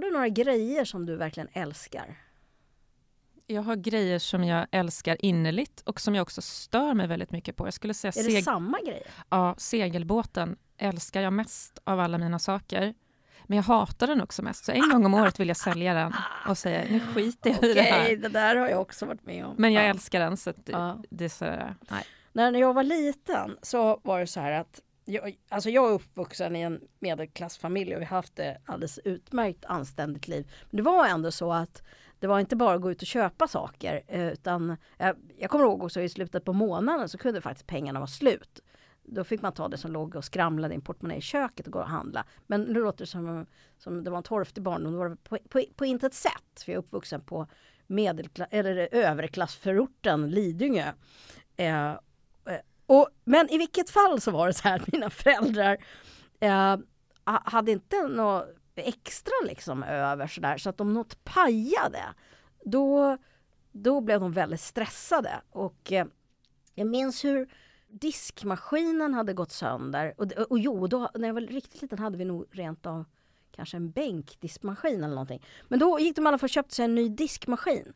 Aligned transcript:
du 0.00 0.10
några 0.10 0.28
grejer 0.28 0.84
som 0.84 1.06
du 1.06 1.16
verkligen 1.16 1.48
älskar? 1.52 2.16
Jag 3.46 3.62
har 3.62 3.76
grejer 3.76 4.18
som 4.18 4.44
jag 4.44 4.66
älskar 4.70 5.16
innerligt 5.24 5.80
och 5.80 6.00
som 6.00 6.14
jag 6.14 6.22
också 6.22 6.42
stör 6.42 6.94
mig 6.94 7.06
väldigt 7.06 7.30
mycket 7.30 7.56
på. 7.56 7.66
Jag 7.66 7.74
skulle 7.74 7.94
säga 7.94 8.12
är 8.16 8.24
det 8.36 8.42
samma 8.42 8.78
grejer? 8.80 9.06
Ja, 9.28 9.54
segelbåten 9.58 10.56
älskar 10.78 11.20
jag 11.20 11.32
mest 11.32 11.78
av 11.84 12.00
alla 12.00 12.18
mina 12.18 12.38
saker. 12.38 12.94
Men 13.44 13.56
jag 13.56 13.64
hatar 13.64 14.06
den 14.06 14.20
också 14.20 14.42
mest, 14.42 14.64
så 14.64 14.72
en 14.72 14.90
gång 14.90 15.04
om 15.06 15.14
året 15.14 15.40
vill 15.40 15.48
jag 15.48 15.56
sälja 15.56 15.94
den 15.94 16.12
och 16.48 16.58
säga 16.58 16.84
nu 16.90 17.00
skiter 17.00 17.50
jag 17.50 17.64
i 17.70 17.74
det 17.74 17.82
här. 17.82 18.02
Okej, 18.02 18.16
det 18.16 18.28
där 18.28 18.56
har 18.56 18.68
jag 18.68 18.80
också 18.80 19.06
varit 19.06 19.26
med 19.26 19.46
om. 19.46 19.54
Men 19.58 19.72
jag 19.72 19.84
ja. 19.84 19.88
älskar 19.88 20.20
den, 20.20 20.36
så 20.36 20.52
det, 20.64 20.72
Ja. 20.72 21.02
det 21.10 21.24
är 21.24 21.28
så, 21.28 21.44
nej. 21.90 22.04
När 22.32 22.60
jag 22.60 22.74
var 22.74 22.82
liten 22.82 23.56
så 23.62 24.00
var 24.04 24.20
det 24.20 24.26
så 24.26 24.40
här 24.40 24.52
att 24.52 24.80
jag, 25.04 25.38
alltså 25.48 25.70
jag 25.70 25.90
är 25.90 25.92
uppvuxen 25.92 26.56
i 26.56 26.60
en 26.60 26.80
medelklassfamilj 26.98 27.94
och 27.94 28.00
vi 28.00 28.04
har 28.04 28.16
haft 28.16 28.36
det 28.36 28.58
alldeles 28.64 28.98
utmärkt 29.04 29.64
anständigt 29.64 30.28
liv. 30.28 30.50
Men 30.70 30.76
det 30.76 30.82
var 30.82 31.06
ändå 31.06 31.30
så 31.30 31.52
att 31.52 31.82
det 32.18 32.26
var 32.26 32.40
inte 32.40 32.56
bara 32.56 32.74
att 32.74 32.82
gå 32.82 32.90
ut 32.90 33.02
och 33.02 33.06
köpa 33.06 33.48
saker 33.48 34.02
eh, 34.06 34.28
utan 34.28 34.76
jag, 34.98 35.16
jag 35.38 35.50
kommer 35.50 35.64
ihåg 35.64 35.82
också 35.82 36.00
i 36.00 36.08
slutet 36.08 36.44
på 36.44 36.52
månaden 36.52 37.08
så 37.08 37.18
kunde 37.18 37.40
faktiskt 37.40 37.66
pengarna 37.66 38.00
vara 38.00 38.06
slut. 38.06 38.60
Då 39.02 39.24
fick 39.24 39.42
man 39.42 39.52
ta 39.52 39.68
det 39.68 39.78
som 39.78 39.92
låg 39.92 40.16
och 40.16 40.24
skramlade 40.24 40.74
i 40.74 40.76
en 40.76 40.80
portmonnä 40.80 41.16
i 41.16 41.20
köket 41.20 41.66
och 41.66 41.72
gå 41.72 41.78
och 41.78 41.88
handla. 41.88 42.24
Men 42.46 42.62
nu 42.62 42.80
låter 42.82 42.98
det 42.98 43.06
som, 43.06 43.46
som 43.78 44.04
det 44.04 44.10
var 44.10 44.16
en 44.16 44.22
torftig 44.22 44.62
barndom. 44.62 44.92
Det 44.92 44.98
var 44.98 45.14
på, 45.14 45.38
på, 45.48 45.64
på 45.76 45.84
intet 45.84 46.14
sätt. 46.14 46.62
För 46.64 46.72
jag 46.72 46.76
är 46.76 46.78
uppvuxen 46.78 47.20
på 47.20 47.46
medelklass, 47.86 48.48
eller 48.50 48.88
överklassförorten 48.92 50.30
Lidingö. 50.30 50.92
Eh, 51.56 51.92
och, 52.90 53.08
men 53.24 53.50
i 53.50 53.58
vilket 53.58 53.90
fall 53.90 54.20
så 54.20 54.30
var 54.30 54.46
det 54.46 54.52
så 54.52 54.68
här 54.68 54.76
att 54.80 54.92
mina 54.92 55.10
föräldrar 55.10 55.76
eh, 56.40 56.76
hade 57.24 57.72
inte 57.72 58.02
något 58.02 58.46
extra 58.74 59.32
liksom 59.44 59.82
över 59.82 60.26
sådär 60.26 60.58
så 60.58 60.70
att 60.70 60.80
om 60.80 60.94
något 60.94 61.24
pajade 61.24 62.04
då, 62.64 63.18
då 63.72 64.00
blev 64.00 64.20
de 64.20 64.32
väldigt 64.32 64.60
stressade 64.60 65.40
och 65.50 65.92
eh, 65.92 66.06
jag 66.74 66.86
minns 66.86 67.24
hur 67.24 67.48
diskmaskinen 67.88 69.14
hade 69.14 69.32
gått 69.32 69.52
sönder 69.52 70.14
och, 70.16 70.32
och 70.32 70.58
jo, 70.58 70.86
då, 70.86 71.10
när 71.14 71.28
jag 71.28 71.34
var 71.34 71.40
riktigt 71.40 71.82
liten 71.82 71.98
hade 71.98 72.18
vi 72.18 72.24
nog 72.24 72.46
rent 72.50 72.86
av 72.86 73.04
kanske 73.50 73.76
en 73.76 73.90
bänkdiskmaskin 73.90 75.04
eller 75.04 75.14
någonting. 75.14 75.46
Men 75.68 75.78
då 75.78 76.00
gick 76.00 76.16
de 76.16 76.26
alla 76.26 76.38
för 76.38 76.46
och 76.46 76.50
köpte 76.50 76.74
sig 76.74 76.84
en 76.84 76.94
ny 76.94 77.08
diskmaskin. 77.08 77.92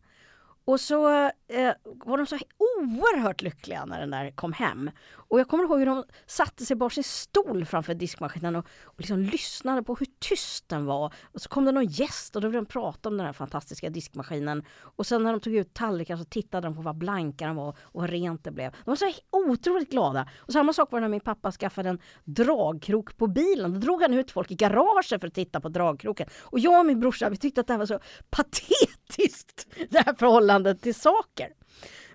Och 0.64 0.80
så 0.80 1.08
eh, 1.48 1.72
var 1.82 2.18
de 2.18 2.26
så 2.26 2.38
oerhört 2.58 3.42
lyckliga 3.42 3.84
när 3.84 4.00
den 4.00 4.10
där 4.10 4.30
kom 4.30 4.52
hem. 4.52 4.90
Och 5.34 5.40
jag 5.40 5.48
kommer 5.48 5.64
ihåg 5.64 5.78
hur 5.78 5.86
de 5.86 6.04
satte 6.26 6.66
sig 6.66 6.76
varsin 6.76 7.04
stol 7.04 7.64
framför 7.64 7.94
diskmaskinen 7.94 8.56
och, 8.56 8.66
och 8.84 9.00
liksom 9.00 9.18
lyssnade 9.18 9.82
på 9.82 9.94
hur 9.94 10.06
tyst 10.18 10.68
den 10.68 10.86
var. 10.86 11.14
Och 11.32 11.40
så 11.40 11.48
kom 11.48 11.64
det 11.64 11.72
någon 11.72 11.86
gäst 11.86 12.36
och 12.36 12.42
då 12.42 12.48
ville 12.48 12.58
de 12.58 12.66
prata 12.66 13.08
om 13.08 13.16
den 13.16 13.26
här 13.26 13.32
fantastiska 13.32 13.90
diskmaskinen. 13.90 14.64
Och 14.80 15.06
sen 15.06 15.22
när 15.22 15.32
de 15.32 15.40
tog 15.40 15.54
ut 15.54 15.74
tallrikar 15.74 16.16
så 16.16 16.24
tittade 16.24 16.66
de 16.66 16.76
på 16.76 16.82
vad 16.82 16.96
blanka 16.96 17.46
den 17.46 17.56
var 17.56 17.68
och 17.68 18.00
vad 18.00 18.10
rent 18.10 18.44
det 18.44 18.50
blev. 18.50 18.70
De 18.70 18.90
var 18.90 18.96
så 18.96 19.12
otroligt 19.30 19.90
glada. 19.90 20.28
Och 20.38 20.52
samma 20.52 20.72
sak 20.72 20.92
var 20.92 21.00
det 21.00 21.04
när 21.04 21.08
min 21.08 21.20
pappa 21.20 21.52
skaffade 21.52 21.88
en 21.88 21.98
dragkrok 22.24 23.16
på 23.16 23.26
bilen. 23.26 23.72
Då 23.72 23.78
drog 23.78 24.02
han 24.02 24.14
ut 24.14 24.30
folk 24.30 24.50
i 24.50 24.54
garaget 24.54 25.20
för 25.20 25.26
att 25.26 25.34
titta 25.34 25.60
på 25.60 25.68
dragkroken. 25.68 26.28
Och 26.42 26.58
jag 26.58 26.80
och 26.80 26.86
min 26.86 27.00
brorsa 27.00 27.28
vi 27.28 27.36
tyckte 27.36 27.60
att 27.60 27.66
det 27.66 27.72
här 27.72 27.78
var 27.78 27.86
så 27.86 28.00
patetiskt, 28.30 29.66
det 29.90 29.98
här 29.98 30.14
förhållandet 30.14 30.82
till 30.82 30.94
saker. 30.94 31.48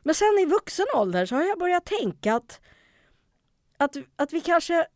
Men 0.03 0.15
sen 0.15 0.39
i 0.41 0.45
vuxen 0.45 0.85
ålder 0.95 1.25
så 1.25 1.35
har 1.35 1.43
jag 1.43 1.59
börjat 1.59 1.85
tänka 1.85 2.35
att, 2.35 2.61
att, 3.79 3.95
att 4.15 4.33
vi 4.33 4.41
kanske 4.41 4.87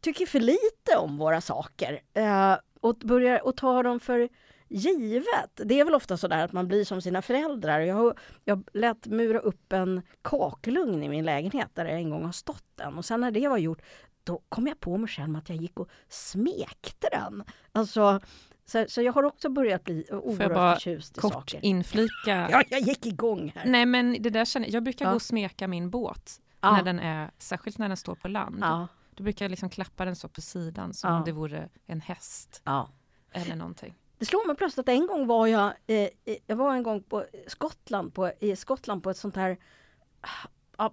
tycker 0.00 0.26
för 0.26 0.40
lite 0.40 0.96
om 0.98 1.18
våra 1.18 1.40
saker 1.40 2.00
eh, 2.14 2.56
och 2.80 2.94
börjar 2.94 3.46
och 3.46 3.56
tar 3.56 3.82
dem 3.82 4.00
för 4.00 4.28
givet. 4.68 5.50
Det 5.64 5.80
är 5.80 5.84
väl 5.84 5.94
ofta 5.94 6.16
så 6.16 6.28
där 6.28 6.44
att 6.44 6.52
man 6.52 6.68
blir 6.68 6.84
som 6.84 7.02
sina 7.02 7.22
föräldrar. 7.22 7.80
Jag, 7.80 7.94
har- 7.94 8.18
jag 8.44 8.68
lät 8.72 9.06
mura 9.06 9.38
upp 9.38 9.72
en 9.72 10.02
kakelugn 10.22 11.02
i 11.02 11.08
min 11.08 11.24
lägenhet 11.24 11.68
där 11.74 11.84
det 11.84 11.90
en 11.90 12.10
gång 12.10 12.24
har 12.24 12.32
stått 12.32 12.80
en 12.80 12.98
och 12.98 13.04
sen 13.04 13.20
när 13.20 13.30
det 13.30 13.48
var 13.48 13.58
gjort 13.58 13.82
då 14.24 14.42
kom 14.48 14.66
jag 14.66 14.80
på 14.80 14.96
mig 14.96 15.08
själv 15.08 15.36
att 15.36 15.48
jag 15.48 15.58
gick 15.58 15.80
och 15.80 15.90
smekte 16.08 17.08
den. 17.12 17.44
Alltså, 17.72 18.20
så, 18.64 18.84
så 18.88 19.02
jag 19.02 19.12
har 19.12 19.22
också 19.22 19.48
börjat 19.48 19.84
bli 19.84 20.06
bara 20.10 20.20
oerhört 20.20 20.74
förtjust 20.76 21.18
i 21.18 21.20
Kort 21.20 21.32
saker. 21.32 21.64
inflika. 21.64 22.48
Ja, 22.50 22.62
jag 22.70 22.80
gick 22.80 23.06
igång 23.06 23.52
här. 23.54 23.64
Nej 23.66 23.86
men 23.86 24.16
det 24.22 24.30
där 24.30 24.44
känner 24.44 24.66
jag, 24.66 24.74
jag 24.74 24.82
brukar 24.82 25.04
Ja. 25.04 25.10
gå 25.10 25.14
och 25.16 25.22
smeka 25.22 25.68
min 25.68 25.90
båt. 25.90 26.40
Ja. 26.66 26.76
När 26.76 26.82
den 26.82 26.98
är, 26.98 27.30
särskilt 27.38 27.78
när 27.78 27.88
den 27.88 27.96
står 27.96 28.14
på 28.14 28.28
land. 28.28 28.58
Ja, 28.60 28.88
Då 29.14 29.22
brukar 29.22 29.48
liksom 29.48 29.70
klappa 29.70 30.04
den 30.04 30.16
så 30.16 30.28
på 30.28 30.40
sidan 30.40 30.94
som 30.94 31.10
Ja. 31.10 31.16
om 31.18 31.24
det 31.24 31.32
vore 31.32 31.68
en 31.86 32.00
häst 32.00 32.62
ja. 32.64 32.90
eller 33.32 33.56
någonting. 33.56 33.94
Det 34.18 34.24
slog 34.26 34.46
mig 34.46 34.56
plötsligt 34.56 34.88
att 34.88 34.94
en 34.94 35.06
gång 35.06 35.26
var 35.26 35.46
jag, 35.46 35.66
eh, 35.86 35.96
eh, 35.96 36.08
jag 36.46 36.56
var 36.56 36.74
en 36.74 36.82
gång 36.82 37.02
på 37.02 37.24
Skottland, 37.46 38.14
på, 38.14 38.32
i 38.40 38.56
Skottland 38.56 39.02
på 39.02 39.10
ett 39.10 39.16
sånt 39.16 39.36
här, 39.36 39.56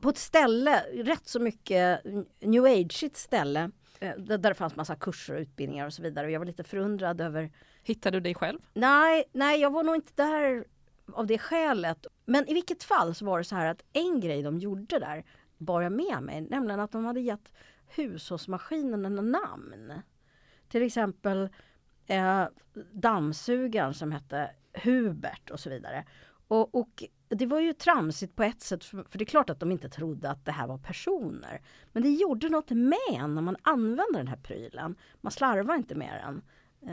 på 0.01 0.09
ett 0.09 0.17
ställe, 0.17 0.79
rätt 0.93 1.27
så 1.27 1.39
mycket 1.39 2.01
new 2.39 2.63
age 2.65 3.09
ställe. 3.13 3.71
eh, 3.99 4.15
Där 4.17 4.37
det 4.37 4.53
fanns 4.53 4.75
massa 4.75 4.95
kurser 4.95 5.33
och 5.35 5.39
utbildningar 5.41 5.85
och 5.85 5.93
så 5.93 6.01
vidare. 6.01 6.25
Och 6.25 6.31
jag 6.31 6.39
var 6.39 6.45
lite 6.45 6.63
förundrad 6.63 7.21
över 7.21 7.51
Hittar 7.83 8.11
du 8.11 8.19
dig 8.19 8.35
själv? 8.35 8.59
Nej, 8.73 9.23
nej, 9.33 9.61
jag 9.61 9.71
var 9.71 9.83
nog 9.83 9.95
inte 9.95 10.11
där 10.15 10.65
av 11.13 11.27
det 11.27 11.37
skälet. 11.37 12.05
Men 12.25 12.47
i 12.49 12.53
vilket 12.53 12.83
fall 12.83 13.15
så 13.15 13.25
var 13.25 13.37
det 13.37 13.43
så 13.43 13.55
här 13.55 13.65
att 13.71 13.83
en 13.93 14.19
grej 14.19 14.41
de 14.43 14.59
gjorde 14.59 14.99
där 14.99 15.25
bar 15.57 15.81
jag 15.81 15.91
med 15.91 16.23
mig, 16.23 16.41
nämligen 16.41 16.79
att 16.79 16.91
de 16.91 17.05
hade 17.05 17.21
gett 17.21 17.53
hushållsmaskinerna 17.87 19.09
namn. 19.21 19.93
Till 20.67 20.83
exempel 20.83 21.49
eh, 22.07 22.45
dammsugaren 22.91 23.93
som 23.93 24.11
hette 24.11 24.51
Hubert 24.73 25.49
och 25.49 25.59
så 25.59 25.69
vidare. 25.69 26.05
Och, 26.47 26.75
och 26.75 27.03
det 27.27 27.45
var 27.45 27.59
ju 27.59 27.73
tramsigt 27.73 28.35
på 28.35 28.43
ett 28.43 28.61
sätt, 28.61 28.83
för, 28.83 29.03
för 29.03 29.17
det 29.17 29.23
är 29.23 29.25
klart 29.25 29.49
att 29.49 29.59
de 29.59 29.71
inte 29.71 29.89
trodde 29.89 30.29
att 30.29 30.45
det 30.45 30.51
här 30.51 30.67
var 30.67 30.77
personer. 30.77 31.61
Men 31.91 32.03
det 32.03 32.09
gjorde 32.09 32.49
något 32.49 32.69
med 32.69 32.97
en 33.09 33.35
när 33.35 33.41
man 33.41 33.57
använde 33.61 34.17
den 34.17 34.27
här 34.27 34.37
prylen. 34.37 34.95
Man 35.21 35.31
slarvar 35.31 35.75
inte 35.75 35.95
med 35.95 36.21
den, 36.25 36.41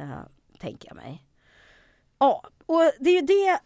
eh, 0.01 0.21
tänker 0.59 0.89
jag 0.89 0.97
mig. 0.97 1.27
Ja, 2.19 2.43
och 2.67 2.93
det 3.01 3.11
är 3.11 3.21
ju 3.21 3.27
det, 3.27 3.61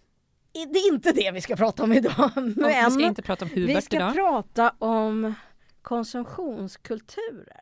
det 0.54 0.78
är 0.78 0.92
inte 0.94 1.12
det 1.12 1.31
vi 1.31 1.41
ska 1.41 1.56
prata 1.56 1.82
om 1.82 1.92
idag. 1.92 2.31
Och 2.37 2.44
vi 2.47 2.53
ska 2.54 2.91
Men 2.91 3.00
inte 3.00 3.22
prata 3.22 3.44
om 3.44 3.50
vi 3.54 3.60
Hubert 3.60 3.84
ska 3.84 3.97
idag. 3.97 4.15
prata 4.15 4.75
om 4.78 5.34
konsumtionskulturer. 5.82 7.60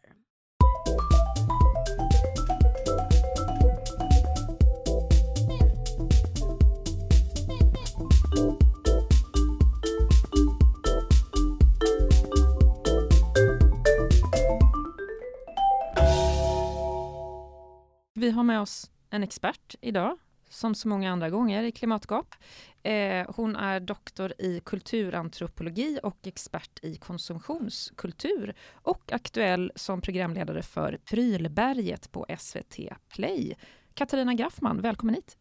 Vi 18.14 18.30
har 18.30 18.42
med 18.42 18.60
oss 18.60 18.90
en 19.10 19.22
expert 19.22 19.74
idag, 19.80 20.18
som 20.52 20.74
så 20.74 20.88
många 20.88 21.12
andra 21.12 21.30
gånger 21.30 21.62
i 21.62 21.72
Klimatgap. 21.72 22.34
Eh, 22.82 23.26
hon 23.36 23.56
är 23.56 23.80
doktor 23.80 24.32
i 24.38 24.60
kulturantropologi 24.60 26.00
och 26.02 26.26
expert 26.26 26.78
i 26.82 26.96
konsumtionskultur 26.96 28.54
och 28.72 29.12
aktuell 29.12 29.72
som 29.76 30.00
programledare 30.00 30.62
för 30.62 30.98
Prylberget 31.04 32.12
på 32.12 32.26
SVT 32.38 32.78
Play. 33.08 33.56
Katarina 33.94 34.34
Graffman, 34.34 34.80
välkommen 34.80 35.14
hit. 35.14 35.36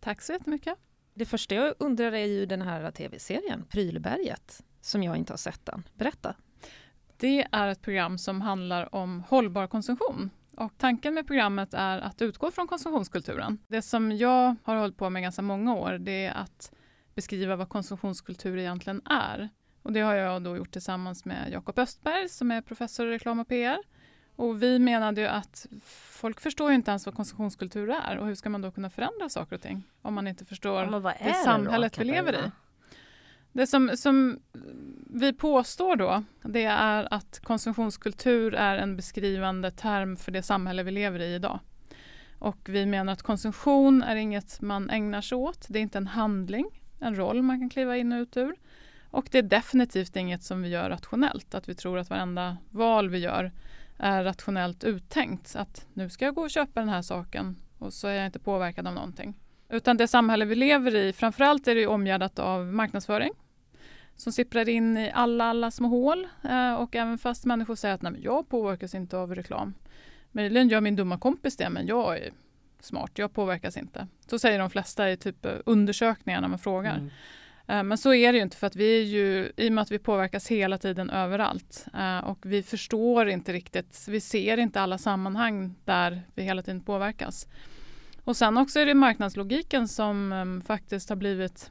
Tack 0.00 0.22
så 0.22 0.32
jättemycket. 0.32 0.78
Det 1.14 1.26
första 1.26 1.54
jag 1.54 1.74
undrar 1.78 2.12
är 2.12 2.26
ju 2.26 2.46
den 2.46 2.62
här 2.62 2.90
tv-serien 2.90 3.64
Prylberget, 3.68 4.64
som 4.80 5.02
jag 5.02 5.16
inte 5.16 5.32
har 5.32 5.38
sett 5.38 5.68
än. 5.68 5.82
Berätta. 5.94 6.36
Det 7.16 7.46
är 7.52 7.68
ett 7.68 7.82
program 7.82 8.18
som 8.18 8.40
handlar 8.40 8.94
om 8.94 9.24
hållbar 9.28 9.66
konsumtion. 9.66 10.30
Och 10.62 10.72
tanken 10.78 11.14
med 11.14 11.26
programmet 11.26 11.74
är 11.74 11.98
att 11.98 12.22
utgå 12.22 12.50
från 12.50 12.68
konsumtionskulturen. 12.68 13.58
Det 13.68 13.82
som 13.82 14.12
jag 14.12 14.56
har 14.64 14.76
hållit 14.76 14.96
på 14.96 15.10
med 15.10 15.22
ganska 15.22 15.42
många 15.42 15.74
år 15.74 15.98
det 15.98 16.26
är 16.26 16.34
att 16.34 16.72
beskriva 17.14 17.56
vad 17.56 17.68
konsumtionskultur 17.68 18.58
egentligen 18.58 19.02
är. 19.04 19.48
Och 19.82 19.92
det 19.92 20.00
har 20.00 20.14
jag 20.14 20.42
då 20.42 20.56
gjort 20.56 20.70
tillsammans 20.70 21.24
med 21.24 21.52
Jakob 21.52 21.78
Östberg 21.78 22.28
som 22.28 22.50
är 22.50 22.60
professor 22.60 23.08
i 23.08 23.10
reklam 23.10 23.40
och 23.40 23.48
PR. 23.48 23.78
Och 24.36 24.62
vi 24.62 24.78
menade 24.78 25.20
ju 25.20 25.26
att 25.26 25.66
folk 26.10 26.40
förstår 26.40 26.70
ju 26.70 26.74
inte 26.74 26.90
ens 26.90 27.06
vad 27.06 27.14
konsumtionskultur 27.14 27.90
är 27.90 28.18
och 28.18 28.26
hur 28.26 28.34
ska 28.34 28.50
man 28.50 28.62
då 28.62 28.70
kunna 28.70 28.90
förändra 28.90 29.28
saker 29.28 29.56
och 29.56 29.62
ting 29.62 29.82
om 30.02 30.14
man 30.14 30.26
inte 30.26 30.44
förstår 30.44 30.84
Ja, 30.92 31.14
det 31.18 31.34
samhället 31.34 31.98
vi 31.98 32.04
lever 32.04 32.32
i. 32.32 32.50
Det 33.52 33.66
som, 33.66 33.90
som 33.96 34.38
vi 35.06 35.32
påstår 35.32 35.96
då, 35.96 36.24
det 36.42 36.64
är 36.64 37.14
att 37.14 37.40
konsumtionskultur 37.44 38.54
är 38.54 38.76
en 38.76 38.96
beskrivande 38.96 39.70
term 39.70 40.16
för 40.16 40.32
det 40.32 40.42
samhälle 40.42 40.82
vi 40.82 40.90
lever 40.90 41.20
i 41.20 41.34
idag. 41.34 41.60
Och 42.38 42.58
vi 42.68 42.86
menar 42.86 43.12
att 43.12 43.22
konsumtion 43.22 44.02
är 44.02 44.16
inget 44.16 44.60
man 44.60 44.90
ägnar 44.90 45.20
sig 45.20 45.36
åt. 45.36 45.66
Det 45.68 45.78
är 45.78 45.82
inte 45.82 45.98
en 45.98 46.06
handling, 46.06 46.82
en 46.98 47.16
roll 47.16 47.42
man 47.42 47.60
kan 47.60 47.70
kliva 47.70 47.96
in 47.96 48.12
och 48.12 48.20
ut 48.20 48.36
ur. 48.36 48.54
Och 49.10 49.28
det 49.30 49.38
är 49.38 49.42
definitivt 49.42 50.16
inget 50.16 50.42
som 50.42 50.62
vi 50.62 50.68
gör 50.68 50.90
rationellt. 50.90 51.54
Att 51.54 51.68
vi 51.68 51.74
tror 51.74 51.98
att 51.98 52.10
varenda 52.10 52.56
val 52.70 53.08
vi 53.08 53.18
gör 53.18 53.52
är 53.98 54.24
rationellt 54.24 54.84
uttänkt. 54.84 55.56
Att 55.56 55.86
nu 55.92 56.10
ska 56.10 56.24
jag 56.24 56.34
gå 56.34 56.42
och 56.42 56.50
köpa 56.50 56.80
den 56.80 56.88
här 56.88 57.02
saken 57.02 57.56
och 57.78 57.92
så 57.92 58.08
är 58.08 58.14
jag 58.14 58.26
inte 58.26 58.38
påverkad 58.38 58.86
av 58.86 58.94
någonting. 58.94 59.34
Utan 59.68 59.96
det 59.96 60.08
samhälle 60.08 60.44
vi 60.44 60.54
lever 60.54 60.94
i, 60.94 61.12
framförallt 61.12 61.68
är 61.68 61.74
det 61.74 61.86
omgärdat 61.86 62.38
av 62.38 62.66
marknadsföring 62.66 63.32
som 64.16 64.32
sipprar 64.32 64.68
in 64.68 64.96
i 64.96 65.10
alla, 65.14 65.44
alla 65.44 65.70
små 65.70 65.88
hål. 65.88 66.28
Eh, 66.44 66.74
och 66.74 66.96
även 66.96 67.18
fast 67.18 67.44
människor 67.44 67.74
säger 67.74 67.94
att 67.94 68.02
Nej, 68.02 68.12
jag 68.22 68.48
påverkas 68.48 68.94
inte 68.94 69.18
av 69.18 69.34
reklam. 69.34 69.74
Möjligen 70.32 70.68
gör 70.68 70.80
min 70.80 70.96
dumma 70.96 71.18
kompis 71.18 71.56
det, 71.56 71.70
men 71.70 71.86
jag 71.86 72.18
är 72.18 72.30
smart, 72.80 73.10
jag 73.14 73.32
påverkas 73.32 73.76
inte. 73.76 74.06
Så 74.26 74.38
säger 74.38 74.58
de 74.58 74.70
flesta 74.70 75.10
i 75.10 75.16
typ 75.16 75.46
undersökningar 75.66 76.40
när 76.40 76.48
man 76.48 76.58
frågar. 76.58 76.94
Mm. 76.94 77.10
Eh, 77.66 77.82
men 77.82 77.98
så 77.98 78.14
är 78.14 78.32
det 78.32 78.38
ju 78.38 78.42
inte 78.42 78.56
för 78.56 78.66
att 78.66 78.76
vi 78.76 79.00
är 79.00 79.04
ju, 79.04 79.52
i 79.56 79.68
och 79.68 79.72
med 79.72 79.82
att 79.82 79.90
vi 79.90 79.98
påverkas 79.98 80.48
hela 80.48 80.78
tiden 80.78 81.10
överallt 81.10 81.86
eh, 81.94 82.18
och 82.18 82.38
vi 82.42 82.62
förstår 82.62 83.28
inte 83.28 83.52
riktigt, 83.52 84.04
vi 84.08 84.20
ser 84.20 84.58
inte 84.58 84.80
alla 84.80 84.98
sammanhang 84.98 85.74
där 85.84 86.22
vi 86.34 86.42
hela 86.42 86.62
tiden 86.62 86.80
påverkas. 86.80 87.48
Och 88.24 88.36
sen 88.36 88.56
också 88.56 88.80
är 88.80 88.86
det 88.86 88.94
marknadslogiken 88.94 89.88
som 89.88 90.62
faktiskt 90.66 91.08
har 91.08 91.16
blivit 91.16 91.70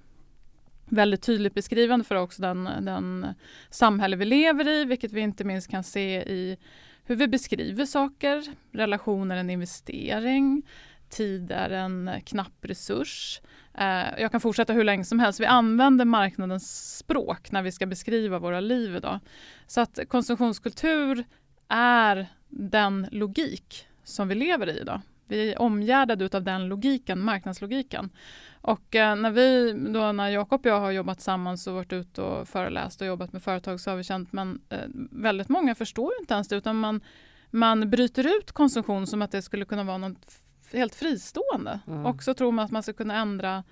väldigt 0.92 1.22
tydligt 1.22 1.54
beskrivande 1.54 2.06
för 2.06 2.16
också 2.16 2.42
den, 2.42 2.70
den 2.82 3.28
samhälle 3.70 4.16
vi 4.16 4.26
lever 4.26 4.68
i, 4.68 4.86
vilket 4.86 5.12
vi 5.12 5.22
inte 5.22 5.44
minst 5.44 5.72
kan 5.72 5.84
se 5.84 6.22
i 6.22 6.58
hur 7.04 7.16
vi 7.16 7.28
beskriver 7.28 7.86
saker. 7.86 8.44
Relationer 8.72 9.36
är 9.36 9.40
en 9.40 9.50
investering, 9.50 10.64
tid 11.10 11.52
är 11.52 11.70
en 11.70 12.12
knapp 12.26 12.58
resurs. 12.62 13.42
Eh, 13.74 14.20
jag 14.20 14.32
kan 14.32 14.42
fortsätta 14.42 14.74
hur 14.74 14.84
länge 14.84 15.06
som 15.06 15.20
helst. 15.20 15.40
Vi 15.40 15.46
använder 15.46 16.06
marknadens 16.06 16.98
språk 16.98 17.52
när 17.52 17.62
vi 17.62 17.72
ska 17.72 17.86
beskriva 17.86 18.40
våra 18.40 18.60
liv 18.60 18.96
idag. 18.96 19.20
Så 19.68 19.82
att 19.82 20.00
konsumtionskultur 20.08 21.24
är 21.68 22.28
den 22.50 23.08
logik 23.12 23.88
som 24.04 24.28
vi 24.28 24.36
lever 24.36 24.70
i 24.70 24.80
idag. 24.80 25.02
Vi 25.28 25.52
är 25.52 25.62
omgärdade 25.62 26.38
av 26.38 26.44
den 26.44 26.68
logiken, 26.68 27.20
marknadslogiken. 27.20 28.10
Och 28.62 28.96
eh, 28.96 29.16
när 29.16 29.32
vi, 29.32 29.74
då 29.94 30.12
när 30.12 30.30
Jakob 30.30 30.66
och 30.66 30.72
jag 30.72 30.80
har 30.80 30.92
jobbat 30.92 31.18
tillsammans 31.18 31.68
och 31.68 31.74
varit 31.74 31.94
ute 31.94 32.22
och 32.22 32.48
föreläst 32.48 33.02
och 33.02 33.08
jobbat 33.08 33.34
med 33.34 33.44
företag 33.44 33.80
så 33.80 33.90
har 33.90 33.98
vi 33.98 34.04
känt 34.04 34.34
men 34.34 34.62
eh, 34.70 34.80
väldigt 35.12 35.50
många 35.50 35.76
förstår 35.76 36.12
inte 36.20 36.34
ens 36.34 36.48
det 36.48 36.56
utan 36.56 36.76
man, 36.76 37.02
man 37.50 37.90
bryter 37.90 38.38
ut 38.38 38.52
konsumtion 38.52 39.08
som 39.08 39.22
att 39.22 39.32
det 39.32 39.42
skulle 39.42 39.66
kunna 39.66 39.84
vara 39.84 39.98
något 39.98 40.42
helt 40.74 40.96
fristående. 40.96 41.80
Mm. 41.88 42.06
Och 42.06 42.24
så 42.24 42.34
tror 42.34 42.52
man 42.52 42.66
att 42.66 42.72
man 42.72 42.84
ska 42.84 42.94
kunna 42.94 43.16
ändra 43.16 43.64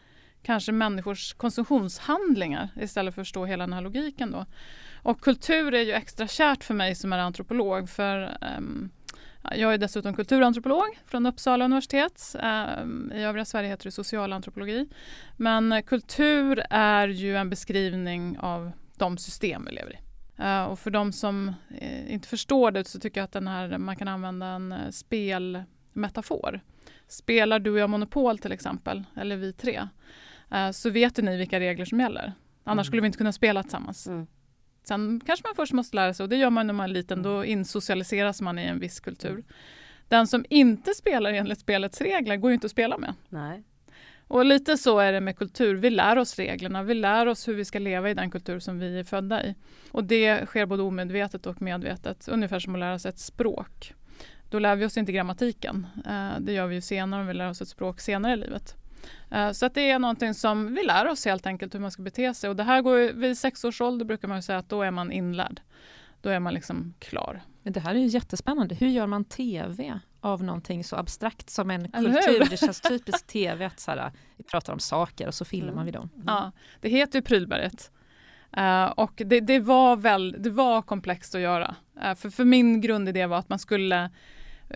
kanske 0.41 0.71
människors 0.71 1.33
konsumtionshandlingar 1.33 2.69
istället 2.81 3.15
för 3.15 3.21
att 3.21 3.27
förstå 3.27 3.45
hela 3.45 3.63
den 3.63 3.73
här 3.73 3.81
logiken. 3.81 4.31
Då. 4.31 4.45
Och 5.03 5.21
kultur 5.21 5.73
är 5.73 5.81
ju 5.81 5.91
extra 5.91 6.27
kärt 6.27 6.63
för 6.63 6.73
mig 6.73 6.95
som 6.95 7.13
är 7.13 7.17
antropolog 7.17 7.89
för 7.89 8.37
um, 8.57 8.89
jag 9.55 9.73
är 9.73 9.77
dessutom 9.77 10.13
kulturantropolog 10.13 10.99
från 11.05 11.25
Uppsala 11.25 11.65
universitet. 11.65 12.35
Um, 12.81 13.11
I 13.15 13.23
övriga 13.23 13.45
Sverige 13.45 13.69
heter 13.69 13.85
det 13.85 13.91
socialantropologi. 13.91 14.89
Men 15.37 15.83
kultur 15.83 16.63
är 16.69 17.07
ju 17.07 17.37
en 17.37 17.49
beskrivning 17.49 18.39
av 18.39 18.71
de 18.95 19.17
system 19.17 19.65
vi 19.65 19.71
lever 19.71 19.93
i. 19.93 19.97
Uh, 20.43 20.63
och 20.63 20.79
för 20.79 20.91
de 20.91 21.11
som 21.11 21.53
uh, 21.81 22.13
inte 22.13 22.27
förstår 22.27 22.71
det 22.71 22.87
så 22.87 22.99
tycker 22.99 23.21
jag 23.21 23.25
att 23.25 23.31
den 23.31 23.47
här, 23.47 23.77
man 23.77 23.95
kan 23.95 24.07
använda 24.07 24.45
en 24.45 24.71
uh, 24.71 24.89
spelmetafor. 24.89 26.61
Spelar 27.09 27.59
du 27.59 27.71
och 27.71 27.79
jag 27.79 27.89
Monopol 27.89 28.37
till 28.37 28.51
exempel, 28.51 29.03
eller 29.15 29.37
vi 29.37 29.53
tre, 29.53 29.87
eh, 30.51 30.71
så 30.71 30.89
vet 30.89 31.17
ni 31.17 31.37
vilka 31.37 31.59
regler 31.59 31.85
som 31.85 31.99
gäller. 31.99 32.33
Annars 32.63 32.73
mm. 32.73 32.83
skulle 32.83 33.01
vi 33.01 33.05
inte 33.05 33.17
kunna 33.17 33.31
spela 33.31 33.63
tillsammans. 33.63 34.07
Mm. 34.07 34.27
Sen 34.89 35.21
kanske 35.25 35.47
man 35.47 35.55
först 35.55 35.73
måste 35.73 35.95
lära 35.95 36.13
sig, 36.13 36.23
och 36.23 36.29
det 36.29 36.35
gör 36.35 36.49
man 36.49 36.67
när 36.67 36.73
man 36.73 36.89
är 36.89 36.93
liten, 36.93 37.23
då 37.23 37.35
mm. 37.35 37.49
insocialiseras 37.49 38.41
man 38.41 38.59
i 38.59 38.63
en 38.63 38.79
viss 38.79 38.99
kultur. 38.99 39.43
Den 40.07 40.27
som 40.27 40.45
inte 40.49 40.93
spelar 40.93 41.33
enligt 41.33 41.59
spelets 41.59 42.01
regler 42.01 42.37
går 42.37 42.51
ju 42.51 42.53
inte 42.53 42.65
att 42.65 42.71
spela 42.71 42.97
med. 42.97 43.13
Nej. 43.29 43.63
Och 44.27 44.45
lite 44.45 44.77
så 44.77 44.99
är 44.99 45.11
det 45.11 45.21
med 45.21 45.37
kultur. 45.37 45.75
Vi 45.75 45.89
lär 45.89 46.17
oss 46.17 46.35
reglerna, 46.35 46.83
vi 46.83 46.93
lär 46.93 47.25
oss 47.25 47.47
hur 47.47 47.53
vi 47.53 47.65
ska 47.65 47.79
leva 47.79 48.09
i 48.09 48.13
den 48.13 48.31
kultur 48.31 48.59
som 48.59 48.79
vi 48.79 48.99
är 48.99 49.03
födda 49.03 49.45
i. 49.45 49.55
Och 49.91 50.03
det 50.03 50.45
sker 50.45 50.65
både 50.65 50.83
omedvetet 50.83 51.45
och 51.45 51.61
medvetet, 51.61 52.27
ungefär 52.27 52.59
som 52.59 52.73
att 52.75 52.79
lära 52.79 52.99
sig 52.99 53.09
ett 53.09 53.19
språk. 53.19 53.93
Då 54.49 54.59
lär 54.59 54.75
vi 54.75 54.85
oss 54.85 54.97
inte 54.97 55.11
grammatiken. 55.11 55.87
Eh, 56.05 56.39
det 56.39 56.53
gör 56.53 56.67
vi 56.67 56.75
ju 56.75 56.81
senare 56.81 57.21
om 57.21 57.27
vi 57.27 57.33
lär 57.33 57.49
oss 57.49 57.61
ett 57.61 57.67
språk 57.67 57.99
senare 57.99 58.33
i 58.33 58.37
livet. 58.37 58.75
Eh, 59.31 59.51
så 59.51 59.65
att 59.65 59.73
det 59.73 59.89
är 59.89 59.99
någonting 59.99 60.33
som 60.33 60.75
vi 60.75 60.83
lär 60.83 61.07
oss 61.07 61.25
helt 61.25 61.45
enkelt 61.45 61.75
hur 61.75 61.79
man 61.79 61.91
ska 61.91 62.01
bete 62.01 62.33
sig. 62.33 62.49
Och 62.49 62.55
det 62.55 62.63
här 62.63 62.81
går 62.81 63.13
vid 63.13 63.37
sex 63.37 63.63
års 63.63 63.81
ålder 63.81 64.05
brukar 64.05 64.27
man 64.27 64.43
säga 64.43 64.57
att 64.57 64.69
då 64.69 64.81
är 64.81 64.91
man 64.91 65.11
inlärd. 65.11 65.61
Då 66.21 66.29
är 66.29 66.39
man 66.39 66.53
liksom 66.53 66.93
klar. 66.99 67.41
det 67.63 67.79
här 67.79 67.95
är 67.95 67.99
ju 67.99 68.05
jättespännande. 68.05 68.75
Hur 68.75 68.87
gör 68.87 69.07
man 69.07 69.25
TV 69.25 69.99
av 70.21 70.43
någonting 70.43 70.83
så 70.83 70.95
abstrakt 70.95 71.49
som 71.49 71.71
en 71.71 71.91
kultur? 71.91 72.47
Det 72.49 72.57
känns 72.57 72.81
typiskt 72.89 73.27
TV 73.27 73.65
att 73.65 73.79
så 73.79 73.91
här, 73.91 74.11
vi 74.37 74.43
pratar 74.43 74.73
om 74.73 74.79
saker 74.79 75.27
och 75.27 75.33
så 75.33 75.45
filmar 75.45 75.73
mm. 75.73 75.85
vi 75.85 75.91
dem. 75.91 76.09
Mm. 76.13 76.25
Ja, 76.27 76.51
det 76.81 76.89
heter 76.89 77.19
ju 77.19 77.23
Prylberget. 77.23 77.91
Uh, 78.57 78.85
och 78.85 79.21
det, 79.25 79.39
det, 79.39 79.59
var 79.59 79.95
väl, 79.95 80.35
det 80.39 80.49
var 80.49 80.81
komplext 80.81 81.35
att 81.35 81.41
göra. 81.41 81.75
Uh, 82.05 82.15
för, 82.15 82.29
för 82.29 82.45
min 82.45 82.81
grundidé 82.81 83.25
var 83.25 83.37
att 83.37 83.49
man 83.49 83.59
skulle 83.59 84.09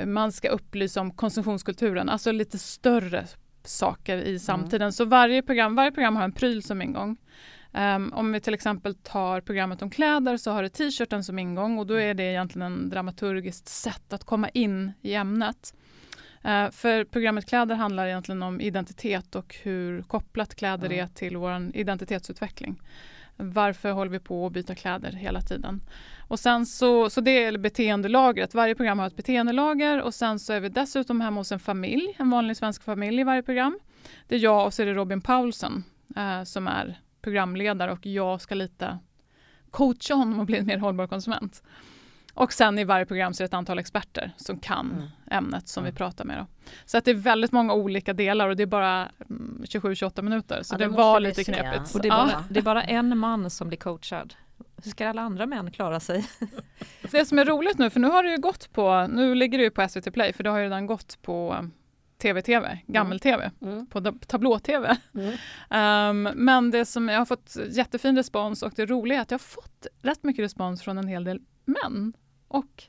man 0.05 0.31
ska 0.31 0.49
upplysa 0.49 1.01
om 1.01 1.11
konsumtionskulturen, 1.11 2.09
alltså 2.09 2.31
lite 2.31 2.59
större 2.59 3.27
saker 3.67 4.17
i 4.17 4.29
mm. 4.29 4.39
samtiden. 4.39 4.81
Mm. 4.81 4.91
Så 4.91 5.05
varje 5.05 5.41
program, 5.41 5.75
varje 5.75 5.91
program 5.91 6.15
har 6.15 6.23
en 6.23 6.31
pryl 6.31 6.63
som 6.63 6.81
ingång. 6.81 7.17
Um, 7.71 8.13
om 8.13 8.31
vi 8.31 8.39
till 8.39 8.53
exempel 8.53 8.95
tar 8.95 9.41
programmet 9.41 9.81
om 9.81 9.89
kläder 9.89 10.37
så 10.37 10.51
har 10.51 10.63
det 10.63 10.69
t-shirten 10.69 11.23
som 11.23 11.39
ingång 11.39 11.77
och 11.77 11.87
då 11.87 11.93
är 11.93 12.13
det 12.13 12.23
egentligen 12.23 12.73
en 12.73 12.89
dramaturgiskt 12.89 13.67
sätt 13.67 14.13
att 14.13 14.23
komma 14.23 14.49
in 14.49 14.91
i 15.01 15.13
ämnet. 15.13 15.73
Uh, 16.45 16.69
för 16.71 17.03
programmet 17.03 17.45
kläder 17.45 17.75
handlar 17.75 18.07
egentligen 18.07 18.43
om 18.43 18.61
identitet 18.61 19.35
och 19.35 19.55
hur 19.63 20.01
kopplat 20.01 20.55
kläder 20.55 20.85
mm. 20.85 20.99
är 20.99 21.07
till 21.07 21.37
vår 21.37 21.71
identitetsutveckling. 21.73 22.81
Varför 23.37 23.91
håller 23.91 24.11
vi 24.11 24.19
på 24.19 24.45
att 24.45 24.53
byta 24.53 24.75
kläder 24.75 25.11
hela 25.11 25.41
tiden? 25.41 25.81
Och 26.27 26.39
sen 26.39 26.65
så, 26.65 27.09
så 27.09 27.21
det 27.21 27.43
är 27.43 27.57
beteendelagret. 27.57 28.53
Varje 28.53 28.75
program 28.75 28.99
har 28.99 29.07
ett 29.07 29.15
beteendelager 29.15 30.01
och 30.01 30.13
sen 30.13 30.39
så 30.39 30.53
är 30.53 30.59
vi 30.59 30.69
dessutom 30.69 31.21
hemma 31.21 31.39
hos 31.39 31.51
en 31.51 31.59
familj, 31.59 32.15
en 32.19 32.29
vanlig 32.29 32.57
svensk 32.57 32.83
familj 32.83 33.21
i 33.21 33.23
varje 33.23 33.43
program. 33.43 33.79
Det 34.27 34.35
är 34.35 34.39
jag 34.39 34.65
och 34.65 34.73
så 34.73 34.81
är 34.81 34.85
det 34.85 34.93
Robin 34.93 35.21
Paulsen 35.21 35.83
eh, 36.15 36.43
som 36.43 36.67
är 36.67 36.99
programledare 37.21 37.91
och 37.91 38.05
jag 38.05 38.41
ska 38.41 38.55
lite 38.55 38.97
coacha 39.71 40.13
honom 40.13 40.39
att 40.39 40.47
bli 40.47 40.57
en 40.57 40.65
mer 40.65 40.77
hållbar 40.77 41.07
konsument. 41.07 41.63
Och 42.33 42.53
sen 42.53 42.79
i 42.79 42.83
varje 42.83 43.05
program 43.05 43.33
så 43.33 43.43
är 43.43 43.45
det 43.45 43.49
ett 43.49 43.53
antal 43.53 43.79
experter 43.79 44.31
som 44.37 44.59
kan 44.59 44.91
mm. 44.91 45.07
ämnet 45.31 45.67
som 45.67 45.83
mm. 45.83 45.93
vi 45.93 45.97
pratar 45.97 46.25
med. 46.25 46.37
Då. 46.37 46.45
Så 46.85 46.97
att 46.97 47.05
det 47.05 47.11
är 47.11 47.15
väldigt 47.15 47.51
många 47.51 47.73
olika 47.73 48.13
delar 48.13 48.49
och 48.49 48.55
det 48.55 48.63
är 48.63 48.67
bara 48.67 49.09
27-28 49.27 50.11
mm, 50.19 50.29
minuter. 50.29 50.63
Så 50.63 50.73
ja, 50.73 50.77
det, 50.77 50.83
det 50.83 50.89
var 50.89 51.19
lite 51.19 51.43
knepigt. 51.43 51.95
Och 51.95 52.01
det 52.01 52.07
är, 52.07 52.11
bara, 52.11 52.43
det 52.49 52.59
är 52.59 52.63
bara 52.63 52.83
en 52.83 53.17
man 53.17 53.49
som 53.49 53.67
blir 53.67 53.77
coachad. 53.77 54.33
Hur 54.83 54.91
ska 54.91 55.09
alla 55.09 55.21
andra 55.21 55.45
män 55.45 55.71
klara 55.71 55.99
sig? 55.99 56.25
det 57.11 57.25
som 57.25 57.39
är 57.39 57.45
roligt 57.45 57.77
nu, 57.77 57.89
för 57.89 57.99
nu 57.99 58.07
har 58.07 58.23
det 58.23 58.31
ju 58.31 58.37
gått 58.37 58.73
på, 58.73 59.07
nu 59.07 59.35
ligger 59.35 59.57
det 59.57 59.63
ju 59.63 59.71
på 59.71 59.87
SVT 59.89 60.13
Play, 60.13 60.33
för 60.33 60.43
det 60.43 60.49
har 60.49 60.57
ju 60.57 60.63
redan 60.63 60.85
gått 60.85 61.21
på 61.21 61.69
tv-tv, 62.21 62.79
gammel-tv, 62.87 63.51
mm. 63.61 63.73
mm. 63.73 63.85
på 63.85 64.01
tablå-tv. 64.27 64.97
Mm. 65.13 66.27
Um, 66.27 66.33
men 66.45 66.71
det 66.71 66.85
som 66.85 67.09
jag 67.09 67.17
har 67.17 67.25
fått 67.25 67.57
jättefin 67.69 68.15
respons 68.15 68.63
och 68.63 68.73
det 68.75 68.85
roliga 68.85 69.17
är 69.17 69.21
att 69.21 69.31
jag 69.31 69.39
har 69.39 69.43
fått 69.43 69.87
rätt 70.01 70.23
mycket 70.23 70.43
respons 70.43 70.81
från 70.81 70.97
en 70.97 71.07
hel 71.07 71.23
del 71.23 71.41
män 71.65 72.13
och 72.53 72.83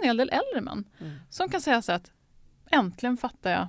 en 0.00 0.06
hel 0.06 0.16
del 0.16 0.30
äldre 0.30 0.60
män 0.60 0.84
mm. 1.00 1.12
som 1.30 1.48
kan 1.48 1.60
säga 1.60 1.82
så 1.82 1.92
att 1.92 2.12
äntligen 2.70 3.16
fattar 3.16 3.50
jag 3.50 3.68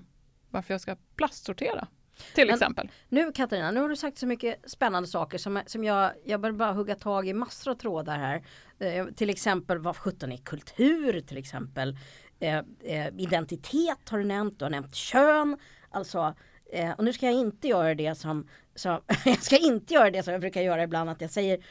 varför 0.50 0.74
jag 0.74 0.82
ska 0.82 0.96
plastsortera. 1.16 1.88
Till 2.36 2.48
Men 2.48 2.54
exempel. 2.54 2.92
Nu 3.10 3.32
Katarina, 3.32 3.72
nu 3.72 3.82
har 3.82 3.90
du 3.90 3.96
sagt 3.96 4.18
så 4.18 4.28
mycket 4.28 4.72
spännande 4.72 5.10
saker 5.10 5.38
som, 5.38 5.62
som 5.66 5.84
jag, 5.84 6.12
jag 6.26 6.42
börjar 6.42 6.54
bara 6.54 6.72
hugga 6.72 6.96
tag 6.96 7.28
i 7.28 7.34
massor 7.34 7.72
av 7.72 7.76
trådar 7.76 8.18
här. 8.18 8.44
Eh, 8.80 9.06
till 9.06 9.30
exempel 9.30 9.78
vad 9.78 9.98
sjutton 9.98 10.32
är 10.32 10.38
kultur 10.38 11.22
till 11.22 11.38
exempel. 11.38 11.98
Eh, 12.40 12.58
eh, 12.84 13.08
identitet 13.18 14.10
har 14.10 14.18
du 14.18 14.24
nämnt, 14.24 14.60
du 14.60 14.66
har 14.66 14.70
nämnt 14.70 14.96
kön. 14.96 15.58
Alltså, 15.92 16.36
eh, 16.74 16.92
och 16.92 17.04
nu 17.04 17.14
ska 17.14 17.26
jag 17.26 17.36
inte 17.36 17.68
göra 17.68 17.96
det 17.96 18.16
som, 18.16 18.48
som 18.76 19.02
jag 19.26 19.44
ska 19.44 19.58
inte 19.58 19.94
göra 19.94 20.12
det 20.12 20.24
som 20.24 20.32
jag 20.32 20.42
brukar 20.42 20.62
göra 20.62 20.84
ibland 20.84 21.10
att 21.10 21.22
jag 21.22 21.32
säger 21.32 21.66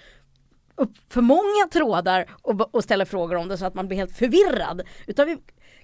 upp 0.74 1.12
för 1.12 1.20
många 1.20 1.68
trådar 1.72 2.30
och, 2.42 2.74
och 2.74 2.84
ställer 2.84 3.04
frågor 3.04 3.36
om 3.36 3.48
det 3.48 3.58
så 3.58 3.66
att 3.66 3.74
man 3.74 3.88
blir 3.88 3.98
helt 3.98 4.16
förvirrad. 4.16 4.82
Utan 5.06 5.26
vi, 5.26 5.38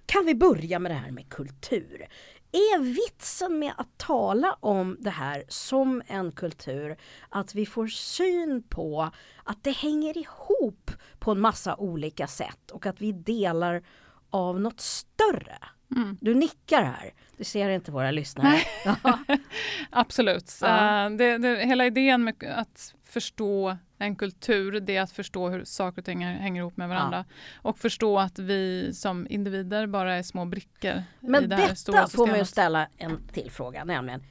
kan 0.06 0.26
vi 0.26 0.34
börja 0.34 0.78
med 0.78 0.90
det 0.90 0.96
här 0.96 1.10
med 1.10 1.28
kultur? 1.28 2.08
Är 2.52 2.78
vitsen 2.78 3.58
med 3.58 3.72
att 3.76 3.98
tala 3.98 4.56
om 4.60 4.96
det 5.00 5.10
här 5.10 5.44
som 5.48 6.02
en 6.06 6.32
kultur 6.32 6.96
att 7.28 7.54
vi 7.54 7.66
får 7.66 7.86
syn 7.86 8.62
på 8.68 9.10
att 9.44 9.64
det 9.64 9.70
hänger 9.70 10.18
ihop 10.18 10.90
på 11.18 11.30
en 11.30 11.40
massa 11.40 11.76
olika 11.76 12.26
sätt 12.26 12.70
och 12.70 12.86
att 12.86 13.00
vi 13.00 13.12
delar 13.12 13.82
av 14.30 14.60
något 14.60 14.80
större? 14.80 15.58
Mm. 15.96 16.18
Du 16.20 16.34
nickar 16.34 16.82
här, 16.82 17.14
det 17.36 17.44
ser 17.44 17.68
inte 17.68 17.90
våra 17.90 18.10
lyssnare. 18.10 18.60
Absolut. 19.90 20.58
Ja. 20.60 21.08
Uh, 21.10 21.16
det, 21.16 21.38
det, 21.38 21.66
hela 21.66 21.86
idén 21.86 22.24
med 22.24 22.54
att 22.56 22.94
förstå 23.02 23.76
en 23.98 24.16
kultur, 24.16 24.80
det 24.80 24.96
är 24.96 25.02
att 25.02 25.12
förstå 25.12 25.48
hur 25.48 25.64
saker 25.64 26.02
och 26.02 26.04
ting 26.04 26.24
hänger 26.24 26.60
ihop 26.60 26.76
med 26.76 26.88
varandra. 26.88 27.24
Ja. 27.28 27.34
Och 27.62 27.78
förstå 27.78 28.18
att 28.18 28.38
vi 28.38 28.94
som 28.94 29.26
individer 29.30 29.86
bara 29.86 30.14
är 30.14 30.22
små 30.22 30.44
brickor 30.44 31.02
Men 31.20 31.44
i 31.44 31.46
det 31.46 31.56
här 31.56 31.74
stora 31.74 32.00
detta 32.00 32.08
får 32.08 32.26
man 32.26 32.38
ju 32.38 32.44
ställa 32.44 32.88
en 32.96 33.28
till 33.32 33.50
fråga, 33.50 33.84
nämligen 33.84 34.22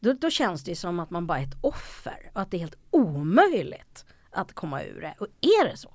då, 0.00 0.12
då, 0.12 0.30
känns 0.30 0.64
det 0.64 0.76
som 0.76 1.00
att 1.00 1.10
man 1.10 1.26
bara 1.26 1.38
är 1.38 1.42
ett 1.42 1.56
offer 1.60 2.30
och 2.32 2.40
att 2.40 2.50
det 2.50 2.56
är 2.56 2.58
helt 2.58 2.78
omöjligt 2.90 4.04
att 4.30 4.52
komma 4.52 4.82
ur 4.82 5.00
det. 5.00 5.14
Och 5.18 5.26
är 5.40 5.68
det 5.70 5.76
så? 5.76 5.90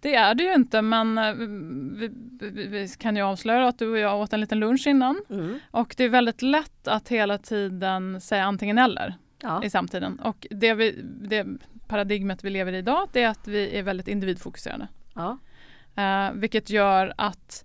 Det 0.00 0.14
är 0.14 0.34
det 0.34 0.42
ju 0.42 0.54
inte 0.54 0.82
men 0.82 1.18
eh, 1.18 1.34
vi, 1.34 2.10
vi, 2.40 2.66
vi, 2.66 2.88
kan 2.88 3.16
ju 3.16 3.22
avslöja 3.22 3.68
att 3.68 3.78
du 3.78 3.90
och 3.90 3.98
jag 3.98 4.20
åt 4.20 4.32
en 4.32 4.40
liten 4.40 4.60
lunch 4.60 4.86
innan. 4.86 5.24
Mm. 5.30 5.58
Och 5.70 5.94
det 5.96 6.04
är 6.04 6.08
väldigt 6.08 6.42
lätt 6.42 6.88
att 6.88 7.08
hela 7.08 7.38
tiden 7.38 8.20
säga 8.20 8.44
antingen 8.44 8.78
eller 8.78 9.14
ja. 9.42 9.64
i 9.64 9.70
samtiden. 9.70 10.20
Och 10.20 10.46
det, 10.50 10.74
vi, 10.74 11.02
det 11.02 11.46
paradigmet 11.90 12.44
vi 12.44 12.50
lever 12.50 12.72
i 12.72 12.78
idag 12.78 13.08
det 13.12 13.22
är 13.22 13.28
att 13.28 13.48
vi 13.48 13.78
är 13.78 13.82
väldigt 13.82 14.08
individfokuserade. 14.08 14.88
Ja. 15.14 15.38
Uh, 15.98 16.32
vilket 16.34 16.70
gör 16.70 17.14
att 17.16 17.64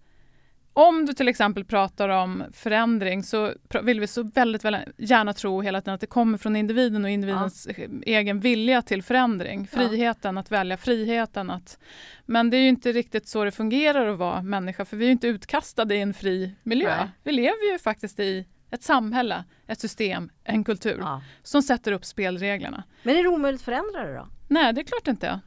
om 0.74 1.06
du 1.06 1.14
till 1.14 1.28
exempel 1.28 1.66
pratar 1.66 2.10
om 2.10 2.44
förändring 2.54 3.24
så 3.24 3.54
vill 3.84 4.00
vi 4.00 4.08
så 4.08 4.24
väldigt, 4.24 4.66
väldigt 4.66 4.84
gärna 4.98 5.34
tro 5.34 5.62
hela 5.62 5.82
tiden 5.82 5.94
att 5.94 6.02
det 6.02 6.08
kommer 6.08 6.38
från 6.38 6.56
individen 6.56 7.04
och 7.04 7.10
individens 7.10 7.68
ja. 7.78 7.84
egen 8.06 8.40
vilja 8.40 8.82
till 8.82 9.04
förändring. 9.04 9.68
Friheten 9.68 10.36
ja. 10.36 10.42
att 10.42 10.52
välja, 10.52 10.78
friheten 10.78 11.50
att... 11.50 11.80
Men 12.26 12.50
det 12.50 12.58
är 12.58 12.62
ju 12.62 12.68
inte 12.68 12.92
riktigt 12.92 13.28
så 13.28 13.44
det 13.44 13.52
fungerar 13.52 14.08
att 14.08 14.18
vara 14.18 14.42
människa 14.42 14.86
för 14.86 14.98
vi 14.98 15.08
är 15.08 15.12
inte 15.12 15.28
utkastade 15.28 15.96
i 15.96 16.02
en 16.02 16.14
fri 16.14 16.56
miljö. 16.64 16.96
Nej. 16.98 17.08
Vi 17.24 17.32
lever 17.32 17.72
ju 17.72 17.80
faktiskt 17.80 18.20
i 18.20 18.46
ett 18.76 18.84
samhälle, 18.84 19.44
ett 19.68 19.80
system, 19.80 20.30
en 20.44 20.64
kultur 20.64 20.98
ja. 21.00 21.22
som 21.44 21.62
sätter 21.62 21.92
upp 21.92 22.06
spelreglerna. 22.06 22.84
Men 23.04 23.16
är 23.16 23.24
det 23.24 23.30
omöjligt 23.30 23.62
att 23.62 23.66
förändra 23.66 24.04
det 24.04 24.14
då? 24.14 24.28
Nej, 24.48 24.74
det 24.74 24.82
är 24.82 24.86
klart 24.86 25.08
inte. 25.08 25.40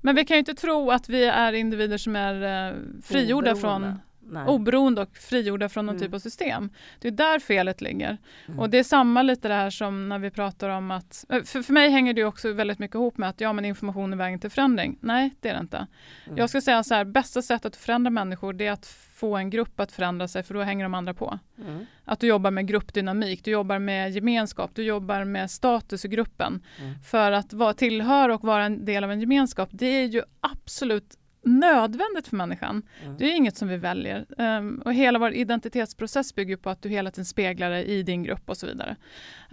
Men 0.00 0.14
vi 0.14 0.24
kan 0.24 0.34
ju 0.34 0.38
inte 0.38 0.54
tro 0.54 0.90
att 0.90 1.08
vi 1.08 1.24
är 1.24 1.52
individer 1.52 1.98
som 1.98 2.16
är 2.16 2.68
eh, 2.68 2.74
frigjorda 3.02 3.52
Oberoende. 3.52 3.60
från 3.60 4.00
Nej. 4.32 4.46
oberoende 4.46 5.02
och 5.02 5.16
frigjorda 5.16 5.68
från 5.68 5.86
någon 5.86 5.96
mm. 5.96 6.06
typ 6.06 6.14
av 6.14 6.18
system. 6.18 6.70
Det 7.00 7.08
är 7.08 7.12
där 7.12 7.38
felet 7.38 7.80
ligger. 7.80 8.18
Mm. 8.46 8.60
Och 8.60 8.70
det 8.70 8.78
är 8.78 8.84
samma 8.84 9.22
lite 9.22 9.48
det 9.48 9.54
här 9.54 9.70
som 9.70 10.08
när 10.08 10.18
vi 10.18 10.30
pratar 10.30 10.68
om 10.68 10.90
att, 10.90 11.24
eh, 11.28 11.42
för, 11.42 11.62
för 11.62 11.72
mig 11.72 11.90
hänger 11.90 12.14
det 12.14 12.24
också 12.24 12.52
väldigt 12.52 12.78
mycket 12.78 12.94
ihop 12.94 13.18
med 13.18 13.28
att 13.28 13.40
ja 13.40 13.52
men 13.52 13.64
information 13.64 14.12
är 14.12 14.16
vägen 14.16 14.40
till 14.40 14.50
förändring. 14.50 14.98
Nej 15.00 15.34
det 15.40 15.48
är 15.48 15.54
det 15.54 15.60
inte. 15.60 15.86
Mm. 16.26 16.38
Jag 16.38 16.50
ska 16.50 16.60
säga 16.60 16.82
så 16.82 16.94
här, 16.94 17.04
bästa 17.04 17.42
sättet 17.42 17.66
att 17.66 17.76
förändra 17.76 18.10
människor 18.10 18.52
det 18.52 18.66
är 18.66 18.72
att 18.72 18.86
få 19.24 19.36
en 19.36 19.50
grupp 19.50 19.80
att 19.80 19.92
förändra 19.92 20.28
sig 20.28 20.42
för 20.42 20.54
då 20.54 20.60
hänger 20.60 20.84
de 20.84 20.94
andra 20.94 21.14
på. 21.14 21.38
Mm. 21.58 21.86
Att 22.04 22.20
du 22.20 22.26
jobbar 22.26 22.50
med 22.50 22.66
gruppdynamik, 22.66 23.44
du 23.44 23.50
jobbar 23.50 23.78
med 23.78 24.12
gemenskap, 24.12 24.70
du 24.74 24.82
jobbar 24.82 25.24
med 25.24 25.50
status 25.50 26.04
i 26.04 26.08
gruppen. 26.08 26.62
Mm. 26.80 26.94
För 27.02 27.32
att 27.32 27.52
vara, 27.52 27.74
tillhöra 27.74 28.34
och 28.34 28.44
vara 28.44 28.64
en 28.64 28.84
del 28.84 29.04
av 29.04 29.10
en 29.12 29.20
gemenskap 29.20 29.68
det 29.72 29.86
är 29.86 30.04
ju 30.04 30.22
absolut 30.40 31.18
nödvändigt 31.42 32.28
för 32.28 32.36
människan. 32.36 32.82
Mm. 33.04 33.16
Det 33.18 33.24
är 33.24 33.36
inget 33.36 33.56
som 33.56 33.68
vi 33.68 33.76
väljer. 33.76 34.26
Um, 34.38 34.82
och 34.84 34.94
hela 34.94 35.18
vår 35.18 35.32
identitetsprocess 35.32 36.34
bygger 36.34 36.56
på 36.56 36.70
att 36.70 36.82
du 36.82 36.88
hela 36.88 37.10
tiden 37.10 37.24
speglar 37.24 37.70
dig 37.70 37.84
i 37.84 38.02
din 38.02 38.22
grupp 38.22 38.50
och 38.50 38.56
så 38.56 38.66
vidare. 38.66 38.96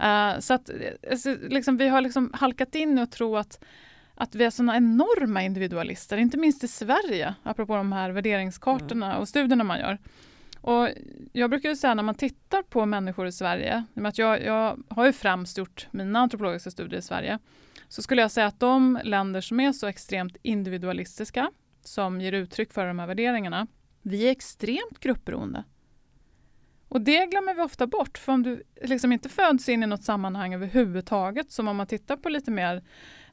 Uh, 0.00 0.40
så 0.40 0.54
att 0.54 0.70
alltså, 1.10 1.36
liksom, 1.48 1.76
vi 1.76 1.88
har 1.88 2.00
liksom 2.00 2.30
halkat 2.34 2.74
in 2.74 2.98
och 2.98 3.10
tror 3.10 3.38
att 3.38 3.64
att 4.22 4.34
vi 4.34 4.44
är 4.44 4.50
såna 4.50 4.76
enorma 4.76 5.42
individualister, 5.42 6.16
inte 6.16 6.36
minst 6.36 6.64
i 6.64 6.68
Sverige, 6.68 7.34
apropå 7.42 7.76
de 7.76 7.92
här 7.92 8.10
värderingskartorna 8.10 9.06
mm. 9.06 9.20
och 9.20 9.28
studierna 9.28 9.64
man 9.64 9.78
gör. 9.78 9.98
Och 10.60 10.88
jag 11.32 11.50
brukar 11.50 11.74
säga 11.74 11.94
när 11.94 12.02
man 12.02 12.14
tittar 12.14 12.62
på 12.62 12.86
människor 12.86 13.26
i 13.26 13.32
Sverige, 13.32 13.84
att 13.94 14.18
jag, 14.18 14.42
jag 14.44 14.82
har 14.88 15.06
ju 15.06 15.12
främst 15.12 15.58
gjort 15.58 15.88
mina 15.90 16.18
antropologiska 16.18 16.70
studier 16.70 16.98
i 16.98 17.02
Sverige, 17.02 17.38
så 17.88 18.02
skulle 18.02 18.22
jag 18.22 18.30
säga 18.30 18.46
att 18.46 18.60
de 18.60 19.00
länder 19.04 19.40
som 19.40 19.60
är 19.60 19.72
så 19.72 19.86
extremt 19.86 20.36
individualistiska, 20.42 21.50
som 21.84 22.20
ger 22.20 22.32
uttryck 22.32 22.72
för 22.72 22.86
de 22.86 22.98
här 22.98 23.06
värderingarna, 23.06 23.66
vi 24.02 24.26
är 24.26 24.30
extremt 24.30 25.00
gruppberoende. 25.00 25.64
Och 26.88 27.00
det 27.00 27.26
glömmer 27.26 27.54
vi 27.54 27.62
ofta 27.62 27.86
bort, 27.86 28.18
för 28.18 28.32
om 28.32 28.42
du 28.42 28.62
liksom 28.82 29.12
inte 29.12 29.28
föds 29.28 29.68
in 29.68 29.82
i 29.82 29.86
något 29.86 30.04
sammanhang 30.04 30.54
överhuvudtaget, 30.54 31.52
som 31.52 31.68
om 31.68 31.76
man 31.76 31.86
tittar 31.86 32.16
på 32.16 32.28
lite 32.28 32.50
mer 32.50 32.82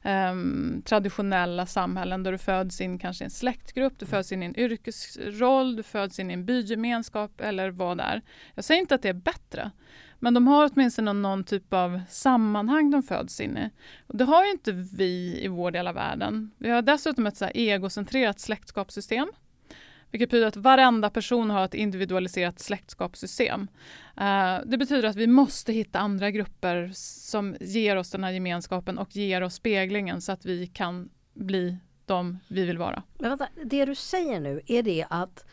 um, 0.04 0.82
traditionella 0.84 1.66
samhällen 1.66 2.22
där 2.22 2.32
du 2.32 2.38
föds 2.38 2.80
in 2.80 2.98
kanske 2.98 3.24
i 3.24 3.26
en 3.26 3.30
släktgrupp, 3.30 3.98
du 3.98 4.06
föds 4.06 4.32
in 4.32 4.42
i 4.42 4.46
en 4.46 4.58
yrkesroll, 4.58 5.76
du 5.76 5.82
föds 5.82 6.18
in 6.18 6.30
i 6.30 6.34
en 6.34 6.44
bygemenskap 6.44 7.40
eller 7.40 7.70
vad 7.70 7.96
det 7.96 8.02
är. 8.02 8.22
Jag 8.54 8.64
säger 8.64 8.80
inte 8.80 8.94
att 8.94 9.02
det 9.02 9.08
är 9.08 9.12
bättre, 9.12 9.70
men 10.18 10.34
de 10.34 10.46
har 10.46 10.70
åtminstone 10.72 11.12
någon, 11.12 11.44
typ 11.44 11.72
av 11.72 12.00
sammanhang 12.08 12.90
de 12.90 13.02
föds 13.02 13.40
in 13.40 13.56
i. 13.56 13.70
Och 14.06 14.16
det 14.16 14.24
har 14.24 14.44
ju 14.44 14.50
inte 14.50 14.72
vi 14.72 15.40
i 15.44 15.48
vår 15.48 15.70
del 15.70 15.86
av 15.86 15.94
världen. 15.94 16.50
Vi 16.58 16.70
har 16.70 16.82
dessutom 16.82 17.26
ett 17.26 17.36
så 17.36 17.48
egocentrerat 17.54 18.40
släktskapssystem. 18.40 19.32
Vilket 20.10 20.30
betyder 20.30 20.46
att 20.46 20.56
varenda 20.56 21.10
person 21.10 21.50
har 21.50 21.64
ett 21.64 21.74
individualiserat 21.74 22.58
släktskapssystem. 22.58 23.68
Eh, 24.16 24.58
det 24.66 24.78
betyder 24.78 25.08
att 25.08 25.16
vi 25.16 25.26
måste 25.26 25.72
hitta 25.72 25.98
andra 25.98 26.30
grupper 26.30 26.90
som 26.94 27.56
ger 27.60 27.96
oss 27.96 28.10
den 28.10 28.24
här 28.24 28.30
gemenskapen 28.30 28.98
och 28.98 29.16
ger 29.16 29.42
oss 29.42 29.54
speglingen 29.54 30.20
så 30.20 30.32
att 30.32 30.44
vi 30.44 30.66
kan 30.66 31.10
bli 31.34 31.76
de 32.06 32.38
vi 32.48 32.64
vill 32.64 32.78
vara. 32.78 33.02
Men 33.18 33.30
vänta, 33.30 33.48
det 33.64 33.84
du 33.84 33.94
säger 33.94 34.40
nu, 34.40 34.60
är 34.66 34.82
det 34.82 35.06
att 35.10 35.44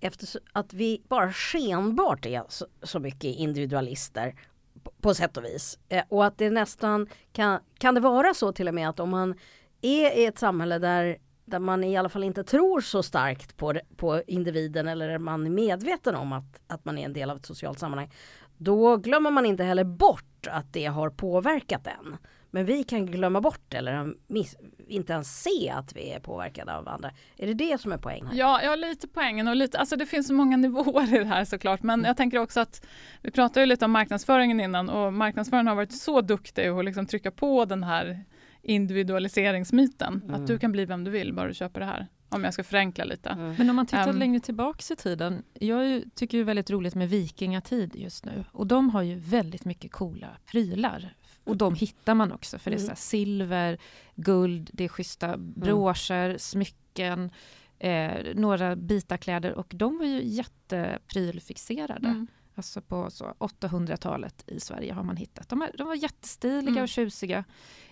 eftersom 0.00 0.40
att 0.52 0.72
vi 0.72 1.02
bara 1.08 1.32
skenbart 1.32 2.26
är 2.26 2.42
så, 2.48 2.66
så 2.82 2.98
mycket 2.98 3.24
individualister 3.36 4.34
på, 4.82 4.92
på 5.00 5.14
sätt 5.14 5.36
och 5.36 5.44
vis. 5.44 5.78
Eh, 5.88 6.04
och 6.08 6.26
att 6.26 6.38
det 6.38 6.50
nästan 6.50 7.08
kan, 7.32 7.60
kan 7.78 7.94
det 7.94 8.00
vara 8.00 8.34
så 8.34 8.52
till 8.52 8.68
och 8.68 8.74
med 8.74 8.88
att 8.88 9.00
om 9.00 9.10
man 9.10 9.34
är 9.82 10.18
i 10.18 10.26
ett 10.26 10.38
samhälle 10.38 10.78
där, 10.78 11.18
där 11.50 11.58
man 11.58 11.84
i 11.84 11.96
alla 11.96 12.08
fall 12.08 12.24
inte 12.24 12.44
tror 12.44 12.80
så 12.80 13.02
starkt 13.02 13.56
på, 13.56 13.74
på 13.96 14.22
individen 14.26 14.88
eller 14.88 15.18
man 15.18 15.46
är 15.46 15.50
medveten 15.50 16.14
om 16.14 16.32
att, 16.32 16.60
att 16.66 16.84
man 16.84 16.98
är 16.98 17.04
en 17.04 17.12
del 17.12 17.30
av 17.30 17.36
ett 17.36 17.46
socialt 17.46 17.78
sammanhang. 17.78 18.10
Då 18.56 18.96
glömmer 18.96 19.30
man 19.30 19.46
inte 19.46 19.64
heller 19.64 19.84
bort 19.84 20.46
att 20.50 20.72
det 20.72 20.86
har 20.86 21.10
påverkat 21.10 21.86
en. 21.86 22.16
Men 22.50 22.64
vi 22.64 22.84
kan 22.84 23.06
glömma 23.06 23.40
bort 23.40 23.74
eller 23.74 24.14
miss, 24.26 24.56
inte 24.88 25.12
ens 25.12 25.42
se 25.42 25.70
att 25.70 25.96
vi 25.96 26.10
är 26.10 26.20
påverkade 26.20 26.74
av 26.76 26.88
andra. 26.88 27.10
Är 27.36 27.46
det 27.46 27.54
det 27.54 27.80
som 27.80 27.92
är 27.92 27.98
poängen? 27.98 28.30
Ja, 28.32 28.62
ja 28.62 28.74
lite 28.74 29.08
poängen 29.08 29.48
och 29.48 29.56
lite, 29.56 29.78
alltså 29.78 29.96
det 29.96 30.06
finns 30.06 30.26
så 30.26 30.34
många 30.34 30.56
nivåer 30.56 31.14
i 31.14 31.18
det 31.18 31.24
här 31.24 31.44
såklart. 31.44 31.82
Men 31.82 32.04
jag 32.04 32.16
tänker 32.16 32.38
också 32.38 32.60
att 32.60 32.86
vi 33.22 33.30
pratade 33.30 33.60
ju 33.60 33.66
lite 33.66 33.84
om 33.84 33.90
marknadsföringen 33.90 34.60
innan 34.60 34.90
och 34.90 35.12
marknadsföringen 35.12 35.66
har 35.66 35.74
varit 35.74 35.92
så 35.92 36.20
duktig 36.20 36.66
att 36.66 36.84
liksom 36.84 37.06
trycka 37.06 37.30
på 37.30 37.64
den 37.64 37.84
här 37.84 38.24
individualiseringsmyten. 38.68 40.22
Mm. 40.24 40.34
Att 40.34 40.46
du 40.46 40.58
kan 40.58 40.72
bli 40.72 40.84
vem 40.84 41.04
du 41.04 41.10
vill 41.10 41.32
bara 41.32 41.48
du 41.48 41.54
köper 41.54 41.80
det 41.80 41.86
här. 41.86 42.06
Om 42.28 42.44
jag 42.44 42.54
ska 42.54 42.64
förenkla 42.64 43.04
lite. 43.04 43.28
Mm. 43.28 43.54
Men 43.58 43.70
om 43.70 43.76
man 43.76 43.86
tittar 43.86 44.08
um, 44.08 44.18
längre 44.18 44.40
tillbaks 44.40 44.90
i 44.90 44.96
tiden. 44.96 45.42
Jag 45.54 46.02
tycker 46.14 46.38
det 46.38 46.42
är 46.42 46.44
väldigt 46.44 46.70
roligt 46.70 46.94
med 46.94 47.10
vikingatid 47.10 47.96
just 47.96 48.24
nu. 48.24 48.44
Och 48.52 48.66
de 48.66 48.90
har 48.90 49.02
ju 49.02 49.14
väldigt 49.14 49.64
mycket 49.64 49.92
coola 49.92 50.28
prylar 50.46 51.14
och 51.44 51.56
de 51.56 51.74
hittar 51.74 52.14
man 52.14 52.32
också 52.32 52.58
för 52.58 52.70
det 52.70 52.76
är 52.76 52.84
mm. 52.84 52.96
så 52.96 53.02
silver, 53.02 53.78
guld, 54.14 54.70
det 54.72 54.84
är 54.84 54.88
schyssta 54.88 55.26
mm. 55.26 55.52
broscher, 55.56 56.38
smycken, 56.38 57.30
eh, 57.78 58.12
några 58.34 58.76
bitar 58.76 59.16
kläder 59.16 59.52
och 59.52 59.72
de 59.74 59.98
var 59.98 60.06
ju 60.06 60.22
jätteprylfixerade. 60.24 62.08
Mm. 62.08 62.26
Alltså 62.58 62.80
på 62.80 63.08
800-talet 63.08 64.44
i 64.46 64.60
Sverige 64.60 64.92
har 64.92 65.02
man 65.02 65.16
hittat. 65.16 65.48
De, 65.48 65.68
de 65.78 65.86
var 65.86 65.94
jättestiliga 65.94 66.70
mm. 66.70 66.82
och 66.82 66.88
tjusiga. 66.88 67.44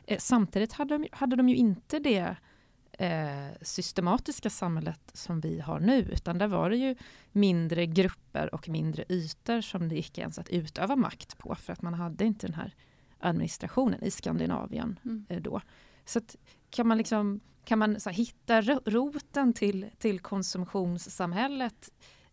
Eh, 0.05 0.19
samtidigt 0.19 0.73
hade 0.73 0.99
de, 0.99 1.09
hade 1.13 1.37
de 1.37 1.49
ju 1.49 1.57
inte 1.57 1.99
det 1.99 2.37
eh, 2.93 3.49
systematiska 3.63 4.51
samhället 4.51 5.11
som 5.13 5.41
vi 5.41 5.61
har 5.61 5.81
nu, 5.81 5.99
utan 6.13 6.39
där 6.39 6.47
var 6.47 6.71
det 6.71 6.77
ju 6.77 6.97
mindre 7.33 7.87
grupper 7.87 8.55
och 8.55 8.69
mindre 8.69 9.05
ytor 9.09 9.61
som 9.61 9.89
det 9.89 9.95
gick 9.95 10.19
ens 10.19 10.39
att 10.39 10.49
utöva 10.49 10.97
makt 10.97 11.39
på, 11.39 11.55
för 11.55 11.73
att 11.73 11.83
man 11.83 11.95
hade 11.95 12.25
inte 12.25 12.47
den 12.47 12.55
här 12.55 12.75
administrationen 13.19 14.03
i 14.03 14.11
Skandinavien 14.11 14.99
mm. 15.05 15.27
Eh, 15.29 15.43
då. 15.43 15.61
Så 16.05 16.19
att, 16.19 16.37
kan 16.71 16.89
man, 16.89 16.99
liksom, 16.99 17.41
kan 17.65 17.79
man 17.79 18.01
så 18.01 18.11
här, 18.11 18.17
hitta 18.17 18.63
roten 18.63 19.53
till, 19.53 19.91
till 19.99 20.21
konsumtionssamhället 20.21 21.91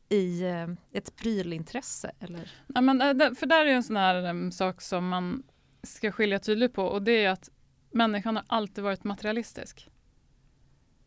i 0.10 0.44
eh, 0.44 0.68
ett 0.92 1.16
prylintresse? 1.16 2.12
Eller? 2.20 2.52
Ja, 2.76 2.82
men, 2.82 3.02
eh, 3.02 3.34
för 3.34 3.46
där 3.46 3.66
är 3.66 3.70
en 3.70 3.84
sån 3.84 3.96
här 3.96 4.30
um, 4.30 4.52
sak 4.52 4.82
som 4.82 5.08
man 5.08 5.44
ska 5.84 6.12
skilja 6.12 6.40
tydligt 6.40 6.74
på 6.74 6.84
och 6.84 7.02
det 7.02 7.26
är 7.26 7.30
att 7.30 7.50
människan 7.92 8.36
har 8.36 8.46
alltid 8.48 8.84
varit 8.84 9.04
materialistisk. 9.04 9.90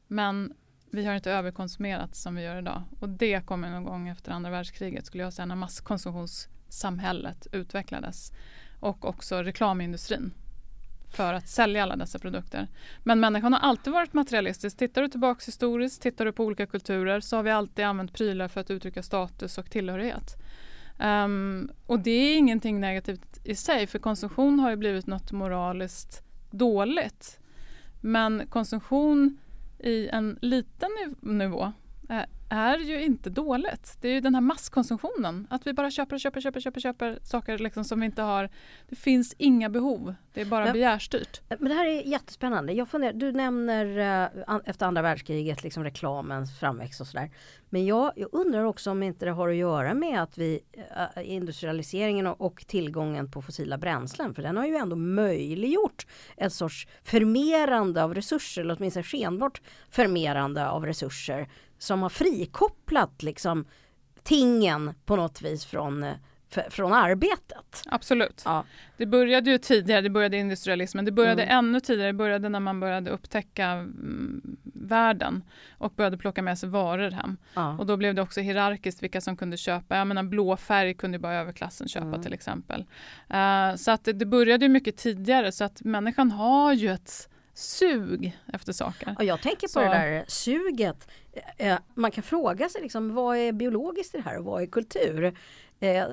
Men 0.06 0.54
vi 0.90 1.06
har 1.06 1.14
inte 1.14 1.32
överkonsumerat 1.32 2.14
som 2.14 2.34
vi 2.34 2.42
gör 2.42 2.58
idag. 2.58 2.82
Och 3.00 3.08
det 3.08 3.46
kommer 3.46 3.70
någon 3.70 3.84
gång 3.84 4.08
efter 4.08 4.32
andra 4.32 4.50
världskriget 4.50 5.06
skulle 5.06 5.22
jag 5.22 5.32
säga 5.32 5.46
när 5.46 5.56
masskonsumtionssamhället 5.56 7.46
utvecklades 7.52 8.32
och 8.80 9.04
också 9.04 9.42
reklamindustrin 9.42 10.32
för 11.16 11.32
att 11.34 11.48
sälja 11.48 11.82
alla 11.82 11.96
dessa 11.96 12.18
produkter. 12.18 12.68
Men 13.02 13.20
människan 13.20 13.52
har 13.52 13.60
alltid 13.60 13.92
varit 13.92 14.12
materialistisk. 14.12 14.76
Tittar 14.76 15.02
du 15.02 15.08
tillbaks 15.08 15.48
historiskt, 15.48 16.02
tittar 16.02 16.24
du 16.24 16.32
på 16.32 16.44
olika 16.44 16.66
kulturer 16.66 17.20
så 17.20 17.36
har 17.36 17.42
vi 17.42 17.50
alltid 17.50 17.84
använt 17.84 18.12
prylar 18.12 18.48
för 18.48 18.60
att 18.60 18.70
uttrycka 18.70 19.02
status 19.02 19.58
och 19.58 19.70
tillhörighet. 19.70 20.36
Um, 20.98 21.70
och 21.86 22.00
det 22.00 22.10
är 22.10 22.36
ingenting 22.36 22.80
negativt 22.80 23.40
i 23.44 23.54
sig 23.54 23.86
för 23.86 23.98
konsumtion 23.98 24.60
har 24.60 24.70
ju 24.70 24.76
blivit 24.76 25.06
något 25.06 25.32
moraliskt 25.32 26.22
dåligt. 26.50 27.38
Men 28.00 28.46
konsumtion 28.46 29.38
i 29.78 30.08
en 30.08 30.38
liten 30.40 30.90
nivå 31.20 31.72
eh, 32.08 32.22
är 32.48 32.78
ju 32.78 33.04
inte 33.04 33.30
dåligt. 33.30 33.96
Det 34.00 34.08
är 34.08 34.12
ju 34.12 34.20
den 34.20 34.34
här 34.34 34.42
masskonsumtionen. 34.42 35.46
Att 35.50 35.66
vi 35.66 35.72
bara 35.72 35.90
köper, 35.90 36.18
köper, 36.18 36.40
köper, 36.40 36.60
köper, 36.60 36.80
köper 36.80 37.18
saker 37.22 37.58
liksom 37.58 37.84
som 37.84 38.00
vi 38.00 38.06
inte 38.06 38.22
har. 38.22 38.50
Det 38.88 38.96
finns 38.96 39.34
inga 39.38 39.68
behov. 39.68 40.14
Det 40.32 40.40
är 40.40 40.44
bara 40.44 40.66
ja. 40.66 40.72
begärstyrt. 40.72 41.40
Men 41.48 41.68
det 41.68 41.74
här 41.74 41.86
är 41.86 42.02
jättespännande. 42.02 42.72
Jag 42.72 42.88
funderar, 42.88 43.12
du 43.12 43.32
nämner 43.32 43.86
uh, 44.48 44.60
efter 44.64 44.86
andra 44.86 45.02
världskriget 45.02 45.62
liksom 45.62 45.84
reklamens 45.84 46.58
framväxt 46.58 47.00
och 47.00 47.06
sådär. 47.06 47.30
Men 47.70 47.86
jag, 47.86 48.12
jag, 48.16 48.28
undrar 48.32 48.64
också 48.64 48.90
om 48.90 49.02
inte 49.02 49.24
det 49.24 49.30
har 49.30 49.48
att 49.48 49.56
göra 49.56 49.94
med 49.94 50.22
att 50.22 50.38
vi 50.38 50.60
uh, 51.16 51.30
industrialiseringen 51.30 52.26
och, 52.26 52.40
och, 52.40 52.66
tillgången 52.66 53.30
på 53.30 53.42
fossila 53.42 53.78
bränslen. 53.78 54.34
För 54.34 54.42
den 54.42 54.56
har 54.56 54.66
ju 54.66 54.76
ändå 54.76 54.96
möjliggjort 54.96 56.06
ett 56.36 56.52
sorts 56.52 56.88
förmerande 57.02 58.04
av 58.04 58.14
resurser, 58.14 58.62
eller 58.62 58.76
åtminstone 58.78 59.04
skenbart 59.04 59.62
förmerande 59.90 60.68
av 60.68 60.86
resurser 60.86 61.48
som 61.78 62.02
har 62.02 62.08
frikopplat 62.08 63.22
liksom 63.22 63.64
tingen 64.22 64.94
på 65.04 65.16
något 65.16 65.42
vis 65.42 65.64
från 65.64 66.02
eh, 66.02 66.14
från 66.70 66.92
arbetet. 66.92 67.82
Absolut. 67.86 68.42
Ja. 68.44 68.64
Det 68.96 69.06
började 69.06 69.50
ju 69.50 69.58
tidigare, 69.58 70.00
det 70.00 70.10
började 70.10 70.36
industrialismen. 70.36 71.04
Det 71.04 71.12
började 71.12 71.42
mm. 71.42 71.58
ännu 71.58 71.80
tidigare, 71.80 72.08
det 72.08 72.16
började 72.16 72.48
när 72.48 72.60
man 72.60 72.80
började 72.80 73.10
upptäcka 73.10 73.66
mm, 73.66 74.56
världen 74.74 75.42
och 75.78 75.92
började 75.92 76.18
plocka 76.18 76.42
med 76.42 76.58
sig 76.58 76.68
varor 76.68 77.10
hem. 77.10 77.36
Ja. 77.54 77.78
Och 77.78 77.86
då 77.86 77.96
blev 77.96 78.14
det 78.14 78.22
också 78.22 78.40
hierarkiskt 78.40 79.02
vilka 79.02 79.20
som 79.20 79.36
kunde 79.36 79.56
köpa. 79.56 79.96
Jag 79.96 80.06
menar 80.06 80.22
blå 80.22 80.56
färg 80.56 80.94
kunde 80.94 81.18
bara 81.18 81.34
överklassen 81.34 81.88
köpa 81.88 82.06
mm. 82.06 82.22
till 82.22 82.32
exempel. 82.32 82.84
Uh, 83.34 83.76
så 83.76 83.90
att 83.90 84.04
det, 84.04 84.12
det 84.12 84.26
började 84.26 84.68
mycket 84.68 84.96
tidigare 84.96 85.52
så 85.52 85.64
att 85.64 85.84
människan 85.84 86.30
har 86.30 86.72
ju 86.72 86.90
ett 86.90 87.28
sug 87.54 88.38
efter 88.52 88.72
saker. 88.72 89.14
Och 89.18 89.24
jag 89.24 89.40
tänker 89.40 89.66
på 89.66 89.68
så. 89.68 89.80
det 89.80 89.88
där 89.88 90.24
suget. 90.28 91.08
Eh, 91.56 91.78
man 91.94 92.10
kan 92.10 92.22
fråga 92.22 92.68
sig 92.68 92.82
liksom, 92.82 93.14
vad 93.14 93.36
är 93.36 93.52
biologiskt 93.52 94.14
i 94.14 94.18
det 94.18 94.24
här 94.24 94.38
och 94.38 94.44
vad 94.44 94.62
är 94.62 94.66
kultur? 94.66 95.24
Eh, 95.80 96.02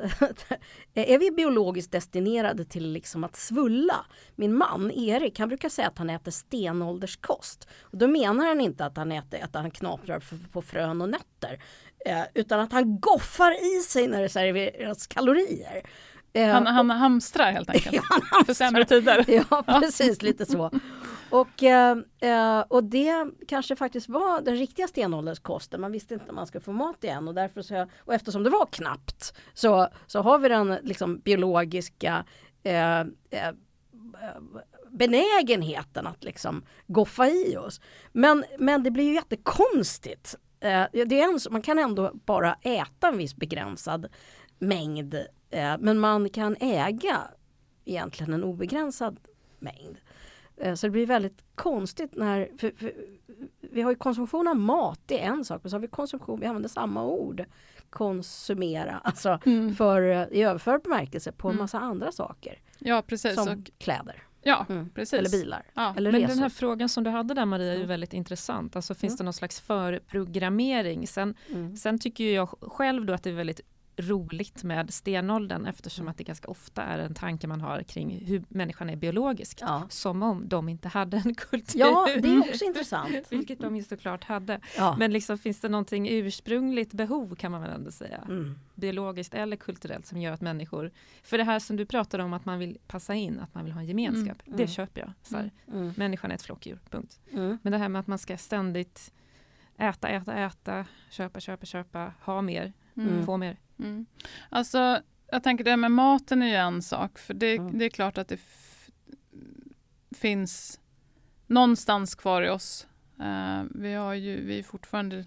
eh, 0.93 1.11
är 1.11 1.19
vi 1.19 1.31
biologiskt 1.31 1.91
destinerade 1.91 2.65
till 2.65 2.91
liksom 2.91 3.23
att 3.23 3.35
svulla? 3.35 4.05
Min 4.35 4.53
man 4.53 4.91
Erik 4.91 5.39
han 5.39 5.47
brukar 5.47 5.69
säga 5.69 5.87
att 5.87 5.97
han 5.97 6.09
äter 6.09 6.31
stenålderskost. 6.31 7.67
Och 7.81 7.97
då 7.97 8.07
menar 8.07 8.47
han 8.47 8.61
inte 8.61 8.85
att 8.85 8.97
han 8.97 9.11
äter 9.11 9.43
att 9.43 9.55
han 9.55 9.71
knaprar 9.71 10.23
på 10.51 10.61
frön 10.61 11.01
och 11.01 11.09
nötter. 11.09 11.63
Eh, 12.05 12.23
utan 12.33 12.59
att 12.59 12.71
han 12.71 12.99
goffar 12.99 13.77
i 13.77 13.81
sig 13.81 14.07
när 14.07 14.21
det 14.21 14.29
serveras 14.29 15.07
kalorier. 15.07 15.83
Han, 16.35 16.67
han 16.67 16.89
hamstrar 16.89 17.51
helt 17.51 17.69
enkelt? 17.73 17.95
Ja, 17.95 18.01
han. 18.31 18.45
För 18.45 18.53
sämre 18.53 18.85
tider? 18.85 19.25
Ja, 19.49 19.63
precis 19.63 20.21
lite 20.21 20.45
så. 20.45 20.71
Och, 21.29 21.63
eh, 21.63 21.97
eh, 22.21 22.59
och 22.59 22.83
det 22.83 23.25
kanske 23.47 23.75
faktiskt 23.75 24.09
var 24.09 24.41
den 24.41 24.55
riktiga 24.55 24.87
stenålderskosten. 24.87 25.81
Man 25.81 25.91
visste 25.91 26.13
inte 26.13 26.29
om 26.29 26.35
man 26.35 26.47
skulle 26.47 26.61
få 26.61 26.71
mat 26.71 27.03
igen 27.03 27.27
och, 27.27 27.33
därför 27.33 27.61
så, 27.61 27.87
och 27.99 28.13
eftersom 28.13 28.43
det 28.43 28.49
var 28.49 28.65
knappt 28.65 29.33
så, 29.53 29.87
så 30.07 30.21
har 30.21 30.39
vi 30.39 30.49
den 30.49 30.77
liksom 30.83 31.19
biologiska 31.19 32.25
eh, 32.63 32.99
eh 32.99 33.51
benägenheten 34.89 36.07
att 36.07 36.23
liksom 36.23 36.65
goffa 36.87 37.27
i 37.27 37.57
oss. 37.57 37.81
Men, 38.11 38.45
men 38.59 38.83
det 38.83 38.91
blir 38.91 39.03
ju 39.03 39.13
jättekonstigt. 39.13 40.35
Eh, 40.59 40.85
det 40.91 41.19
är 41.19 41.23
en, 41.23 41.39
man 41.51 41.61
kan 41.61 41.79
ändå 41.79 42.11
bara 42.13 42.53
äta 42.53 43.07
en 43.07 43.17
viss 43.17 43.35
begränsad 43.35 44.07
mängd 44.59 45.13
eh, 45.13 45.21
men 45.79 45.99
man 45.99 46.29
kan 46.29 46.55
äga 46.59 47.21
egentligen 47.85 48.33
en 48.33 48.43
obegränsad 48.43 49.19
mängd. 49.59 49.97
Eh, 50.57 50.75
så 50.75 50.87
det 50.87 50.91
blir 50.91 51.05
väldigt 51.05 51.43
konstigt 51.55 52.15
när... 52.15 52.49
För, 52.57 52.71
för, 52.77 52.93
vi 53.61 53.81
har 53.81 53.91
ju 53.91 53.95
konsumtion 53.95 54.47
av 54.47 54.55
mat, 54.55 54.99
det 55.05 55.23
är 55.23 55.27
en 55.27 55.45
sak. 55.45 55.59
Men 55.63 55.69
så 55.69 55.75
har 55.75 55.81
vi 55.81 55.87
konsumtion, 55.87 56.39
vi 56.39 56.45
använder 56.45 56.69
samma 56.69 57.05
ord. 57.05 57.45
Konsumera, 57.89 59.01
alltså 59.03 59.39
mm. 59.45 59.75
för, 59.75 60.33
i 60.33 60.43
överförd 60.43 60.83
bemärkelse 60.83 61.31
på 61.31 61.47
en 61.47 61.51
mm. 61.51 61.63
massa 61.63 61.79
andra 61.79 62.11
saker. 62.11 62.59
Ja, 62.79 63.03
precis. 63.07 63.35
Som 63.35 63.47
och, 63.47 63.71
kläder. 63.77 64.23
Ja, 64.41 64.65
mm. 64.69 64.89
precis. 64.89 65.13
Eller 65.19 65.29
bilar. 65.29 65.65
Ja. 65.73 65.93
Eller 65.97 66.11
Men 66.11 66.21
resor. 66.21 66.33
den 66.33 66.43
här 66.43 66.49
frågan 66.49 66.89
som 66.89 67.03
du 67.03 67.09
hade 67.09 67.33
där 67.33 67.45
Maria 67.45 67.73
är 67.73 67.77
ju 67.77 67.85
väldigt 67.85 68.13
intressant. 68.13 68.75
Alltså 68.75 68.95
finns 68.95 69.17
det 69.17 69.23
någon 69.23 69.33
slags 69.33 69.61
förprogrammering? 69.61 71.07
Sen, 71.07 71.35
mm. 71.49 71.75
sen 71.75 71.99
tycker 71.99 72.23
jag 72.23 72.49
själv 72.61 73.05
då 73.05 73.13
att 73.13 73.23
det 73.23 73.29
är 73.29 73.33
väldigt 73.33 73.61
roligt 73.97 74.63
med 74.63 74.93
stenåldern 74.93 75.65
eftersom 75.65 76.07
att 76.07 76.17
det 76.17 76.23
ganska 76.23 76.47
ofta 76.47 76.83
är 76.83 76.99
en 76.99 77.13
tanke 77.13 77.47
man 77.47 77.61
har 77.61 77.83
kring 77.83 78.25
hur 78.25 78.43
människan 78.47 78.89
är 78.89 78.95
biologisk. 78.95 79.57
Ja. 79.61 79.87
Som 79.89 80.23
om 80.23 80.49
de 80.49 80.69
inte 80.69 80.87
hade 80.87 81.17
en 81.17 81.35
kultur. 81.35 81.79
Ja, 81.79 82.07
det 82.21 82.27
är 82.27 82.39
också 82.39 82.65
intressant. 82.65 83.15
Vilket 83.29 83.59
de 83.59 83.75
ju 83.75 83.83
såklart 83.83 84.23
hade. 84.23 84.59
Ja. 84.77 84.95
Men 84.99 85.11
liksom, 85.11 85.37
finns 85.37 85.59
det 85.59 85.69
någonting 85.69 86.09
ursprungligt 86.09 86.93
behov 86.93 87.35
kan 87.35 87.51
man 87.51 87.61
väl 87.61 87.71
ändå 87.71 87.91
säga. 87.91 88.17
Mm. 88.27 88.59
Biologiskt 88.75 89.33
eller 89.33 89.57
kulturellt 89.57 90.05
som 90.05 90.21
gör 90.21 90.31
att 90.31 90.41
människor, 90.41 90.91
för 91.23 91.37
det 91.37 91.43
här 91.43 91.59
som 91.59 91.75
du 91.75 91.85
pratade 91.85 92.23
om 92.23 92.33
att 92.33 92.45
man 92.45 92.59
vill 92.59 92.77
passa 92.87 93.13
in, 93.13 93.39
att 93.39 93.55
man 93.55 93.63
vill 93.63 93.73
ha 93.73 93.81
en 93.81 93.87
gemenskap. 93.87 94.41
Mm. 94.45 94.57
Det 94.57 94.63
mm. 94.63 94.67
köper 94.67 95.01
jag. 95.01 95.11
Så 95.23 95.35
här, 95.35 95.51
mm. 95.67 95.81
mm. 95.81 95.93
Människan 95.97 96.31
är 96.31 96.35
ett 96.35 96.41
flockdjur, 96.41 96.79
punkt. 96.89 97.19
Mm. 97.31 97.57
Men 97.61 97.71
det 97.71 97.77
här 97.77 97.89
med 97.89 97.99
att 97.99 98.07
man 98.07 98.17
ska 98.17 98.37
ständigt 98.37 99.11
äta, 99.77 100.07
äta, 100.07 100.33
äta, 100.33 100.85
köpa, 101.09 101.39
köpa, 101.39 101.65
köpa, 101.65 102.13
ha 102.21 102.41
mer, 102.41 102.73
få 103.25 103.37
mer. 103.37 103.57
Mm. 103.79 104.05
Alltså, 104.49 105.01
jag 105.31 105.43
tänker 105.43 105.63
det 105.63 105.77
med 105.77 105.91
maten 105.91 106.41
är 106.41 106.47
ju 106.47 106.55
en 106.55 106.81
sak, 106.81 107.19
för 107.19 107.33
det, 107.33 107.55
mm. 107.55 107.77
det 107.77 107.85
är 107.85 107.89
klart 107.89 108.17
att 108.17 108.27
det 108.27 108.39
finns 110.11 110.79
någonstans 111.47 112.15
kvar 112.15 112.41
i 112.41 112.49
oss. 112.49 112.87
Uh, 113.19 113.63
vi 113.75 113.93
har 113.93 114.13
ju 114.13 114.45
vi 114.45 114.59
är 114.59 114.63
fortfarande 114.63 115.25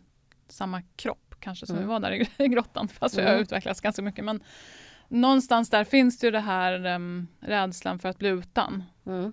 samma 0.48 0.82
kropp 0.96 1.34
kanske 1.40 1.66
som 1.66 1.76
mm. 1.76 1.88
vi 1.88 1.92
var 1.92 2.00
där 2.00 2.12
i, 2.12 2.48
grottan, 2.48 2.88
fast 2.88 3.18
vi 3.18 3.22
har 3.22 3.34
utvecklats 3.34 3.80
ganska 3.80 4.02
mycket. 4.02 4.24
Men 4.24 4.42
någonstans 5.08 5.70
där 5.70 5.84
finns 5.84 6.18
det 6.18 6.26
ju 6.26 6.30
det 6.30 6.40
här 6.40 6.86
um, 6.86 7.28
rädslan 7.40 7.98
för 7.98 8.08
att 8.08 8.18
bli 8.18 8.28
utan. 8.28 8.84
Mm. 9.06 9.32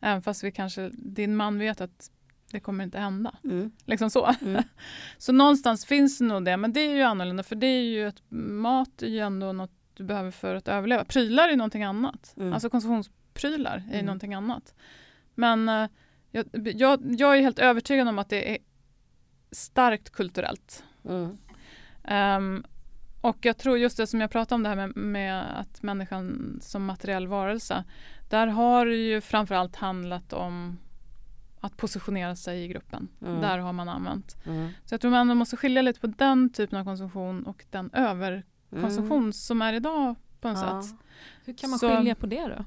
Även 0.00 0.22
fast 0.22 0.44
vi 0.44 0.52
kanske, 0.52 0.90
din 0.92 1.36
man 1.36 1.58
vet 1.58 1.80
att 1.80 2.10
det 2.56 2.60
kommer 2.60 2.84
inte 2.84 2.98
hända. 2.98 3.34
Mm. 3.44 3.70
Liksom 3.84 4.10
så. 4.10 4.34
Mm. 4.40 4.62
så 5.18 5.32
någonstans 5.32 5.86
finns 5.86 6.18
det 6.18 6.24
nog 6.24 6.44
det, 6.44 6.56
men 6.56 6.72
det 6.72 6.80
är 6.80 6.94
ju 6.94 7.02
annorlunda 7.02 7.42
för 7.42 7.56
det 7.56 7.66
är 7.66 7.82
ju 7.82 8.08
ett, 8.08 8.22
mat 8.28 9.02
är 9.02 9.06
ju 9.06 9.18
ändå 9.18 9.52
något 9.52 9.72
du 9.94 10.04
behöver 10.04 10.30
för 10.30 10.54
att 10.54 10.68
överleva. 10.68 11.04
Prylar 11.04 11.48
är 11.48 11.56
någonting 11.56 11.82
annat. 11.82 12.34
Mm. 12.36 12.52
Alltså 12.52 12.70
konsumtionsprylar 12.70 13.76
är 13.88 13.94
mm. 13.94 14.06
någonting 14.06 14.34
annat. 14.34 14.74
Men 15.34 15.68
uh, 15.68 15.88
jag, 16.30 16.46
jag, 16.52 17.00
jag, 17.18 17.36
är 17.36 17.42
helt 17.42 17.58
övertygad 17.58 18.08
om 18.08 18.18
att 18.18 18.28
det 18.28 18.50
är 18.50 18.58
starkt 19.50 20.10
kulturellt. 20.10 20.84
Um, 21.02 22.64
och 23.20 23.36
jag 23.40 23.56
tror 23.58 23.78
just 23.78 23.96
det 23.96 24.06
som 24.06 24.20
jag 24.20 24.30
pratade 24.30 24.54
om 24.54 24.62
det 24.62 24.68
här 24.68 24.76
med, 24.76 24.96
med, 24.96 25.60
att 25.60 25.82
människan 25.82 26.58
som 26.62 26.84
materiell 26.84 27.26
varelse. 27.26 27.84
Där 28.30 28.46
har 28.46 28.86
det 28.86 28.96
ju 28.96 29.20
framförallt 29.20 29.76
handlat 29.76 30.32
om 30.32 30.78
att 31.60 31.76
positionera 31.76 32.36
sig 32.36 32.64
i 32.64 32.68
gruppen. 32.68 33.08
Mm. 33.22 33.40
Där 33.40 33.58
har 33.58 33.72
man 33.72 33.88
använt. 33.88 34.36
Mm. 34.46 34.68
Så 34.84 34.94
jag 34.94 35.00
tror 35.00 35.10
man 35.10 35.36
måste 35.36 35.56
skilja 35.56 35.82
lite 35.82 36.00
på 36.00 36.06
den 36.06 36.52
typen 36.52 36.78
av 36.78 36.84
konsumtion 36.84 37.46
och 37.46 37.64
den 37.70 37.90
överkonsumtion 37.92 39.18
mm. 39.18 39.32
som 39.32 39.62
är 39.62 39.72
idag 39.72 40.14
på 40.40 40.48
något 40.48 40.58
ja. 40.58 40.82
sätt. 40.82 40.96
Hur 41.44 41.54
kan 41.54 41.70
man 41.70 41.78
Så, 41.78 41.96
skilja 41.96 42.14
på 42.14 42.26
det 42.26 42.46
då? 42.46 42.64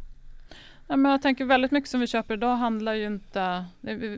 Ja, 0.87 0.95
men 0.95 1.11
jag 1.11 1.21
tänker 1.21 1.45
väldigt 1.45 1.71
mycket 1.71 1.89
som 1.89 1.99
vi 1.99 2.07
köper 2.07 2.33
idag 2.33 2.55
handlar 2.55 2.93
ju 2.93 3.05
inte... 3.05 3.65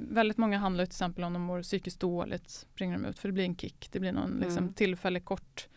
Väldigt 0.09 0.37
många 0.37 0.57
handlar 0.57 0.85
till 0.85 0.91
exempel 0.91 1.23
om 1.23 1.33
de 1.33 1.41
mår 1.41 1.61
psykiskt 1.61 1.99
dåligt, 1.99 2.49
springer 2.49 2.97
de 2.97 3.05
ut 3.05 3.19
för 3.19 3.27
det 3.27 3.33
blir 3.33 3.43
en 3.43 3.55
kick. 3.55 3.89
Det 3.91 3.99
blir 3.99 4.11
någon 4.11 4.31
liksom, 4.31 4.57
mm. 4.57 4.73
tillfällig 4.73 5.25
kort 5.25 5.67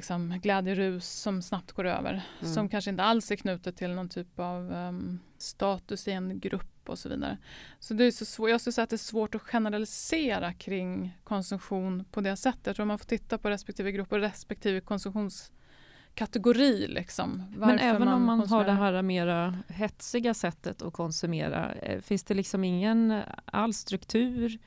liksom, 0.00 0.40
glädjerus 0.42 1.08
som 1.08 1.42
snabbt 1.42 1.72
går 1.72 1.86
över. 1.86 2.22
Mm. 2.40 2.54
Som 2.54 2.68
kanske 2.68 2.90
inte 2.90 3.02
alls 3.02 3.30
är 3.30 3.36
knutet 3.36 3.76
till 3.76 3.90
någon 3.90 4.08
typ 4.08 4.38
av 4.38 4.72
um, 4.72 5.20
status 5.38 6.08
i 6.08 6.12
en 6.12 6.40
grupp 6.40 6.88
och 6.88 6.98
så 6.98 7.08
vidare. 7.08 7.38
Så 7.78 7.94
det 7.94 8.04
är 8.04 8.10
så 8.10 8.24
svårt, 8.24 8.50
jag 8.50 8.60
skulle 8.60 8.72
säga 8.72 8.82
att 8.82 8.90
det 8.90 8.96
är 8.96 8.98
svårt 8.98 9.34
att 9.34 9.42
generalisera 9.42 10.52
kring 10.52 11.18
konsumtion 11.24 12.04
på 12.10 12.20
det 12.20 12.36
sättet. 12.36 12.66
Jag 12.66 12.76
tror 12.76 12.86
man 12.86 12.98
får 12.98 13.06
titta 13.06 13.38
på 13.38 13.50
respektive 13.50 13.92
grupp 13.92 14.12
och 14.12 14.18
respektive 14.18 14.80
konsumtionskategori. 14.80 16.86
Liksom. 16.86 17.54
Men 17.56 17.78
även 17.78 18.04
man 18.04 18.14
om 18.14 18.24
man 18.24 18.40
konsumerar. 18.40 18.72
har 18.72 18.92
det 18.92 18.96
här 18.96 19.02
mera 19.02 19.58
hetsiga 19.68 20.34
sättet 20.34 20.82
att 20.82 20.92
konsumera, 20.92 21.72
eh, 21.72 22.00
finns 22.00 22.24
det 22.24 22.34
liksom 22.34 22.64
ingen 22.64 23.10
eh, 23.10 23.22
all 23.44 23.74
struktur 23.74 24.58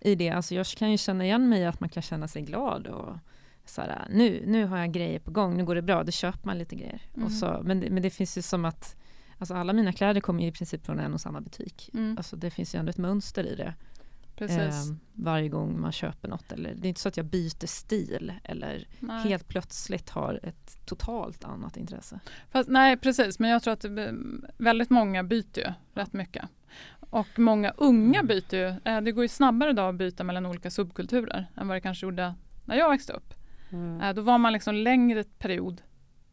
i 0.00 0.14
det? 0.14 0.30
Alltså 0.30 0.54
jag 0.54 0.66
kan 0.66 0.90
ju 0.90 0.98
känna 0.98 1.24
igen 1.24 1.48
mig 1.48 1.66
att 1.66 1.80
man 1.80 1.88
kan 1.88 2.02
känna 2.02 2.28
sig 2.28 2.42
glad 2.42 2.86
och 2.86 3.16
så 3.70 3.80
här, 3.80 4.06
nu, 4.10 4.42
nu 4.46 4.66
har 4.66 4.78
jag 4.78 4.92
grejer 4.92 5.18
på 5.18 5.30
gång, 5.30 5.56
nu 5.56 5.64
går 5.64 5.74
det 5.74 5.82
bra, 5.82 6.04
då 6.04 6.12
köper 6.12 6.46
man 6.46 6.58
lite 6.58 6.76
grejer. 6.76 7.02
Mm. 7.14 7.26
Och 7.26 7.32
så, 7.32 7.60
men, 7.64 7.80
det, 7.80 7.90
men 7.90 8.02
det 8.02 8.10
finns 8.10 8.38
ju 8.38 8.42
som 8.42 8.64
att 8.64 8.96
Alltså 9.40 9.54
alla 9.54 9.72
mina 9.72 9.92
kläder 9.92 10.20
kommer 10.20 10.44
i 10.44 10.52
princip 10.52 10.86
från 10.86 10.98
en 10.98 11.14
och 11.14 11.20
samma 11.20 11.40
butik. 11.40 11.90
Mm. 11.94 12.16
Alltså 12.16 12.36
det 12.36 12.50
finns 12.50 12.74
ju 12.74 12.78
ändå 12.78 12.90
ett 12.90 12.98
mönster 12.98 13.44
i 13.44 13.56
det. 13.56 13.74
Eh, 14.44 14.72
varje 15.12 15.48
gång 15.48 15.80
man 15.80 15.92
köper 15.92 16.28
något. 16.28 16.52
Eller, 16.52 16.74
det 16.74 16.86
är 16.86 16.88
inte 16.88 17.00
så 17.00 17.08
att 17.08 17.16
jag 17.16 17.26
byter 17.26 17.66
stil 17.66 18.32
eller 18.44 18.86
nej. 19.00 19.22
helt 19.22 19.48
plötsligt 19.48 20.10
har 20.10 20.40
ett 20.42 20.86
totalt 20.86 21.44
annat 21.44 21.76
intresse. 21.76 22.20
Fast, 22.50 22.68
nej 22.68 22.96
precis, 22.96 23.38
men 23.38 23.50
jag 23.50 23.62
tror 23.62 23.72
att 23.72 23.80
det, 23.80 24.14
väldigt 24.58 24.90
många 24.90 25.24
byter 25.24 25.58
ju 25.58 25.72
rätt 25.94 26.12
mycket. 26.12 26.44
Och 27.10 27.38
många 27.38 27.70
unga 27.70 28.22
byter 28.22 28.54
ju, 28.54 28.66
eh, 28.84 29.00
det 29.00 29.12
går 29.12 29.24
ju 29.24 29.28
snabbare 29.28 29.70
idag 29.70 29.88
att 29.88 29.98
byta 29.98 30.24
mellan 30.24 30.46
olika 30.46 30.70
subkulturer 30.70 31.46
än 31.56 31.68
vad 31.68 31.76
det 31.76 31.80
kanske 31.80 32.06
gjorde 32.06 32.34
när 32.64 32.76
jag 32.76 32.90
växte 32.90 33.12
upp. 33.12 33.34
Mm. 33.72 34.00
Eh, 34.00 34.14
Då 34.14 34.22
var 34.22 34.38
man 34.38 34.52
liksom 34.52 34.74
längre 34.74 35.24
period 35.24 35.82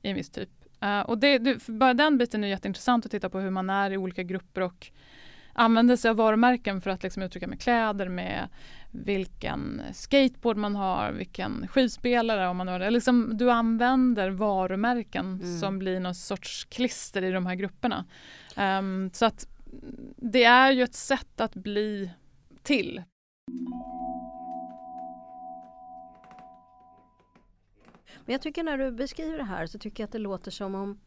i 0.01 0.09
en 0.09 0.15
viss 0.15 0.29
typ. 0.29 0.49
Eh, 0.81 0.99
Och 0.99 1.17
det, 1.17 1.67
bara 1.67 1.93
den 1.93 2.17
biten 2.17 2.43
är 2.43 2.47
jätteintressant 2.47 3.05
att 3.05 3.11
titta 3.11 3.29
på 3.29 3.39
hur 3.39 3.49
man 3.49 3.69
är 3.69 3.91
i 3.91 3.97
olika 3.97 4.23
grupper 4.23 4.61
och 4.61 4.91
använder 5.53 5.95
sig 5.95 6.09
av 6.09 6.15
varumärken 6.15 6.81
för 6.81 6.89
att 6.89 7.03
liksom 7.03 7.23
uttrycka 7.23 7.47
med 7.47 7.61
kläder, 7.61 8.09
med 8.09 8.49
vilken 8.91 9.81
skateboard 9.93 10.57
man 10.57 10.75
har, 10.75 11.11
vilken 11.11 11.67
skivspelare 11.67 12.47
om 12.47 12.57
man 12.57 12.67
har 12.67 12.79
det. 12.79 12.89
Liksom, 12.89 13.37
du 13.37 13.51
använder 13.51 14.29
varumärken 14.29 15.25
Mm. 15.43 15.59
som 15.59 15.79
blir 15.79 15.99
någon 15.99 16.15
sorts 16.15 16.65
klister 16.65 17.21
i 17.23 17.31
de 17.31 17.45
här 17.45 17.55
grupperna. 17.55 18.05
Ehm, 18.55 19.09
så 19.13 19.25
att 19.25 19.47
det 20.17 20.43
är 20.43 20.71
ju 20.71 20.83
ett 20.83 20.95
sätt 20.95 21.41
att 21.41 21.53
bli 21.55 22.09
till. 22.63 23.03
Men 28.25 28.33
jag 28.33 28.41
tycker 28.41 28.63
när 28.63 28.77
du 28.77 28.91
beskriver 28.91 29.37
det 29.37 29.43
här 29.43 29.67
så 29.67 29.79
tycker 29.79 30.03
jag 30.03 30.07
att 30.07 30.11
det 30.11 30.19
låter 30.19 30.51
som 30.51 30.75
om 30.75 30.99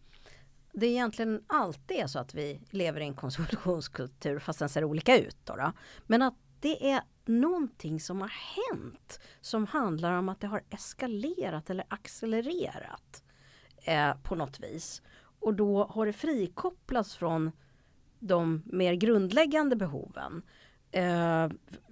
det 0.72 0.86
egentligen 0.86 1.44
alltid 1.46 1.96
är 1.96 2.06
så 2.06 2.18
att 2.18 2.34
vi 2.34 2.60
lever 2.70 3.00
i 3.00 3.04
en 3.04 3.14
konsumtionskultur 3.14 4.38
fast 4.38 4.58
den 4.58 4.68
ser 4.68 4.84
olika 4.84 5.18
ut. 5.18 5.36
Då, 5.44 5.56
då. 5.56 5.72
Men 6.06 6.22
att 6.22 6.34
det 6.60 6.90
är 6.90 7.02
någonting 7.24 8.00
som 8.00 8.20
har 8.20 8.32
hänt 8.56 9.20
som 9.40 9.66
handlar 9.66 10.12
om 10.12 10.28
att 10.28 10.40
det 10.40 10.46
har 10.46 10.62
eskalerat 10.70 11.70
eller 11.70 11.84
accelererat 11.88 13.22
eh, 13.84 14.14
på 14.22 14.34
något 14.34 14.60
vis. 14.60 15.02
Och 15.40 15.54
då 15.54 15.84
har 15.84 16.06
det 16.06 16.12
frikopplats 16.12 17.16
från 17.16 17.52
de 18.18 18.62
mer 18.66 18.94
grundläggande 18.94 19.76
behoven. 19.76 20.42
Eh, 20.90 21.48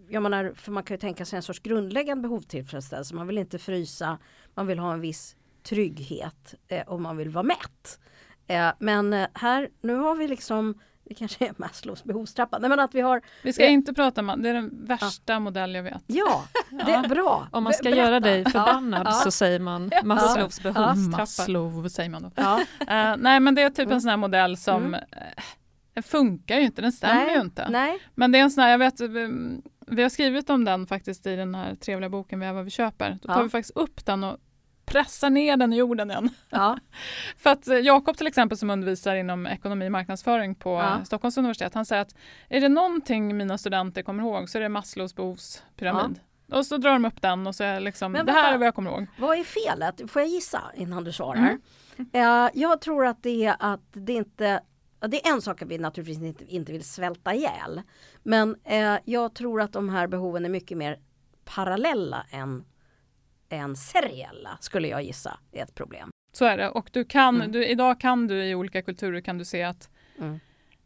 jag 0.08 0.22
menar, 0.22 0.52
för 0.56 0.72
man 0.72 0.82
kan 0.82 0.94
ju 0.94 0.98
tänka 0.98 1.24
sig 1.24 1.36
en 1.36 1.42
sorts 1.42 1.60
grundläggande 1.60 2.22
behovstillfredsställelse. 2.22 3.14
Man 3.14 3.26
vill 3.26 3.38
inte 3.38 3.58
frysa, 3.58 4.18
man 4.56 4.66
vill 4.66 4.78
ha 4.78 4.92
en 4.92 5.00
viss 5.00 5.36
trygghet 5.62 6.54
eh, 6.68 6.82
och 6.88 7.00
man 7.00 7.16
vill 7.16 7.30
vara 7.30 7.42
mätt. 7.42 8.00
Eh, 8.46 8.68
men 8.78 9.12
eh, 9.12 9.26
här, 9.34 9.68
nu 9.80 9.94
har 9.94 10.14
vi 10.14 10.28
liksom, 10.28 10.80
det 11.04 11.14
kanske 11.14 11.46
är 11.46 11.54
Maslows 11.56 12.04
behovstrappa, 12.04 12.58
nej 12.58 12.70
men 12.70 12.80
att 12.80 12.94
vi 12.94 13.00
har, 13.00 13.20
Vi 13.42 13.52
ska 13.52 13.64
Eh. 13.64 13.72
inte 13.72 13.94
prata 13.94 14.20
om 14.20 14.42
det 14.42 14.48
är 14.48 14.54
den 14.54 14.84
värsta 14.86 15.40
modell 15.40 15.74
jag 15.74 15.82
vet. 15.82 16.02
ja, 16.06 16.44
det 16.70 16.92
är 16.92 17.08
bra. 17.08 17.48
Om 17.52 17.64
man 17.64 17.72
ska 17.72 17.90
Be- 17.90 17.96
göra 17.96 18.20
berätta. 18.20 18.28
dig 18.30 18.52
förbannad 18.52 19.06
Ja, 19.06 19.12
så 19.12 19.30
säger 19.30 19.60
man 19.60 19.90
Maslows 20.04 20.60
Ja. 20.64 20.72
behovstrappa. 20.72 20.94
Maslow 20.94 21.88
säger 21.88 22.10
man 22.10 22.22
då. 22.22 22.30
Ja, 22.34 22.60
Eh, 22.80 23.14
nej 23.18 23.40
men 23.40 23.54
det 23.54 23.62
är 23.62 23.70
typ 23.70 23.78
Mm. 23.78 23.92
en 23.94 24.00
sån 24.00 24.10
här 24.10 24.16
modell 24.16 24.56
som 24.56 24.84
Mm. 24.84 25.00
den 25.94 26.02
funkar 26.02 26.56
ju 26.56 26.62
inte, 26.62 26.82
den 26.82 26.92
stämmer 26.92 27.14
nej, 27.24 27.34
ju 27.34 27.40
inte. 27.40 27.68
Nej, 27.68 27.98
Men 28.14 28.32
det 28.32 28.38
är 28.38 28.42
en 28.42 28.50
sån 28.50 28.62
här, 28.64 28.70
jag 28.70 28.78
vet, 28.78 29.00
vi 29.86 30.02
har 30.02 30.08
skrivit 30.08 30.50
om 30.50 30.64
den 30.64 30.86
faktiskt 30.86 31.26
i 31.26 31.36
den 31.36 31.54
här 31.54 31.74
trevliga 31.74 32.10
boken 32.10 32.40
Vi 32.40 32.46
är 32.46 32.52
vad 32.52 32.64
vi 32.64 32.70
köper. 32.70 33.18
Då 33.22 33.28
tar 33.28 33.36
Ja. 33.36 33.42
vi 33.42 33.48
faktiskt 33.48 33.76
upp 33.76 34.06
den 34.06 34.24
och 34.24 34.36
pressar 34.86 35.30
ner 35.30 35.56
den 35.56 35.72
i 35.72 35.76
jorden 35.76 36.10
igen. 36.10 36.30
ja, 36.50 36.78
För 37.36 37.50
att 37.50 37.68
eh, 37.68 37.76
Jakob 37.78 38.16
till 38.16 38.26
exempel 38.26 38.58
som 38.58 38.70
undervisar 38.70 39.14
inom 39.16 39.46
ekonomi 39.46 39.86
och 39.88 39.92
marknadsföring 39.92 40.54
på 40.54 40.70
Ja. 40.70 40.96
eh, 40.96 41.02
Stockholms 41.02 41.36
universitet, 41.38 41.74
han 41.74 41.86
säger 41.86 42.02
att 42.02 42.14
är 42.48 42.60
det 42.60 42.68
någonting 42.68 43.36
mina 43.36 43.58
studenter 43.58 44.02
kommer 44.02 44.22
ihåg 44.22 44.48
så 44.50 44.58
är 44.58 44.62
det 44.62 44.68
Maslows 44.68 45.14
behovspyramid. 45.16 46.20
Och 46.52 46.66
så 46.66 46.76
drar 46.76 46.92
de 46.92 47.04
upp 47.04 47.22
den 47.22 47.46
och 47.46 47.54
så 47.54 47.64
är 47.64 47.80
liksom, 47.80 48.12
Men 48.12 48.26
det 48.26 48.32
här 48.32 48.42
vänta. 48.42 48.54
är 48.54 48.58
vad 48.58 48.66
jag 48.66 48.74
kommer 48.74 48.90
ihåg. 48.90 49.06
vad 49.18 49.38
är 49.38 49.44
felet? 49.44 50.10
Får 50.10 50.22
jag 50.22 50.28
gissa 50.28 50.62
innan 50.74 51.04
du 51.04 51.12
svarar? 51.12 51.38
Mm. 51.38 51.58
Eh, 52.12 52.48
jag 52.54 52.80
tror 52.80 53.06
att 53.06 53.22
det 53.22 53.44
är 53.44 53.56
att 53.58 53.80
det 53.92 54.12
inte 54.12 54.60
ja, 55.00 55.08
det 55.08 55.26
är 55.26 55.32
en 55.32 55.42
sak 55.42 55.62
att 55.62 55.68
vi 55.68 55.78
naturligtvis 55.78 56.22
inte, 56.28 56.54
inte 56.54 56.72
vill 56.72 56.84
svälta 56.84 57.34
ihjäl. 57.34 57.82
Men 58.22 58.56
eh, 58.64 58.94
jag 59.04 59.34
tror 59.34 59.60
att 59.60 59.72
de 59.72 59.88
här 59.88 60.06
behoven 60.06 60.44
är 60.44 60.48
mycket 60.48 60.78
mer 60.78 60.98
parallella 61.44 62.26
än, 62.30 62.64
än 63.48 63.76
seriella 63.76 64.58
skulle 64.60 64.88
jag 64.88 65.02
gissa 65.02 65.38
är 65.52 65.62
ett 65.62 65.74
problem. 65.74 66.10
Så 66.32 66.44
är 66.44 66.56
det. 66.56 66.70
Och 66.70 66.90
du 66.92 67.04
kan, 67.04 67.34
Mm. 67.36 67.52
du, 67.52 67.66
idag 67.66 68.00
kan 68.00 68.26
du 68.26 68.44
i 68.44 68.54
olika 68.54 68.82
kulturer 68.82 69.20
kan 69.20 69.38
du 69.38 69.44
se 69.44 69.62
att 69.62 69.90
Mm. 70.18 70.40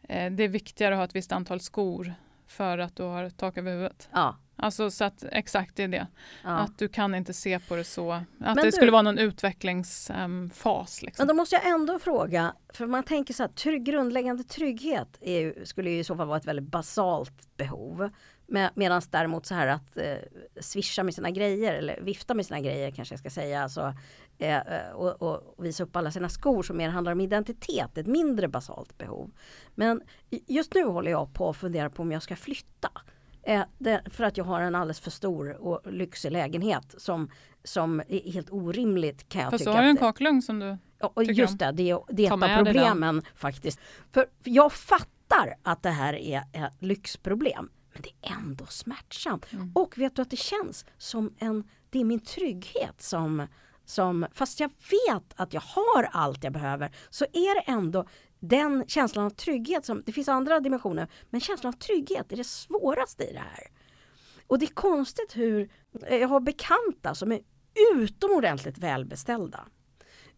eh, 0.09 0.33
det 0.33 0.45
är 0.45 0.49
viktigare 0.49 0.95
att 0.95 0.99
ha 0.99 1.05
ett 1.05 1.15
visst 1.17 1.33
antal 1.33 1.61
skor 1.61 2.15
för 2.47 2.79
att 2.79 2.97
du 2.97 3.03
har 3.03 3.31
tak 3.31 3.57
över 3.59 3.71
huvudet. 3.73 4.09
Ja, 4.13 4.37
Alltså 4.63 4.91
så 4.91 5.05
att 5.05 5.25
exakt 5.33 5.77
det 5.77 5.83
är 5.83 5.89
det. 5.89 6.07
ja. 6.45 6.51
Att 6.51 6.79
du 6.79 6.89
kan 6.89 7.15
inte 7.15 7.35
se 7.35 7.59
på 7.59 7.77
det 7.77 7.85
så. 7.85 8.13
Att 8.13 8.23
Men 8.39 8.57
det 8.57 8.63
du- 8.63 8.73
skulle 8.73 8.91
vara 8.91 9.03
någon 9.03 9.19
utvecklingsfas. 9.19 11.03
liksom. 11.03 11.23
Men 11.23 11.29
då 11.29 11.35
måste 11.35 11.55
jag 11.57 11.69
ändå 11.69 11.99
fråga, 11.99 12.55
för 12.75 12.87
man 12.87 13.03
tänker 13.03 13.35
så 13.35 13.43
här, 13.43 13.51
trygg, 13.51 13.85
grundläggande 13.85 14.45
trygghet 14.45 15.19
är 15.21 15.65
skulle 15.65 15.91
ju 15.91 15.99
i 15.99 16.05
så 16.05 16.17
fall 16.17 16.27
vara 16.27 16.37
ett 16.39 16.45
väldigt 16.47 16.69
basalt 16.71 17.57
behov. 17.57 18.11
Med, 18.51 18.71
Medan 18.75 19.03
däremot 19.11 19.47
så 19.47 19.55
här 19.55 19.67
att 19.67 19.97
eh, 19.97 20.17
swisha 20.61 21.03
med 21.03 21.15
sina 21.15 21.31
grejer 21.31 21.75
eller 21.75 22.01
vifta 22.01 22.35
med 22.35 22.47
sina 22.47 22.61
grejer 22.61 22.91
kanske 22.91 23.13
jag 23.13 23.21
ska 23.21 23.31
säga. 23.31 23.63
Alltså, 23.63 23.95
eh, 24.39 24.57
eh, 24.57 24.91
och, 24.95 25.23
och 25.23 25.65
visa 25.65 25.83
upp 25.83 25.97
alla 25.97 26.11
sina 26.11 26.29
skor 26.29 26.63
som 26.63 26.77
mer 26.77 26.89
handlar 26.89 27.13
om 27.13 27.21
identitet, 27.21 27.99
ett 27.99 28.07
mindre 28.07 28.49
basalt 28.49 28.99
behov. 28.99 29.31
Men 29.75 30.03
just 30.31 30.75
nu 30.75 30.85
håller 30.85 31.11
jag 31.11 31.35
på 31.35 31.51
att 31.51 31.57
fundera 31.57 31.91
på 31.91 32.03
om 32.03 32.13
jag 32.13 32.23
ska 32.23 32.37
flytta. 32.37 32.91
Eh, 33.43 33.63
det, 33.79 34.03
för 34.07 34.25
att 34.25 34.37
jag 34.37 34.45
har 34.45 34.61
en 34.61 34.75
alldeles 34.75 35.01
för 35.01 35.11
stor 35.11 35.51
och 35.51 35.93
lyxig 35.93 36.33
lägenhet 36.33 36.95
som, 36.99 37.31
som 37.65 38.01
är 38.01 38.33
helt 38.33 38.51
orimligt 38.51 39.29
kan 39.29 39.43
jag 39.43 39.51
Fast 39.51 39.65
tycka. 39.65 39.71
du 39.71 39.77
har 39.77 39.85
ju 39.85 39.91
en 39.91 39.97
kaklugn 39.97 40.43
som 40.43 40.59
du... 40.59 40.79
Ja, 40.99 41.13
och 41.15 41.25
just 41.25 41.59
det, 41.59 41.73
det 41.73 41.91
är, 41.91 42.01
det 42.09 42.27
är 42.27 42.27
ett 42.27 42.33
av 42.33 42.65
problemen 42.65 43.23
faktiskt. 43.35 43.81
För, 44.13 44.27
för 44.43 44.51
jag 44.51 44.73
fattar 44.73 45.55
att 45.63 45.83
det 45.83 45.91
här 45.91 46.15
är 46.15 46.43
ett 46.53 46.73
lyxproblem. 46.79 47.71
Men 48.01 48.13
det 48.21 48.29
är 48.29 48.35
ändå 48.35 48.67
smärtsamt. 48.67 49.53
Mm. 49.53 49.73
Och 49.75 49.99
vet 49.99 50.17
du 50.17 50.23
att 50.23 50.31
det 50.31 50.37
känns 50.37 50.85
som 50.99 51.35
en, 51.39 51.69
det 51.91 52.01
är 52.01 52.05
min 52.05 52.21
trygghet 52.21 53.03
som, 53.03 53.47
som, 53.85 54.27
fast 54.33 54.61
jag 54.61 54.69
vet 54.69 55.35
att 55.37 55.55
jag 55.55 55.61
har 55.61 56.09
allt 56.13 56.45
jag 56.45 56.53
behöver, 56.53 56.97
så 57.11 57.25
är 57.25 57.55
det 57.55 57.61
ändå 57.61 58.07
den 58.39 58.85
känslan 58.87 59.25
av 59.25 59.31
trygghet 59.31 59.85
som, 59.85 60.03
det 60.07 60.13
finns 60.13 60.29
andra 60.29 60.61
dimensioner, 60.61 61.09
men 61.31 61.41
känslan 61.41 61.75
av 61.75 61.79
trygghet 61.79 62.33
är 62.33 62.37
det 62.37 62.45
svåraste 62.45 63.25
i 63.25 63.33
det 63.33 63.39
här. 63.39 63.71
Och 64.47 64.59
det 64.59 64.67
är 64.67 64.75
konstigt 64.75 65.37
hur, 65.37 65.71
jag 66.11 66.29
har 66.29 66.41
bekanta 66.41 67.15
som 67.15 67.33
är 67.33 67.41
utomordentligt 67.95 68.79
välbeställda. 68.79 69.67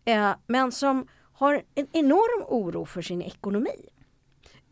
Eh, 0.05 0.35
men 0.46 0.72
som 0.72 1.07
har 1.33 1.62
en 1.75 1.87
enorm 1.92 2.44
oro 2.48 2.85
för 2.85 3.03
sin 3.03 3.22
ekonomi. 3.22 3.88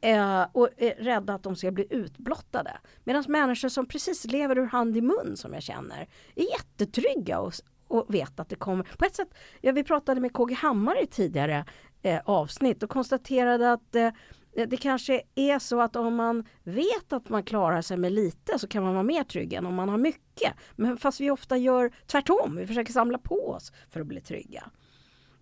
Eh, 0.02 0.46
och 0.52 0.68
är 0.76 0.94
rädda 0.94 1.34
att 1.34 1.42
de 1.42 1.56
ska 1.56 1.70
bli 1.70 1.86
utblottade. 1.90 2.78
Medan 3.04 3.24
människor 3.28 3.68
som 3.68 3.86
precis 3.86 4.24
lever 4.24 4.58
ur 4.58 4.66
hand 4.66 4.96
i 4.96 5.00
mun 5.00 5.36
som 5.36 5.54
jag 5.54 5.62
känner 5.62 6.08
är 6.34 6.42
jättetrygga 6.42 7.40
och, 7.40 7.52
och 7.88 8.14
vet 8.14 8.40
att 8.40 8.48
det 8.48 8.56
kommer. 8.56 8.84
På 8.98 9.04
ett 9.04 9.16
sätt, 9.16 9.34
ja, 9.60 9.72
vi 9.72 9.84
pratade 9.84 10.20
med 10.20 10.32
KG 10.32 10.54
Hammar 10.54 11.02
i 11.02 11.06
tidigare 11.06 11.64
eh, 12.02 12.20
avsnitt 12.24 12.82
och 12.82 12.90
konstaterade 12.90 13.72
att 13.72 13.94
eh, 13.94 14.10
det 14.52 14.76
kanske 14.76 15.22
är 15.34 15.58
så 15.58 15.80
att 15.80 15.96
om 15.96 16.14
man 16.14 16.44
vet 16.62 17.12
att 17.12 17.28
man 17.28 17.42
klarar 17.42 17.82
sig 17.82 17.96
med 17.96 18.12
lite 18.12 18.58
så 18.58 18.68
kan 18.68 18.82
man 18.82 18.92
vara 18.92 19.02
mer 19.02 19.24
trygg 19.24 19.52
än 19.52 19.66
om 19.66 19.74
man 19.74 19.88
har 19.88 19.98
mycket. 19.98 20.52
Men 20.76 20.96
fast 20.96 21.20
vi 21.20 21.30
ofta 21.30 21.56
gör 21.56 21.92
tvärtom, 22.06 22.56
vi 22.56 22.66
försöker 22.66 22.92
samla 22.92 23.18
på 23.18 23.50
oss 23.50 23.72
för 23.90 24.00
att 24.00 24.06
bli 24.06 24.20
trygga. 24.20 24.70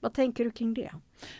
Vad 0.00 0.14
tänker 0.14 0.44
du 0.44 0.50
kring 0.50 0.74
det? 0.74 0.90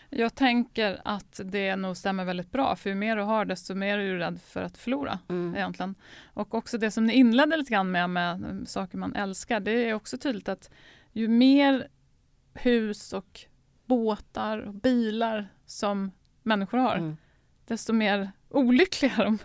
Jag 0.09 0.35
tänker 0.35 1.01
att 1.05 1.39
det 1.45 1.75
nog 1.75 1.97
stämmer 1.97 2.25
väldigt 2.25 2.51
bra. 2.51 2.75
För 2.75 2.89
ju 2.89 2.95
mer 2.95 3.15
du 3.15 3.21
har 3.21 3.45
desto 3.45 3.75
mer 3.75 3.97
är 3.99 4.11
du 4.13 4.17
rädd 4.17 4.39
för 4.41 4.63
att 4.63 4.77
förlora. 4.77 5.19
Mm. 5.29 5.55
egentligen. 5.55 5.95
Och 6.33 6.53
också 6.53 6.77
det 6.77 6.91
som 6.91 7.05
ni 7.05 7.13
inledde 7.13 7.57
lite 7.57 7.73
grann 7.73 7.91
med, 7.91 8.09
med 8.09 8.63
saker 8.67 8.97
man 8.97 9.15
älskar. 9.15 9.59
Det 9.59 9.71
är 9.71 9.93
också 9.93 10.17
tydligt 10.17 10.49
att 10.49 10.69
ju 11.13 11.27
mer 11.27 11.87
hus 12.53 13.13
och 13.13 13.39
båtar 13.85 14.57
och 14.59 14.73
bilar 14.73 15.47
som 15.65 16.11
människor 16.43 16.77
har, 16.77 16.95
Mm. 16.95 17.17
desto 17.67 17.93
mer 17.93 18.31
olyckliga 18.49 19.11
är 19.17 19.23
de. 19.25 19.37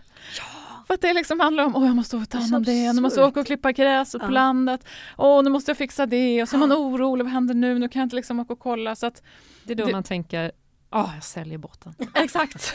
För 0.86 0.94
att 0.94 1.00
det 1.00 1.12
liksom 1.14 1.40
handlar 1.40 1.64
om, 1.64 1.76
åh 1.76 1.86
jag 1.86 1.96
måste 1.96 2.26
ta 2.26 2.38
är 2.38 2.42
hand 2.42 2.54
om 2.54 2.62
det, 2.62 2.92
nu 2.92 3.00
måste 3.00 3.20
jag 3.20 3.28
åka 3.28 3.40
och 3.40 3.46
klippa 3.46 3.72
gräset 3.72 4.20
Ja. 4.22 4.26
på 4.26 4.32
landet, 4.32 4.86
åh 5.16 5.42
nu 5.42 5.50
måste 5.50 5.70
jag 5.70 5.78
fixa 5.78 6.06
det, 6.06 6.42
och 6.42 6.48
så 6.48 6.56
är 6.56 6.58
man 6.58 6.72
orolig, 6.72 7.24
vad 7.24 7.32
händer 7.32 7.54
nu, 7.54 7.78
nu 7.78 7.88
kan 7.88 8.00
jag 8.00 8.06
inte 8.06 8.16
liksom 8.16 8.40
åka 8.40 8.52
och 8.52 8.58
kolla. 8.58 8.96
Så 8.96 9.06
att, 9.06 9.22
Det 9.64 9.72
är 9.72 9.76
då 9.76 9.86
Det- 9.86 9.92
man 9.92 10.02
tänker, 10.02 10.52
ja 10.90 11.10
jag 11.14 11.24
säljer 11.24 11.58
båten. 11.58 11.94
Exakt. 12.14 12.74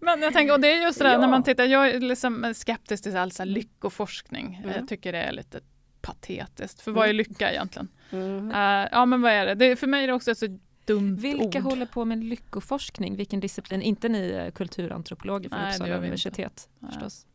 Men 0.00 0.22
jag 0.22 0.32
tänker, 0.32 0.54
och 0.54 0.60
det 0.60 0.72
är 0.72 0.82
just 0.82 0.98
det 0.98 1.04
där 1.04 1.12
Ja. 1.12 1.18
när 1.18 1.28
man 1.28 1.42
tittar, 1.42 1.64
jag 1.64 1.88
är 1.90 2.00
liksom 2.00 2.52
skeptisk 2.56 3.02
till 3.02 3.16
all 3.16 3.32
så 3.32 3.42
här 3.42 3.50
lyckoforskning. 3.50 4.60
Mm. 4.64 4.76
Jag 4.76 4.88
tycker 4.88 5.12
det 5.12 5.18
är 5.22 5.32
lite 5.32 5.60
patetiskt. 6.02 6.80
För 6.80 6.90
vad 6.90 7.04
är 7.04 7.10
Mm. 7.10 7.16
lycka 7.16 7.50
egentligen? 7.52 7.88
Mm. 8.10 8.50
Eh, 8.50 8.88
ja 8.92 9.06
men 9.06 9.22
vad 9.22 9.32
är 9.32 9.46
det? 9.46 9.54
det? 9.54 9.76
För 9.76 9.86
mig 9.86 10.02
är 10.02 10.06
det 10.08 10.12
också 10.14 10.34
så 10.34 10.58
dumt 10.84 11.16
Vilka 11.16 11.58
ord. 11.58 11.64
håller 11.64 11.86
på 11.86 12.04
med 12.04 12.24
lyckoforskning? 12.24 13.16
Vilken 13.16 13.40
disciplin? 13.40 13.82
Inte 13.82 14.08
ni 14.08 14.30
eh, 14.30 14.50
kulturantropologer 14.52 15.48
från 15.48 15.68
Uppsala 15.68 15.96
universitet 15.96 16.68
Nej. 16.78 16.90
förstås. 16.92 17.26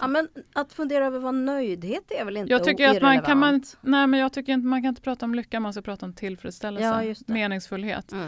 Ja, 0.00 0.06
men 0.06 0.28
att 0.52 0.72
fundera 0.72 1.06
över 1.06 1.18
vad 1.18 1.34
nöjdhet 1.34 2.10
är 2.10 2.24
väl 2.24 2.36
inte 2.36 2.52
Jag 2.52 2.64
tycker 2.64 2.88
att 2.88 3.02
man 3.02 3.22
kan 3.22 3.38
man, 3.38 3.62
nej 3.80 4.06
men 4.06 4.20
jag 4.20 4.32
tycker 4.32 4.52
inte 4.52 4.66
man 4.66 4.82
kan 4.82 4.88
inte 4.88 5.02
prata 5.02 5.26
om 5.26 5.34
lycka, 5.34 5.60
man 5.60 5.72
ska 5.72 5.82
prata 5.82 6.06
om 6.06 6.12
tillfredsställelse, 6.12 7.04
Ja, 7.04 7.14
meningsfullhet. 7.26 8.12
Mm. 8.12 8.26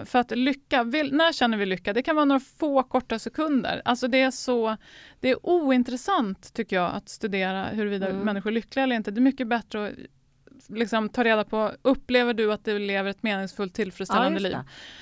Eh, 0.00 0.04
för 0.04 0.18
att 0.18 0.30
lycka, 0.30 0.84
vill, 0.84 1.14
när 1.14 1.32
känner 1.32 1.58
vi 1.58 1.66
lycka? 1.66 1.92
Det 1.92 2.02
kan 2.02 2.16
vara 2.16 2.24
några 2.24 2.40
få 2.40 2.82
korta 2.82 3.18
sekunder. 3.18 3.82
Alltså 3.84 4.08
det 4.08 4.20
är 4.20 4.30
så, 4.30 4.76
det 5.20 5.30
är 5.30 5.46
ointressant 5.46 6.54
tycker 6.54 6.76
jag 6.76 6.94
att 6.94 7.08
studera 7.08 7.64
huruvida 7.64 8.08
Mm. 8.08 8.20
människor 8.24 8.50
är 8.50 8.54
lyckliga 8.54 8.82
eller 8.82 8.96
inte. 8.96 9.10
Det 9.10 9.18
är 9.18 9.22
mycket 9.22 9.48
bättre 9.48 9.86
att 9.86 9.92
liksom, 10.68 11.08
ta 11.08 11.24
reda 11.24 11.44
på, 11.44 11.72
upplever 11.82 12.34
du 12.34 12.52
att 12.52 12.64
du 12.64 12.78
lever 12.78 13.10
ett 13.10 13.22
meningsfullt 13.22 13.74
tillfredsställande 13.74 14.40
just 14.40 14.56
liv? 14.56 14.58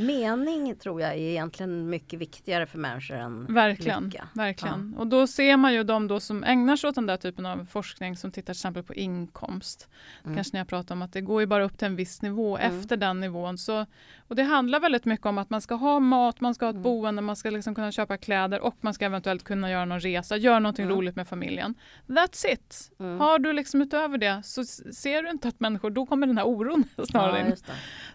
Mening 0.07 0.77
tror 0.77 1.01
jag 1.01 1.11
är 1.11 1.17
egentligen 1.17 1.91
mycket 1.91 2.21
viktigare 2.21 2.67
för 2.67 2.79
människor 2.79 3.17
än 3.17 3.55
Verkligen. 3.55 4.05
lycka. 4.05 4.29
verkligen. 4.35 4.95
Och 4.99 5.07
då 5.07 5.27
ser 5.27 5.57
man 5.57 5.75
ju 5.75 5.85
de 5.85 6.09
då 6.09 6.21
som 6.21 6.45
ägnar 6.45 6.77
sig 6.77 6.89
åt 6.89 6.95
den 6.95 7.07
där 7.07 7.17
typen 7.17 7.47
av 7.47 7.67
forskning 7.71 8.17
som 8.17 8.31
tittar 8.31 8.55
till 8.55 8.59
exempel 8.59 8.83
på 8.83 8.95
inkomst. 8.95 9.89
Mm. 10.25 10.37
Kanske 10.37 10.51
ni 10.57 10.59
har 10.59 10.67
pratat 10.67 10.91
om 10.91 11.03
att 11.03 11.13
det 11.13 11.21
går 11.21 11.41
ju 11.41 11.47
bara 11.47 11.65
upp 11.65 11.79
till 11.79 11.87
en 11.87 11.97
viss 11.97 12.23
nivå. 12.23 12.57
Mm. 12.57 12.79
Efter 12.79 12.97
den 12.97 13.21
nivån 13.21 13.59
så 13.59 13.87
och 14.33 14.37
det 14.37 14.43
handlar 14.43 14.81
väldigt 14.81 15.05
mycket 15.05 15.27
om 15.27 15.39
att 15.39 15.51
man 15.51 15.61
ska 15.61 15.75
ha 15.75 16.01
mat, 16.01 16.41
man 16.41 16.55
ska 16.55 16.65
ha 16.65 16.71
ett 16.71 16.75
Mm. 16.75 16.83
boende, 16.83 17.23
man 17.23 17.37
ska 17.37 17.51
liksom 17.51 17.75
kunna 17.75 17.93
köpa 17.93 18.17
kläder 18.17 18.61
och 18.61 18.77
man 18.81 18.95
ska 18.95 19.05
eventuellt 19.05 19.45
kunna 19.45 19.71
göra 19.71 19.85
någon 19.85 20.01
resa, 20.01 20.37
göra 20.37 20.59
någonting 20.59 20.85
Mm. 20.85 20.97
roligt 20.97 21.17
med 21.17 21.29
familjen. 21.29 21.75
That's 22.07 22.47
it. 22.53 22.91
Mm. 23.01 23.21
Har 23.21 23.39
du 23.39 23.53
liksom 23.53 23.83
utöver 23.83 24.19
det 24.19 24.41
så 24.45 24.65
ser 24.65 25.23
du 25.23 25.31
inte 25.31 25.49
att 25.49 25.61
människor, 25.61 25.91
då 25.91 26.07
kommer 26.07 26.27
den 26.27 26.39
här 26.39 26.45
oron 26.47 26.85
snarare 27.11 27.39
Ja, 27.41 27.47
in. 27.47 27.57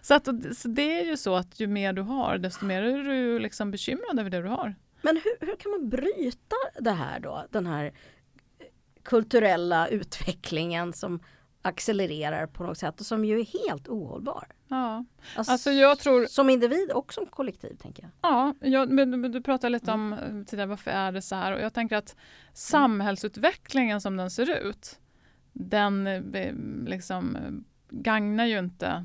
Så, 0.02 0.14
att, 0.14 0.28
så 0.56 0.68
det 0.68 1.00
är 1.00 1.04
ju 1.04 1.16
så 1.16 1.34
att 1.36 1.60
ju 1.60 1.66
mer 1.66 1.92
du 1.92 2.02
har, 2.02 2.38
desto 2.38 2.64
mer 2.64 2.82
är 2.82 2.98
du 3.04 3.38
liksom 3.38 3.70
bekymrad 3.70 4.18
över 4.18 4.30
det 4.30 4.42
du 4.42 4.48
har. 4.48 4.74
Men 5.02 5.16
hur, 5.16 5.46
hur 5.46 5.56
kan 5.56 5.70
man 5.70 5.88
bryta 5.88 6.56
det 6.80 6.90
här 6.92 7.20
då? 7.20 7.44
Den 7.50 7.66
här 7.66 7.92
kulturella 9.02 9.88
utvecklingen 9.88 10.92
som 10.92 11.20
accelererar 11.62 12.46
på 12.46 12.62
något 12.62 12.78
sätt 12.78 13.00
och 13.00 13.06
som 13.06 13.24
ju 13.24 13.40
är 13.40 13.68
helt 13.68 13.88
ohållbar. 13.88 14.46
Ja. 14.68 15.04
Alltså, 15.36 15.52
Alltså 15.52 15.70
jag 15.70 15.98
tror, 15.98 16.26
Som 16.26 16.50
individ 16.50 16.90
och 16.92 17.12
som 17.12 17.26
kollektiv 17.26 17.76
tänker 17.76 18.02
jag. 18.02 18.10
ja, 18.20 18.54
jag, 18.60 18.90
men 18.90 19.10
du, 19.10 19.28
du 19.28 19.42
pratade 19.42 19.70
lite 19.70 19.92
om 19.92 20.12
eh, 20.12 20.44
tidigare 20.46 20.68
varför 20.68 20.90
är 20.90 21.12
det 21.12 21.22
så 21.22 21.34
här 21.34 21.52
och 21.52 21.60
jag 21.60 21.74
tänker 21.74 21.96
att 21.96 22.16
samhällsutvecklingen 22.52 24.00
som 24.00 24.16
den 24.16 24.30
ser 24.30 24.50
ut 24.68 24.98
den 25.52 26.06
eh, 26.06 26.54
liksom 26.86 27.36
eh, 27.36 27.50
gagnar 27.90 28.44
ju 28.44 28.58
inte 28.58 29.04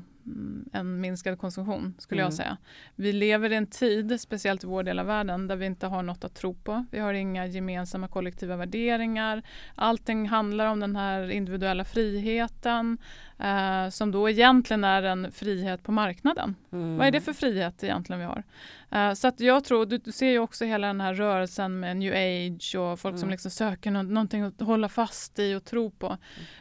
en 0.72 1.00
minskad 1.00 1.38
konsumtion 1.38 1.94
skulle 1.98 2.20
Mm. 2.20 2.26
jag 2.26 2.34
säga. 2.34 2.56
Vi 2.94 3.12
lever 3.12 3.52
i 3.52 3.56
en 3.56 3.66
tid, 3.66 4.20
speciellt 4.20 4.64
i 4.64 4.66
vår 4.66 4.82
del 4.82 4.98
av 4.98 5.06
världen, 5.06 5.48
där 5.48 5.56
vi 5.56 5.66
inte 5.66 5.86
har 5.86 6.02
något 6.02 6.24
att 6.24 6.34
tro 6.34 6.54
på. 6.54 6.84
Vi 6.90 6.98
har 6.98 7.14
inga 7.14 7.46
gemensamma 7.46 8.08
kollektiva 8.08 8.56
värderingar. 8.56 9.42
Allting 9.74 10.28
handlar 10.28 10.66
om 10.66 10.80
den 10.80 10.96
här 10.96 11.30
individuella 11.30 11.84
friheten 11.84 12.98
eh, 13.44 13.88
som 13.90 14.10
då 14.10 14.30
egentligen 14.30 14.84
är 14.84 15.02
en 15.02 15.32
frihet 15.32 15.82
på 15.82 15.92
marknaden. 15.92 16.54
Mm. 16.72 16.96
Vad 16.96 17.06
är 17.06 17.10
det 17.10 17.20
för 17.20 17.32
frihet 17.32 17.84
egentligen 17.84 18.20
vi 18.20 18.26
har? 18.26 18.42
Eh, 18.90 19.14
så 19.14 19.28
att 19.28 19.40
jag 19.40 19.64
tror, 19.64 19.86
du, 19.86 19.98
du 19.98 20.12
ser 20.12 20.30
ju 20.30 20.38
också 20.38 20.64
hela 20.64 20.86
den 20.86 21.00
här 21.00 21.14
rörelsen 21.14 21.80
med 21.80 21.96
new 21.96 22.12
age 22.14 22.74
och 22.78 23.00
folk 23.00 23.14
som 23.14 23.22
Mm. 23.22 23.30
liksom 23.30 23.50
söker 23.50 23.90
nå- 23.90 24.02
någonting 24.02 24.42
att 24.42 24.60
hålla 24.60 24.88
fast 24.88 25.38
i 25.38 25.54
och 25.54 25.64
tro 25.64 25.90
på. 25.90 26.18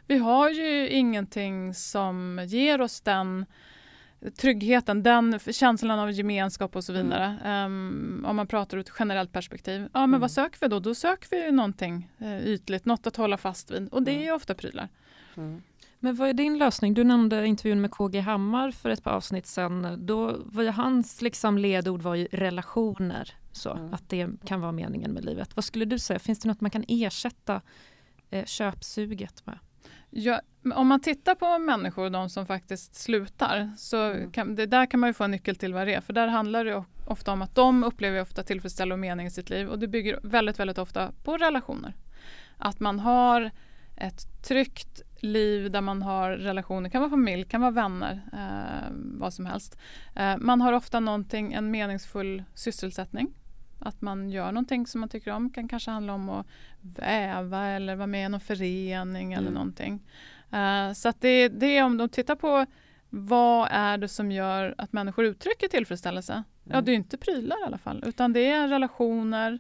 Vi 0.07 0.17
har 0.17 0.49
ju 0.49 0.89
ingenting 0.89 1.73
som 1.73 2.43
ger 2.47 2.81
oss 2.81 3.01
den 3.01 3.45
tryggheten, 4.37 5.03
den 5.03 5.39
känslan 5.39 5.99
av 5.99 6.11
gemenskap 6.11 6.75
och 6.75 6.83
så 6.83 6.93
Mm. 6.93 7.05
vidare. 7.05 7.37
Ehm, 7.45 8.25
om 8.27 8.35
man 8.35 8.47
pratar 8.47 8.77
ur 8.77 8.81
ett 8.81 8.91
generellt 8.99 9.31
perspektiv. 9.31 9.81
Ja, 9.93 9.99
men 9.99 10.03
Mm. 10.09 10.19
vad 10.21 10.31
söker 10.31 10.57
vi 10.61 10.67
då? 10.67 10.79
Då 10.79 10.95
söker 10.95 11.29
vi 11.29 11.51
någonting 11.51 12.09
uh, 12.21 12.47
ytligt, 12.47 12.85
något 12.85 13.07
att 13.07 13.15
hålla 13.15 13.37
fast 13.37 13.71
vid. 13.71 13.89
Och 13.89 14.03
det 14.03 14.11
är 14.11 14.15
Mm. 14.15 14.25
ju 14.25 14.31
ofta 14.31 14.53
prylar. 14.55 14.89
Men 16.03 16.15
vad 16.15 16.29
är 16.29 16.33
din 16.33 16.57
lösning? 16.57 16.93
Du 16.93 17.03
nämnde 17.03 17.47
intervjun 17.47 17.81
med 17.81 17.91
KG 17.91 18.19
Hammar 18.19 18.71
för 18.71 18.89
ett 18.89 19.03
par 19.03 19.11
avsnitt 19.11 19.45
sedan. 19.47 20.05
Då 20.05 20.37
var 20.45 20.63
hans 20.63 21.21
liksom 21.21 21.57
ledord 21.57 22.01
var 22.01 22.15
ju 22.15 22.27
relationer. 22.31 23.31
Så, 23.51 23.71
Mm. 23.71 23.93
Att 23.93 24.09
det 24.09 24.27
kan 24.45 24.61
vara 24.61 24.71
meningen 24.71 25.11
med 25.11 25.25
livet. 25.25 25.55
Vad 25.55 25.65
skulle 25.65 25.85
du 25.85 25.99
säga? 25.99 26.19
Finns 26.19 26.39
det 26.39 26.47
något 26.47 26.61
man 26.61 26.71
kan 26.71 26.83
ersätta 26.87 27.61
eh, 28.29 28.45
köpsuget 28.45 29.45
med? 29.45 29.59
Ja, 30.09 30.41
om 30.75 30.87
man 30.87 30.99
tittar 30.99 31.35
på 31.35 31.59
människor, 31.59 32.09
de 32.09 32.29
som 32.29 32.45
faktiskt 32.45 32.95
slutar, 32.95 33.71
så 33.77 33.97
Mm. 33.97 34.31
kan, 34.31 34.55
det 34.55 34.65
där 34.65 34.85
kan 34.85 34.99
man 34.99 35.09
ju 35.09 35.13
få 35.13 35.23
en 35.23 35.31
nyckel 35.31 35.55
till 35.55 35.73
vad 35.73 35.87
det 35.87 35.93
är. 35.93 36.01
För 36.01 36.13
där 36.13 36.27
handlar 36.27 36.65
det 36.65 36.83
ofta 37.07 37.31
om 37.31 37.41
att 37.41 37.55
de 37.55 37.83
upplever 37.83 38.21
ofta 38.21 38.43
tillfredsställelse 38.43 38.93
och 38.93 38.99
mening 38.99 39.27
i 39.27 39.31
sitt 39.31 39.49
liv 39.49 39.69
och 39.69 39.79
det 39.79 39.87
bygger 39.87 40.19
väldigt, 40.23 40.59
väldigt 40.59 40.77
ofta 40.77 41.11
på 41.23 41.37
relationer. 41.37 41.93
Att 42.57 42.79
man 42.79 42.99
har 42.99 43.51
ett 43.95 44.43
tryggt 44.43 45.01
liv 45.19 45.71
där 45.71 45.81
man 45.81 46.01
har 46.01 46.31
relationer, 46.31 46.89
kan 46.89 47.01
vara 47.01 47.09
familj, 47.09 47.43
kan 47.45 47.61
vara 47.61 47.71
vänner, 47.71 48.21
eh, 48.33 48.91
vad 48.95 49.33
som 49.33 49.45
helst. 49.45 49.77
Eh, 50.15 50.37
man 50.37 50.61
har 50.61 50.73
ofta 50.73 50.99
någonting, 50.99 51.53
en 51.53 51.71
meningsfull 51.71 52.43
sysselsättning. 52.53 53.33
Att 53.79 54.01
man 54.01 54.29
gör 54.29 54.51
någonting 54.51 54.87
som 54.87 54.99
man 55.01 55.09
tycker 55.09 55.31
om. 55.31 55.49
kan 55.49 55.67
kanske 55.67 55.91
handla 55.91 56.13
om 56.13 56.29
att 56.29 56.45
väva 56.81 57.65
eller 57.67 57.95
vara 57.95 58.07
med 58.07 58.25
i 58.25 58.29
någon 58.29 58.39
förening 58.39 59.33
eller 59.33 59.47
Mm. 59.47 59.53
någonting. 59.53 60.03
Eh, 60.51 60.93
så 60.93 61.09
att 61.09 61.21
det, 61.21 61.49
det 61.49 61.77
är 61.77 61.83
om 61.83 61.97
de 61.97 62.09
tittar 62.09 62.35
på 62.35 62.65
vad 63.09 63.67
är 63.71 63.97
det 63.97 64.07
som 64.07 64.31
gör 64.31 64.75
att 64.77 64.93
människor 64.93 65.25
uttrycker 65.25 65.67
tillfredsställelse? 65.67 66.43
Ja, 66.63 66.81
det 66.81 66.91
är 66.91 66.95
inte 66.95 67.17
prylar 67.17 67.61
i 67.61 67.63
alla 67.65 67.77
fall, 67.77 68.03
utan 68.07 68.33
det 68.33 68.47
är 68.47 68.67
relationer, 68.67 69.59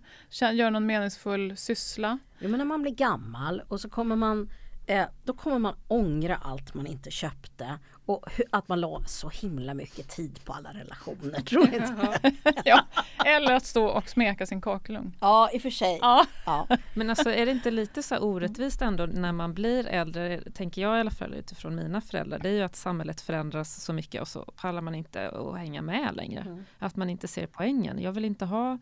göra 0.53 0.69
någon 0.69 0.85
meningsfull 0.85 1.57
syssla. 1.57 2.19
Jo, 2.39 2.49
men 2.49 2.57
när 2.57 2.65
man 2.65 2.81
blir 2.81 2.91
gammal 2.91 3.61
och 3.67 3.81
så 3.81 3.89
kommer 3.89 4.15
man 4.15 4.49
eh, 4.85 5.05
då 5.23 5.33
kommer 5.33 5.59
man 5.59 5.75
ångra 5.87 6.35
allt 6.35 6.73
man 6.73 6.87
inte 6.87 7.11
köpte 7.11 7.79
och 8.05 8.25
hu- 8.25 8.43
att 8.51 8.67
man 8.67 8.81
la 8.81 9.03
så 9.05 9.29
himla 9.29 9.73
mycket 9.73 10.09
tid 10.09 10.39
på 10.45 10.53
alla 10.53 10.69
relationer. 10.73 11.41
Tror 11.45 11.73
inte? 11.73 12.31
ja. 12.65 12.85
Eller 13.25 13.53
att 13.53 13.65
stå 13.65 13.85
och 13.85 14.09
smeka 14.09 14.45
sin 14.45 14.61
kakelugn. 14.61 15.15
Ja, 15.19 15.49
i 15.53 15.57
och 15.57 15.61
för 15.61 15.69
sig. 15.69 15.99
Ja. 16.01 16.25
Ja. 16.45 16.67
Men 16.93 17.09
alltså 17.09 17.29
är 17.29 17.45
det 17.45 17.51
inte 17.51 17.71
lite 17.71 18.03
så 18.03 18.17
orättvist 18.17 18.81
ändå 18.81 19.05
när 19.05 19.31
man 19.31 19.53
blir 19.53 19.87
äldre, 19.87 20.41
tänker 20.53 20.81
jag 20.81 20.97
i 20.97 20.99
alla 20.99 21.11
fall 21.11 21.33
utifrån 21.33 21.75
mina 21.75 22.01
föräldrar, 22.01 22.39
det 22.39 22.49
är 22.49 22.53
ju 22.53 22.61
att 22.61 22.75
samhället 22.75 23.21
förändras 23.21 23.83
så 23.83 23.93
mycket 23.93 24.21
och 24.21 24.27
så 24.27 24.45
pallar 24.55 24.81
man 24.81 24.95
inte 24.95 25.29
att 25.29 25.57
hänga 25.57 25.81
med 25.81 26.15
längre. 26.15 26.41
Mm. 26.41 26.65
Att 26.79 26.95
man 26.95 27.09
inte 27.09 27.27
ser 27.27 27.47
poängen. 27.47 28.01
Jag 28.01 28.11
vill 28.11 28.25
inte 28.25 28.45
ha 28.45 28.77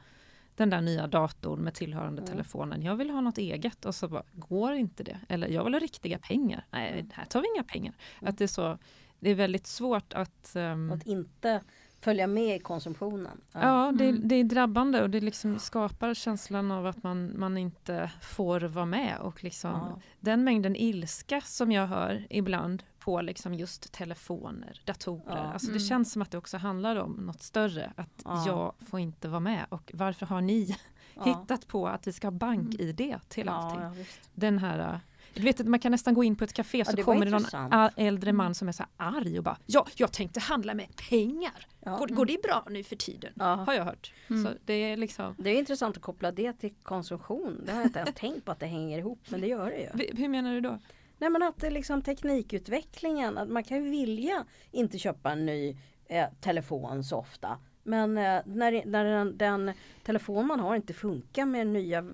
den 0.56 0.70
där 0.70 0.82
nya 0.82 1.08
datorn 1.08 1.60
med 1.60 1.74
tillhörande 1.74 2.22
Mm. 2.22 2.32
telefonen. 2.32 2.82
Jag 2.82 2.96
vill 2.96 3.10
ha 3.10 3.22
något 3.22 3.38
eget 3.38 3.86
och 3.86 3.96
så 3.96 4.08
bara, 4.08 4.24
går 4.34 4.74
inte 4.74 5.04
det? 5.04 5.18
Eller 5.30 5.48
jag 5.48 5.64
vill 5.64 5.74
ha 5.74 5.80
riktiga 5.80 6.20
pengar. 6.20 6.66
Nej, 6.72 7.06
här 7.14 7.26
tar 7.26 7.42
vi 7.42 7.48
inga 7.56 7.64
pengar. 7.64 7.94
Mm. 8.22 8.30
Att 8.30 8.38
det 8.38 8.44
är 8.44 8.48
så, 8.48 8.78
det 9.20 9.30
är 9.30 9.36
väldigt 9.36 9.68
svårt 9.68 10.14
att 10.14 10.56
ehm, 10.56 10.92
Att 10.92 11.06
inte 11.08 11.62
följa 12.00 12.28
med 12.28 12.56
i 12.56 12.60
konsumtionen. 12.60 13.42
Ja, 13.52 13.92
det, 13.98 14.06
Mm. 14.10 14.28
det 14.28 14.36
är 14.36 14.44
drabbande 14.44 15.02
och 15.02 15.10
det 15.10 15.20
liksom 15.22 15.60
skapar 15.60 16.14
känslan 16.14 16.72
av 16.72 16.86
att 16.88 17.04
man, 17.04 17.40
man 17.40 17.58
inte 17.58 18.12
får 18.22 18.60
vara 18.62 18.86
med. 18.86 19.18
Och 19.20 19.44
liksom 19.44 19.72
Ja. 19.72 20.02
Den 20.20 20.44
mängden 20.44 20.76
ilska 20.76 21.42
som 21.42 21.72
jag 21.72 21.88
hör 21.88 22.28
ibland 22.30 22.84
på 23.02 23.22
liksom 23.22 23.54
just 23.54 23.92
telefoner, 23.92 24.82
datorer. 24.86 25.24
Ja. 25.28 25.54
Alltså 25.54 25.68
det 25.68 25.72
Mm. 25.78 25.88
känns 25.88 26.12
som 26.12 26.22
att 26.22 26.32
det 26.32 26.38
också 26.38 26.58
handlar 26.58 26.96
om 26.96 27.12
något 27.12 27.42
större. 27.44 27.94
Att 27.96 28.22
Ja. 28.26 28.44
jag 28.48 28.74
får 28.90 29.00
inte 29.00 29.28
vara 29.28 29.40
med. 29.40 29.66
Och 29.70 29.92
varför 29.94 30.26
har 30.26 30.42
ni 30.42 30.78
Ja. 31.16 31.24
hittat 31.24 31.68
på 31.68 31.88
att 31.88 32.08
vi 32.08 32.14
ska 32.14 32.28
ha 32.28 32.32
bank-id 32.32 33.20
till 33.30 33.50
allting? 33.50 34.06
Den 34.34 34.58
här 34.60 34.80
äh, 34.94 35.00
du 35.34 35.42
vet 35.42 35.60
att 35.60 35.68
man 35.68 35.80
kan 35.80 35.92
nästan 35.92 36.14
gå 36.14 36.24
in 36.24 36.36
på 36.36 36.44
ett 36.44 36.54
café 36.54 36.86
så 36.86 36.96
det 36.96 37.04
kommer 37.04 37.26
det 37.26 37.32
någon 37.32 37.90
äldre 37.96 38.34
man 38.34 38.56
som 38.56 38.68
är 38.68 38.72
så 38.72 38.84
här 38.98 39.12
arg 39.18 39.38
och 39.38 39.44
bara 39.44 39.58
Ja, 39.66 39.88
jag 39.96 40.12
tänkte 40.12 40.40
handla 40.40 40.74
med 40.74 40.88
pengar. 41.10 41.68
Går, 41.86 42.08
går 42.08 42.26
det 42.26 42.42
bra 42.44 42.66
nu 42.70 42.84
för 42.84 42.96
tiden? 42.96 43.34
Har 43.40 43.74
jag 43.74 43.86
hört. 43.86 44.14
Mm. 44.30 44.46
Så 44.46 44.58
det 44.66 44.74
är 44.74 44.98
liksom 44.98 45.36
Det 45.38 45.50
är 45.50 45.60
intressant 45.60 45.98
att 45.98 46.04
koppla 46.04 46.32
det 46.32 46.54
till 46.54 46.74
konsumtion. 46.84 47.62
Det 47.66 47.72
har 47.72 47.80
jag 47.80 47.88
inte 47.88 48.00
ens 48.00 48.16
tänkt 48.16 48.46
på 48.46 48.52
att 48.52 48.60
det 48.60 48.66
hänger 48.68 48.98
ihop 49.00 49.20
men 49.30 49.42
det 49.42 49.48
gör 49.48 49.66
det 49.66 50.04
ju. 50.06 50.16
Hur 50.18 50.28
menar 50.28 50.54
du 50.54 50.62
då? 50.62 50.80
Nej 51.22 51.30
men 51.30 51.44
att 51.44 51.58
det 51.58 51.70
liksom 51.70 52.02
teknikutvecklingen, 52.02 53.38
att 53.38 53.50
man 53.50 53.64
kan 53.64 53.84
ju 53.84 53.90
vilja 53.90 54.46
inte 54.72 54.98
köpa 54.98 55.32
en 55.32 55.46
ny 55.46 55.78
eh, 56.06 56.26
telefon 56.42 57.04
så 57.04 57.18
ofta. 57.18 57.60
Men 57.84 58.18
eh, 58.18 58.42
när, 58.46 58.86
när 58.86 59.06
den, 59.06 59.38
den 59.38 59.74
telefon 60.04 60.48
man 60.48 60.60
har 60.60 60.76
inte 60.76 60.94
funkar 60.94 61.46
med 61.46 61.68
nya 61.68 62.06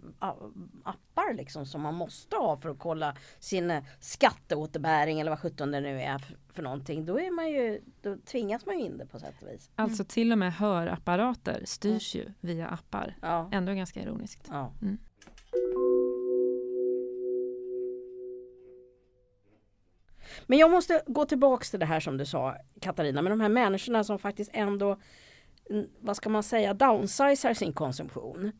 appar 0.84 1.34
liksom 1.34 1.66
som 1.66 1.82
man 1.82 1.94
måste 1.94 2.36
ha 2.36 2.58
för 2.58 2.70
att 2.70 2.80
kolla 2.80 3.16
sin 3.40 3.72
eh, 3.72 3.84
skatteåterbäring 4.00 5.20
eller 5.20 5.32
vad 5.32 5.40
sjutton 5.40 5.72
det 5.72 5.80
nu 5.80 6.02
är 6.02 6.24
för, 6.54 6.64
någonting. 6.64 7.06
Då, 7.06 7.20
är 7.20 7.32
man 7.32 7.50
ju, 7.50 7.82
då 8.02 8.18
tvingas 8.18 8.66
man 8.66 8.80
ju 8.80 8.86
in 8.86 8.98
det 8.98 9.06
på 9.06 9.20
sätt 9.20 9.36
och 9.42 9.48
vis. 9.48 9.70
Alltså 9.76 10.04
till 10.04 10.32
och 10.32 10.38
med 10.38 10.54
hörapparater 10.54 11.62
styrs 11.66 12.16
ju 12.16 12.34
via 12.42 12.68
appar. 12.68 13.16
Ja. 13.22 13.50
Ändå 13.54 13.74
ganska 13.74 14.02
ironiskt. 14.02 14.48
ja. 14.52 14.74
Mm. 14.82 14.98
Men 20.46 20.60
jag 20.60 20.72
måste 20.72 21.02
gå 21.08 21.26
tillbaks 21.26 21.72
till 21.72 21.80
det 21.80 21.86
här 21.86 22.00
som 22.00 22.18
du 22.18 22.26
sa 22.26 22.56
Katarina, 22.82 23.22
med 23.22 23.32
de 23.32 23.42
här 23.42 23.50
människorna 23.50 24.04
som 24.04 24.20
faktiskt 24.20 24.52
ändå, 24.54 24.98
vad 26.00 26.18
ska 26.18 26.30
man 26.30 26.44
säga, 26.44 26.74
downsizar 26.74 27.54
sin 27.54 27.74
konsumtion. 27.74 28.52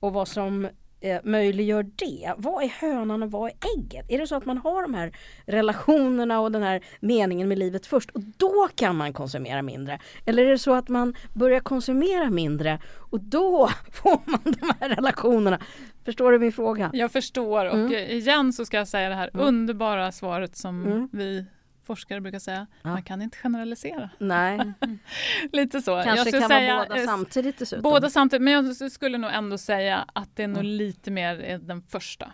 Och 0.00 0.12
vad 0.12 0.28
som 0.28 0.68
eh, 1.00 1.18
möjliggör 1.24 1.82
det. 1.96 2.34
Vad 2.36 2.64
är 2.64 2.68
hönan 2.68 3.22
och 3.22 3.30
vad 3.30 3.50
är 3.50 3.56
ägget? 3.78 4.06
Är 4.10 4.18
det 4.18 4.26
så 4.26 4.34
att 4.36 4.46
man 4.46 4.58
har 4.58 4.82
de 4.82 4.94
här 4.94 5.12
relationerna 5.46 6.40
och 6.40 6.52
den 6.52 6.62
här 6.62 6.80
meningen 7.00 7.48
med 7.48 7.58
livet 7.58 7.86
först 7.86 8.10
och 8.10 8.20
då 8.36 8.68
kan 8.74 8.96
man 8.96 9.12
konsumera 9.12 9.62
mindre? 9.62 9.98
Eller 10.26 10.44
är 10.46 10.50
det 10.50 10.58
så 10.58 10.74
att 10.74 10.88
man 10.88 11.14
börjar 11.34 11.60
konsumera 11.60 12.30
mindre 12.30 12.78
och 13.10 13.20
då 13.20 13.70
får 13.92 14.18
man 14.24 14.40
de 14.44 14.72
här 14.80 14.88
relationerna? 14.88 15.58
Förstår 16.04 16.32
du 16.32 16.38
min 16.38 16.52
fråga? 16.52 16.90
Jag 16.92 17.12
förstår 17.12 17.66
och 17.66 17.74
Mm. 17.74 17.92
igen 17.92 18.52
så 18.52 18.64
ska 18.64 18.76
jag 18.76 18.88
säga 18.88 19.08
det 19.08 19.14
här 19.14 19.30
Mm. 19.34 19.46
underbara 19.46 20.12
svaret 20.12 20.56
som 20.56 20.82
Mm. 20.86 21.08
vi 21.12 21.44
forskare 21.90 22.20
brukar 22.20 22.38
säga. 22.38 22.66
Ja. 22.82 22.90
Man 22.90 23.02
kan 23.02 23.22
inte 23.22 23.36
generalisera. 23.38 24.10
Nej, 24.18 24.72
Lite 25.52 25.80
så. 25.82 25.90
jag 25.90 26.04
kanske 26.04 26.24
skulle 26.24 26.40
kan 26.40 26.48
säga, 26.48 26.74
vara 26.76 26.86
båda 26.88 27.00
eh, 27.00 27.06
samtidigt 27.06 27.58
dessutom. 27.58 27.82
Båda 27.82 28.10
samtidigt, 28.10 28.42
men 28.42 28.52
jag 28.52 28.92
skulle 28.92 29.18
nog 29.18 29.30
ändå 29.32 29.58
säga 29.58 30.04
att 30.12 30.36
det 30.36 30.42
är 30.42 30.48
nog 30.48 30.58
Mm. 30.58 30.72
lite 30.72 31.10
mer 31.10 31.44
eh, 31.50 31.58
den 31.58 31.82
första. 31.82 32.32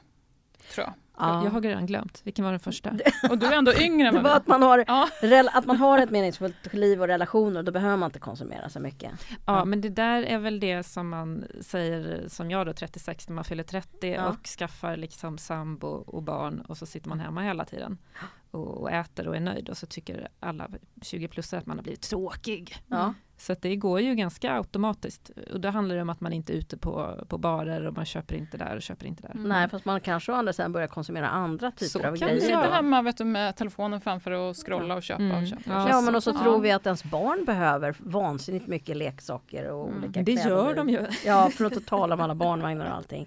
Tror 0.74 0.84
jag. 0.86 0.94
Ja. 1.18 1.44
Jag 1.44 1.50
har 1.50 1.60
redan 1.60 1.86
glömt. 1.86 2.20
Vilken 2.24 2.44
var 2.44 2.52
den 2.52 2.60
första? 2.60 2.90
Och 3.30 3.38
du 3.38 3.46
är 3.46 3.52
ändå 3.52 3.74
yngre 3.74 4.08
än 4.08 4.14
Det 4.14 4.20
var 4.20 4.36
att 4.36 4.46
man, 4.46 4.62
har, 4.62 4.84
Ja. 4.86 5.08
rel- 5.22 5.48
att 5.52 5.66
man 5.66 5.76
har 5.76 5.98
ett 5.98 6.10
meningsfullt 6.10 6.74
liv 6.74 7.00
och 7.00 7.06
relationer, 7.06 7.62
då 7.62 7.72
behöver 7.72 7.96
man 7.96 8.08
inte 8.08 8.18
konsumera 8.18 8.68
så 8.68 8.80
mycket. 8.80 9.10
Ja, 9.46 9.64
men 9.64 9.80
det 9.80 9.88
där 9.88 10.22
är 10.22 10.38
väl 10.38 10.60
det 10.60 10.82
som 10.82 11.08
man 11.08 11.44
säger 11.60 12.28
som 12.28 12.50
jag 12.50 12.66
då 12.66 12.72
36 12.72 13.28
när 13.28 13.34
man 13.34 13.44
fyller 13.44 13.62
30 13.62 14.12
Ja. 14.12 14.28
och 14.28 14.46
skaffar 14.46 14.96
liksom 14.96 15.38
sambo 15.38 15.88
och 15.88 16.22
barn 16.22 16.60
och 16.60 16.76
så 16.76 16.86
sitter 16.86 17.08
man 17.08 17.20
hemma 17.20 17.42
hela 17.42 17.64
tiden 17.64 17.98
och, 18.56 18.80
och 18.80 18.90
äter 18.90 19.28
och 19.28 19.36
är 19.36 19.40
nöjd 19.40 19.68
och 19.68 19.76
så 19.76 19.86
tycker 19.86 20.28
alla 20.40 20.68
20 21.02 21.28
plus 21.28 21.52
att 21.54 21.66
man 21.66 21.78
har 21.78 21.82
blivit 21.82 22.00
tråkig. 22.02 22.76
Ja. 22.86 23.14
Så 23.38 23.52
att 23.52 23.62
det 23.62 23.76
går 23.76 24.00
ju 24.00 24.14
ganska 24.14 24.52
automatiskt 24.52 25.30
och 25.52 25.60
då 25.60 25.68
handlar 25.68 25.96
det 25.96 26.02
om 26.02 26.10
att 26.10 26.20
man 26.20 26.32
inte 26.32 26.52
är 26.52 26.56
ute 26.56 26.76
på, 26.78 27.24
på 27.28 27.38
barer 27.38 27.86
och 27.86 27.94
man 27.94 28.04
köper 28.04 28.34
inte 28.34 28.56
där 28.56 28.76
och 28.76 28.82
köper 28.82 29.06
inte 29.06 29.22
där. 29.22 29.30
Mm. 29.30 29.48
Nej, 29.48 29.68
fast 29.68 29.84
man 29.84 30.00
kanske 30.00 30.32
å 30.32 30.34
andra 30.34 30.52
sidan 30.52 30.72
börjar 30.72 30.88
konsumera 30.88 31.28
andra 31.28 31.70
typer 31.70 31.86
Så 31.86 31.98
av 31.98 32.02
kan 32.02 32.12
det 32.12 32.18
grejer. 32.18 32.40
sitter 32.40 32.56
vara. 32.56 32.66
då. 32.66 32.72
hemma 32.72 33.02
vet 33.02 33.16
du, 33.16 33.24
med 33.24 33.56
telefonen 33.56 34.00
framför 34.00 34.30
och 34.30 34.56
scrolla 34.66 34.94
och 34.94 35.02
köpa 35.02 35.22
Mm. 35.22 35.42
och 35.42 35.48
köpa. 35.48 35.62
Ja, 35.66 35.82
och 35.82 35.88
köpa. 35.88 36.00
men 36.00 36.14
och 36.14 36.22
så 36.22 36.30
Ja. 36.30 36.42
tror 36.42 36.60
vi 36.60 36.72
att 36.72 36.86
ens 36.86 37.04
barn 37.04 37.44
behöver 37.44 37.96
vansinnigt 37.98 38.66
mycket 38.66 38.96
leksaker 38.96 39.70
och 39.70 39.88
Mm. 39.88 40.04
olika 40.04 40.22
Det 40.22 40.32
kläder. 40.32 40.50
gör 40.50 40.74
de 40.74 40.88
ju. 40.88 41.06
Ja, 41.24 41.50
för 41.50 41.64
att 41.64 41.86
tala 41.86 42.14
om 42.14 42.20
alla 42.20 42.34
barnvagnar 42.34 42.86
och 42.86 42.94
allting. 42.96 43.26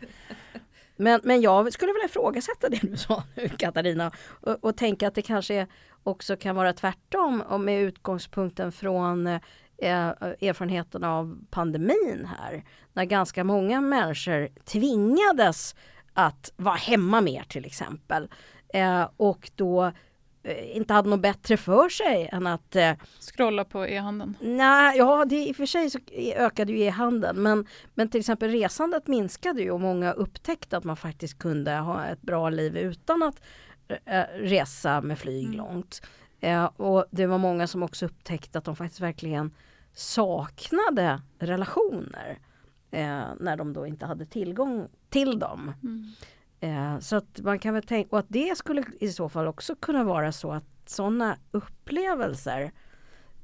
Men, 1.00 1.22
men 1.24 1.42
jag 1.42 1.74
skulle 1.74 1.94
vilja 1.94 2.06
ifrågasätta 2.06 2.70
det 2.70 2.80
du 2.82 2.98
sa 2.98 3.24
nu 3.36 3.50
Katarina 3.50 4.12
och, 4.42 4.64
och 4.64 4.78
tänka 4.78 5.08
att 5.08 5.16
det 5.16 5.22
kanske 5.22 5.68
också 6.04 6.36
kan 6.36 6.56
vara 6.56 6.74
tvärtom 6.74 7.42
och 7.42 7.60
med 7.60 7.82
utgångspunkten 7.82 8.72
från 8.72 9.28
eh, 9.28 9.40
erfarenheten 10.42 11.04
av 11.04 11.40
pandemin 11.50 12.28
här. 12.40 12.64
När 12.94 13.06
ganska 13.06 13.44
många 13.44 13.82
människor 13.82 14.50
tvingades 14.66 15.76
att 16.14 16.54
vara 16.56 16.76
hemma 16.76 17.22
mer 17.22 17.44
till 17.44 17.66
exempel. 17.66 18.30
Eh, 18.74 19.10
och 19.18 19.52
då 19.56 19.84
eh, 19.86 19.92
inte 20.73 20.93
hade 20.93 21.10
något 21.10 21.21
bättre 21.21 21.58
för 21.58 21.89
sig 21.89 22.30
än 22.32 22.47
att 22.47 22.75
eh, 22.75 22.91
Scrolla 23.19 23.65
på 23.65 23.88
e-handeln. 23.88 24.38
Nej, 24.41 24.97
ja 24.97 25.25
det, 25.25 25.36
i 25.36 25.52
och 25.52 25.56
för 25.56 25.65
sig 25.65 25.89
så 25.89 25.99
ökade 26.36 26.71
ju 26.71 26.80
e-handeln 26.80 27.41
men, 27.43 27.65
men 27.93 28.10
till 28.10 28.19
exempel 28.19 28.49
resandet 28.52 29.08
minskade 29.08 29.62
ju 29.62 29.71
och 29.71 29.82
många 29.82 30.12
upptäckte 30.12 30.78
att 30.78 30.84
man 30.84 30.97
faktiskt 30.97 31.39
kunde 31.39 31.71
ha 31.71 32.06
ett 32.06 32.21
bra 32.21 32.49
liv 32.49 32.78
utan 32.78 33.23
att 33.23 33.41
eh, 34.06 34.23
resa 34.36 35.02
med 35.02 35.19
flyg 35.19 35.45
Mm. 35.45 35.58
långt. 35.58 36.02
Eh, 36.39 36.65
och 36.65 37.06
det 37.12 37.25
var 37.28 37.38
många 37.38 37.67
som 37.67 37.84
också 37.84 38.06
upptäckte 38.06 38.58
att 38.58 38.65
de 38.65 38.75
faktiskt 38.75 39.02
verkligen 39.02 39.52
saknade 39.93 41.21
relationer 41.39 42.39
eh, 42.91 43.23
när 43.39 43.58
de 43.58 43.73
då 43.73 43.88
inte 43.88 44.06
hade 44.06 44.25
tillgång 44.25 44.88
till 45.10 45.39
dem. 45.39 45.73
Mm. 45.84 46.12
Eh, 46.60 47.00
så 47.00 47.15
att 47.15 47.39
man 47.43 47.60
kan 47.60 47.74
väl 47.74 47.84
tänka, 47.84 48.10
och 48.12 48.19
att 48.19 48.26
det 48.30 48.58
skulle 48.58 48.84
i 49.00 49.10
så 49.10 49.30
fall 49.30 49.48
också 49.48 49.76
kunna 49.76 50.04
vara 50.04 50.32
så 50.32 50.52
att 50.52 50.65
sådana 50.86 51.38
upplevelser 51.52 52.72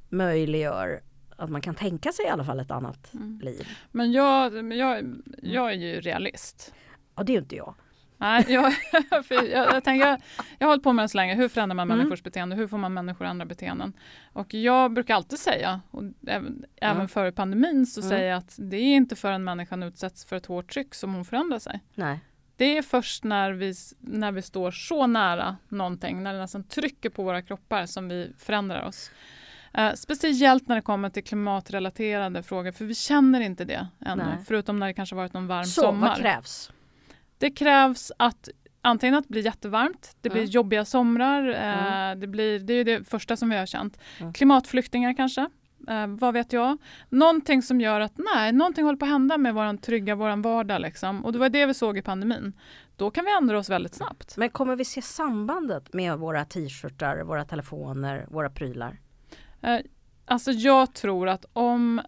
möjliggör 0.09 1.01
att 1.37 1.49
man 1.49 1.61
kan 1.61 1.75
tänka 1.75 2.11
sig 2.11 2.25
i 2.25 2.29
alla 2.29 2.43
fall 2.43 2.59
ett 2.59 2.71
annat 2.71 3.13
Mm. 3.13 3.39
liv. 3.43 3.67
Men 3.91 4.11
jag, 4.11 4.73
jag, 4.73 5.15
jag 5.41 5.69
är 5.71 5.75
ju 5.75 6.01
realist. 6.01 6.73
Ja, 7.15 7.23
det 7.23 7.31
är 7.31 7.33
ju 7.33 7.39
inte 7.41 7.55
jag. 7.55 7.75
Nej, 8.17 8.45
jag, 8.47 8.73
för 9.25 9.35
jag, 9.35 9.73
jag, 9.75 9.83
tänker, 9.83 10.07
jag, 10.07 10.21
jag 10.59 10.67
har 10.67 10.71
hållit 10.71 10.83
på 10.83 10.93
med 10.93 11.05
det 11.05 11.09
så 11.09 11.17
länge. 11.17 11.35
Hur 11.35 11.47
förändrar 11.49 11.75
man 11.75 11.87
Mm. 11.87 11.97
människors 11.97 12.23
beteende? 12.23 12.55
Hur 12.55 12.67
får 12.67 12.77
man 12.77 12.93
människor 12.93 13.25
att 13.25 13.29
ändra 13.31 13.45
beteenden? 13.45 13.93
Och 14.33 14.53
jag 14.53 14.93
brukar 14.93 15.15
alltid 15.15 15.39
säga, 15.39 15.81
och 15.91 16.03
även, 16.27 16.65
även 16.75 17.07
före 17.07 17.31
pandemin, 17.31 17.85
så 17.85 18.01
Mm. 18.01 18.09
säger 18.09 18.29
jag 18.29 18.37
att 18.37 18.55
det 18.59 18.77
är 18.77 18.95
inte 18.95 19.15
förrän 19.15 19.43
människan 19.43 19.83
utsätts 19.83 20.25
för 20.25 20.35
ett 20.35 20.45
hårt 20.45 20.73
tryck 20.73 20.95
som 20.95 21.13
hon 21.13 21.25
förändrar 21.25 21.59
sig. 21.59 21.79
Nej. 21.95 22.19
Det 22.57 22.77
är 22.77 22.81
först 22.81 23.23
när 23.23 23.51
vi, 23.51 23.73
när 23.99 24.31
vi 24.31 24.41
står 24.41 24.71
så 24.71 25.07
nära 25.07 25.57
någonting, 25.69 26.23
när 26.23 26.33
det 26.33 26.39
nästan 26.39 26.63
trycker 26.63 27.09
på 27.09 27.23
våra 27.23 27.41
kroppar 27.41 27.85
som 27.85 28.07
vi 28.09 28.33
förändrar 28.37 28.87
oss. 28.87 29.11
Eh, 29.73 29.93
speciellt 29.93 30.67
när 30.67 30.75
det 30.75 30.81
kommer 30.81 31.09
till 31.09 31.23
klimatrelaterade 31.23 32.43
frågor, 32.43 32.71
för 32.71 32.85
vi 32.85 32.95
känner 32.95 33.41
inte 33.41 33.65
det 33.65 33.87
ännu. 34.05 34.23
Nej. 34.23 34.37
Förutom 34.47 34.79
när 34.79 34.87
det 34.87 34.93
kanske 34.93 35.15
varit 35.15 35.33
någon 35.33 35.47
varm 35.47 35.65
Så 35.65 35.81
sommar. 35.81 36.07
vad 36.07 36.17
krävs? 36.17 36.71
Det 37.37 37.51
krävs 37.51 38.11
att 38.17 38.49
antingen 38.81 39.15
att 39.15 39.23
det 39.23 39.29
blir 39.31 39.45
jättevarmt, 39.45 40.15
det 40.21 40.29
blir 40.29 40.41
Mm. 40.41 40.51
jobbiga 40.51 40.85
somrar, 40.85 41.49
eh, 41.49 41.87
Mm. 42.03 42.19
det, 42.19 42.27
blir, 42.27 42.59
det 42.59 42.73
är 42.73 42.83
det 42.85 43.03
första 43.09 43.37
som 43.37 43.49
vi 43.49 43.57
har 43.57 43.65
känt. 43.65 43.99
Mm. 44.19 44.33
Klimatflyktingar 44.33 45.13
kanske, 45.17 45.49
eh, 45.87 46.07
vad 46.07 46.33
vet 46.33 46.53
jag. 46.53 46.77
Någonting 47.09 47.61
som 47.61 47.81
gör 47.81 47.99
att 47.99 48.17
nej, 48.35 48.51
någonting 48.51 48.85
håller 48.85 48.97
på 48.97 49.05
att 49.05 49.11
hända 49.11 49.37
med 49.37 49.53
våran 49.53 49.77
trygga, 49.77 50.15
våran 50.15 50.41
vardag 50.41 50.81
liksom. 50.81 51.25
Och 51.25 51.33
det 51.33 51.39
var 51.39 51.49
det 51.49 51.65
vi 51.65 51.73
såg 51.73 51.97
i 51.97 52.01
pandemin. 52.01 52.53
Då 52.95 53.11
kan 53.11 53.25
vi 53.25 53.35
ändra 53.37 53.57
oss 53.57 53.69
väldigt 53.69 53.95
snabbt. 53.95 54.37
Men 54.37 54.49
kommer 54.49 54.75
vi 54.75 54.85
se 54.85 55.01
sambandet 55.01 55.93
med 55.93 56.17
våra 56.17 56.45
t-shirtar, 56.45 57.23
våra 57.23 57.45
telefoner, 57.45 58.25
våra 58.29 58.49
prylar? 58.49 58.99
Eh, 59.61 59.79
alltså 60.25 60.51
jag 60.51 60.93
tror 60.93 61.29
att 61.29 61.45
om 61.53 62.01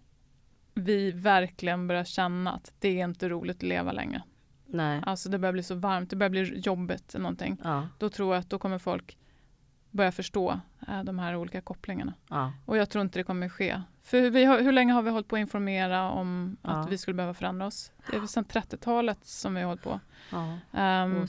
vi 0.73 1.11
verkligen 1.11 1.87
börjar 1.87 2.03
känna 2.03 2.51
att 2.51 2.73
det 2.79 2.99
är 2.99 3.03
inte 3.03 3.29
roligt 3.29 3.57
att 3.57 3.63
leva 3.63 3.91
längre. 3.91 4.23
Nej. 4.65 5.01
Alltså 5.05 5.29
det 5.29 5.39
börjar 5.39 5.53
bli 5.53 5.63
så 5.63 5.75
varmt, 5.75 6.09
det 6.09 6.15
börjar 6.15 6.29
bli 6.29 6.59
jobbigt 6.59 7.15
eller 7.15 7.23
någonting. 7.23 7.57
Ja, 7.63 7.87
Då 7.97 8.09
tror 8.09 8.33
jag 8.33 8.39
att 8.39 8.49
då 8.49 8.59
kommer 8.59 8.79
folk 8.79 9.17
börja 9.97 10.11
förstå 10.11 10.59
eh, 10.87 11.03
de 11.03 11.19
här 11.19 11.35
olika 11.35 11.61
kopplingarna. 11.61 12.13
ja. 12.29 12.53
Och 12.65 12.77
jag 12.77 12.89
tror 12.89 13.01
inte 13.01 13.19
det 13.19 13.23
kommer 13.23 13.49
ske. 13.49 13.81
För 14.03 14.29
vi 14.29 14.45
har, 14.45 14.61
hur 14.61 14.71
länge 14.71 14.93
har 14.93 15.01
vi 15.01 15.09
hållit 15.09 15.27
på 15.27 15.35
att 15.35 15.39
informera 15.39 16.09
om 16.09 16.57
Ja. 16.61 16.69
att 16.69 16.89
vi 16.91 16.97
skulle 16.97 17.15
behöva 17.15 17.33
förändra 17.33 17.65
oss? 17.67 17.91
Det 18.09 18.15
är 18.15 18.19
väl 18.19 18.27
sedan 18.29 18.45
30-talet 18.45 19.25
som 19.25 19.53
vi 19.55 19.61
har 19.61 19.67
hållit 19.67 19.83
på. 19.83 19.99
ja. 20.31 20.57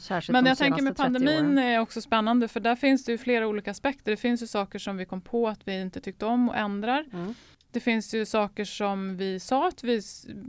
Särskilt 0.01 0.33
men 0.33 0.47
jag 0.47 0.59
tänker 0.59 0.83
med 0.83 0.97
senaste 0.97 1.19
30 1.19 1.27
pandemin 1.27 1.59
är 1.59 1.79
också 1.81 2.01
spännande 2.01 2.49
för 2.49 2.61
där 2.61 2.77
finns 2.77 3.05
det 3.05 3.13
ju 3.13 3.19
flera 3.19 3.47
olika 3.47 3.71
aspekter. 3.71 4.11
Det 4.11 4.17
finns 4.17 4.43
ju 4.43 4.47
saker 4.47 4.79
som 4.79 4.97
vi 4.97 5.05
kom 5.05 5.21
på 5.21 5.49
att 5.49 5.69
vi 5.69 5.81
inte 5.81 6.01
tyckte 6.01 6.27
om 6.27 6.49
och 6.49 6.57
ändrar. 6.57 7.05
Mm. 7.13 7.35
Det 7.73 7.81
finns 7.81 8.15
ju 8.15 8.25
saker 8.27 8.65
som 8.65 9.17
vi 9.17 9.41
sa 9.41 9.69
att 9.69 9.85
vi 9.85 10.01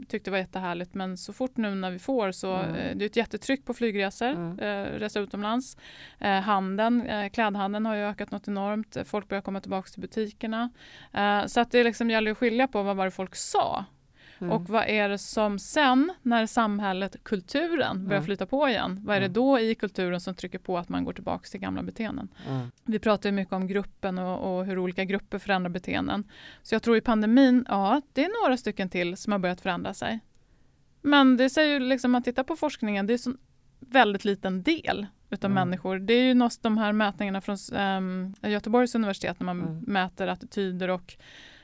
tyckte 0.08 0.30
var 0.30 0.38
jättehärligt 0.38 0.94
men 0.94 1.16
så 1.16 1.32
fort 1.32 1.56
nu 1.56 1.74
när 1.74 1.90
vi 1.90 1.98
får 1.98 2.32
så 2.32 2.52
Mm. 2.56 2.74
eh, 2.74 2.96
det 2.96 3.04
är 3.04 3.06
ett 3.06 3.16
jättetryck 3.16 3.64
på 3.64 3.74
flygresor, 3.74 4.28
Mm. 4.30 4.58
eh, 4.58 4.98
resa 4.98 5.20
utomlands. 5.20 5.76
Eh, 6.18 6.40
handeln, 6.40 7.06
eh, 7.06 7.28
klädhandeln 7.30 7.86
har 7.86 7.94
ju 7.94 8.02
ökat 8.02 8.30
något 8.30 8.48
enormt. 8.48 8.96
Folk 9.04 9.28
börjar 9.28 9.42
komma 9.42 9.60
tillbaka 9.60 9.88
till 9.90 10.00
butikerna. 10.00 10.70
Eh, 11.12 11.46
så 11.46 11.60
att 11.60 11.70
det 11.70 11.84
liksom 11.84 12.10
gäller 12.10 12.30
att 12.30 12.38
skilja 12.38 12.68
på 12.68 12.82
vad 12.82 12.96
var 12.96 13.04
det 13.04 13.10
folk 13.10 13.34
sa 13.36 13.84
Mm. 14.40 14.52
och 14.52 14.68
vad 14.68 14.84
är 14.88 15.08
det 15.08 15.18
som 15.18 15.58
sen 15.58 16.12
när 16.22 16.46
samhället, 16.46 17.16
kulturen 17.22 18.04
börjar 18.04 18.18
Mm. 18.18 18.26
flytta 18.26 18.46
på 18.46 18.68
igen, 18.68 19.00
vad 19.04 19.16
är 19.16 19.20
det 19.20 19.26
Mm. 19.26 19.32
då 19.34 19.60
i 19.60 19.74
kulturen 19.74 20.20
som 20.20 20.34
trycker 20.34 20.58
på 20.58 20.78
att 20.78 20.88
man 20.88 21.04
går 21.04 21.12
tillbaka 21.12 21.48
till 21.50 21.60
gamla 21.60 21.82
beteenden? 21.82 22.28
Mm. 22.48 22.70
Vi 22.84 22.98
pratar 22.98 23.28
ju 23.28 23.32
mycket 23.32 23.52
om 23.54 23.66
gruppen 23.66 24.18
och, 24.18 24.58
och 24.58 24.64
hur 24.66 24.78
olika 24.78 25.04
grupper 25.04 25.38
förändrar 25.38 25.70
beteenden. 25.70 26.24
Så 26.62 26.74
jag 26.74 26.82
tror 26.82 26.96
i 26.96 27.00
pandemin, 27.00 27.64
ja, 27.68 28.02
det 28.12 28.24
är 28.24 28.44
några 28.44 28.56
stycken 28.56 28.88
till 28.88 29.16
som 29.16 29.32
har 29.32 29.38
börjat 29.38 29.60
förändra 29.60 29.94
sig. 29.94 30.20
Men 31.02 31.36
det 31.36 31.50
säger 31.50 31.72
ju 31.74 31.80
liksom, 31.80 32.10
man 32.10 32.22
tittar 32.22 32.42
på 32.44 32.56
forskningen, 32.56 33.06
det 33.06 33.12
är 33.12 33.28
en 33.28 33.38
väldigt 33.80 34.24
liten 34.24 34.62
del 34.62 35.06
utav 35.30 35.50
Mm. 35.50 35.68
människor. 35.68 35.98
Det 35.98 36.14
är 36.14 36.22
ju 36.22 36.34
något, 36.34 36.62
de 36.62 36.78
här 36.78 36.92
mätningarna 36.92 37.40
från 37.40 37.56
um, 37.78 38.34
Göteborgs 38.42 38.94
universitet 38.94 39.40
när 39.40 39.44
man 39.44 39.60
Mm. 39.60 39.80
mäter 39.86 40.26
attityder 40.26 40.88
och 40.90 41.16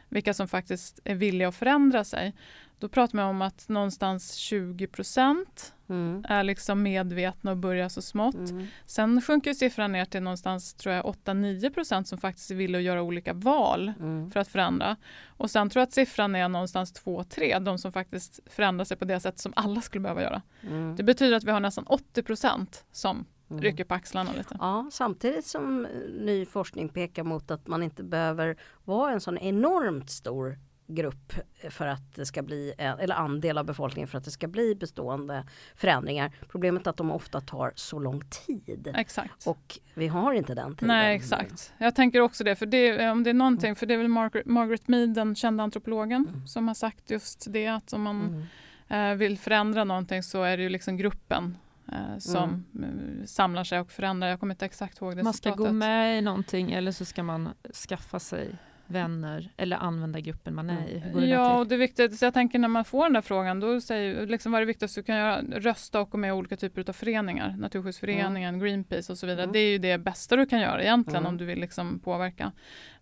vilka 0.09 0.35
som 0.35 0.49
faktiskt 0.49 1.01
är 1.05 1.15
villiga 1.15 1.49
att 1.49 1.55
förändra 1.57 2.05
sig. 2.05 2.35
Då 2.79 2.89
pratar 2.89 3.17
man 3.17 3.27
om 3.27 3.43
att 3.43 3.69
någonstans 3.69 4.35
20 4.35 4.87
procent 4.87 5.73
Mm. 5.89 6.25
är 6.29 6.43
liksom 6.43 6.83
medvetna 6.83 7.51
och 7.51 7.57
börjar 7.57 7.89
så 7.89 8.03
smått. 8.03 8.35
Mm. 8.51 8.67
Sen 8.87 9.23
sjunker 9.23 9.55
siffran 9.55 9.93
ner 9.93 10.05
till 10.05 10.23
någonstans 10.23 10.75
tror 10.75 10.95
jag 10.95 11.05
8-9 11.05 11.71
procent 11.71 12.09
som 12.09 12.19
faktiskt 12.19 12.51
vill 12.51 12.75
att 12.75 12.83
göra 12.83 13.03
olika 13.03 13.33
val 13.33 13.93
Mm. 14.01 14.31
för 14.31 14.41
att 14.41 14.49
förändra. 14.49 14.97
Och 15.27 15.51
sen 15.51 15.71
tror 15.71 15.81
jag 15.81 15.87
att 15.87 15.93
siffran 15.93 16.35
är 16.35 16.49
någonstans 16.49 16.93
2-3, 17.05 17.59
de 17.59 17.79
som 17.79 17.93
faktiskt 17.93 18.41
förändrar 18.47 18.85
sig 18.85 18.97
på 18.97 19.05
det 19.05 19.21
sätt 19.21 19.39
som 19.39 19.53
alla 19.57 19.81
skulle 19.81 20.03
behöva 20.03 20.23
göra. 20.23 20.43
Mm. 20.63 20.97
Det 20.97 21.03
betyder 21.03 21.37
att 21.37 21.45
vi 21.45 21.51
har 21.51 21.61
nästan 21.61 21.85
80 21.87 22.23
procent 22.23 22.85
som 22.93 23.27
Mm. 23.51 23.63
rycker 23.63 23.85
på 23.85 23.95
axlarna 23.95 24.31
lite. 24.39 24.57
Ja, 24.61 24.89
samtidigt 24.93 25.47
som 25.47 25.85
eh, 25.87 25.91
ny 26.21 26.47
forskning 26.47 26.89
pekar 26.89 27.23
mot 27.25 27.51
att 27.51 27.67
man 27.67 27.83
inte 27.83 28.03
behöver 28.03 28.57
vara 28.85 29.13
en 29.13 29.21
sån 29.21 29.39
enormt 29.39 30.11
stor 30.11 30.59
grupp 30.87 31.33
för 31.71 31.87
att 31.87 32.15
det 32.15 32.27
ska 32.27 32.43
bli, 32.43 32.75
eller 32.79 33.15
andel 33.15 33.59
av 33.59 33.65
befolkningen 33.65 34.09
för 34.09 34.19
att 34.19 34.25
det 34.25 34.31
ska 34.31 34.49
bli 34.49 34.75
bestående 34.75 35.45
förändringar. 35.75 36.33
Problemet 36.49 36.87
är 36.87 36.91
att 36.91 36.97
de 36.97 37.11
ofta 37.11 37.41
tar 37.41 37.73
så 37.75 37.99
lång 37.99 38.23
tid. 38.47 38.93
Exakt. 38.97 39.47
Och 39.47 39.79
vi 39.95 40.09
har 40.09 40.33
inte 40.33 40.55
den 40.55 40.77
tiden. 40.77 40.89
Nej 40.89 41.17
exakt. 41.17 41.73
Jag 41.79 41.95
tänker 41.95 42.21
också 42.21 42.45
det, 42.45 42.57
för 42.57 42.67
det, 42.67 43.11
om 43.11 43.23
det 43.23 43.31
är 43.31 43.35
någonting, 43.35 43.77
för 43.77 43.87
det 43.87 43.95
är 43.95 43.99
väl 43.99 44.09
Margaret, 44.09 44.47
Margaret 44.47 44.89
Mead, 44.89 45.15
den 45.15 45.35
kända 45.35 45.65
antropologen, 45.65 46.27
mm. 46.29 46.47
som 46.47 46.69
har 46.69 46.75
sagt 46.75 47.11
just 47.11 47.53
det 47.53 47.67
att 47.67 47.93
om 47.93 48.03
man 48.03 48.47
mm. 48.89 49.13
eh, 49.13 49.17
vill 49.17 49.39
förändra 49.39 49.85
någonting 49.85 50.23
så 50.23 50.43
är 50.43 50.57
det 50.57 50.63
ju 50.63 50.69
liksom 50.69 50.97
gruppen 50.97 51.57
eh, 51.93 52.19
som 52.19 52.65
mm. 52.75 53.27
samlar 53.27 53.65
sig 53.65 53.81
och 53.81 53.91
förändrar. 53.91 54.29
Jag 54.29 54.41
kommer 54.41 54.55
inte 54.55 54.67
exakt 54.67 55.01
ihåg 55.01 55.17
det 55.17 55.23
Man 55.23 55.35
ska 55.35 55.55
gå 55.55 55.73
med 55.73 56.19
i 56.19 56.21
någonting 56.21 56.73
eller 56.73 56.93
så 56.93 57.05
ska 57.05 57.23
man 57.23 57.49
skaffa 57.89 58.21
sig 58.21 58.57
vänner 58.87 59.51
eller 59.57 59.77
använda 59.77 60.21
gruppen 60.21 60.55
man 60.55 60.71
är 60.71 60.89
i? 60.89 61.03
Det 61.15 61.27
ja, 61.27 61.59
och 61.59 61.67
det 61.67 61.75
är 61.75 61.79
viktigt. 61.79 62.19
Så 62.19 62.25
jag 62.25 62.35
tänker 62.35 62.59
när 62.59 62.69
man 62.69 62.85
får 62.85 63.05
den 63.05 63.13
där 63.13 63.21
frågan, 63.21 63.61
då 63.61 63.81
säger 63.81 64.27
liksom 64.27 64.53
vad 64.53 64.59
är 64.59 64.63
det 64.63 64.67
viktigaste 64.67 65.01
du 65.01 65.05
kan 65.05 65.17
göra? 65.17 65.43
Rösta 65.43 66.01
och 66.01 66.11
gå 66.11 66.19
med 66.19 66.29
i 66.29 66.33
olika 66.33 66.57
typer 66.57 66.85
av 66.89 66.93
föreningar. 66.93 67.55
Naturskyddsföreningen, 67.59 68.55
mm. 68.55 68.61
Greenpeace 68.61 69.13
och 69.13 69.19
så 69.19 69.27
vidare. 69.27 69.43
Mm. 69.43 69.53
Det 69.53 69.59
är 69.59 69.71
ju 69.71 69.79
det 69.79 69.99
bästa 69.99 70.37
du 70.37 70.47
kan 70.47 70.61
göra 70.61 70.83
egentligen 70.83 71.23
mm. 71.23 71.29
om 71.29 71.37
du 71.39 71.45
vill 71.45 71.61
liksom 71.61 71.99
påverka. 71.99 72.53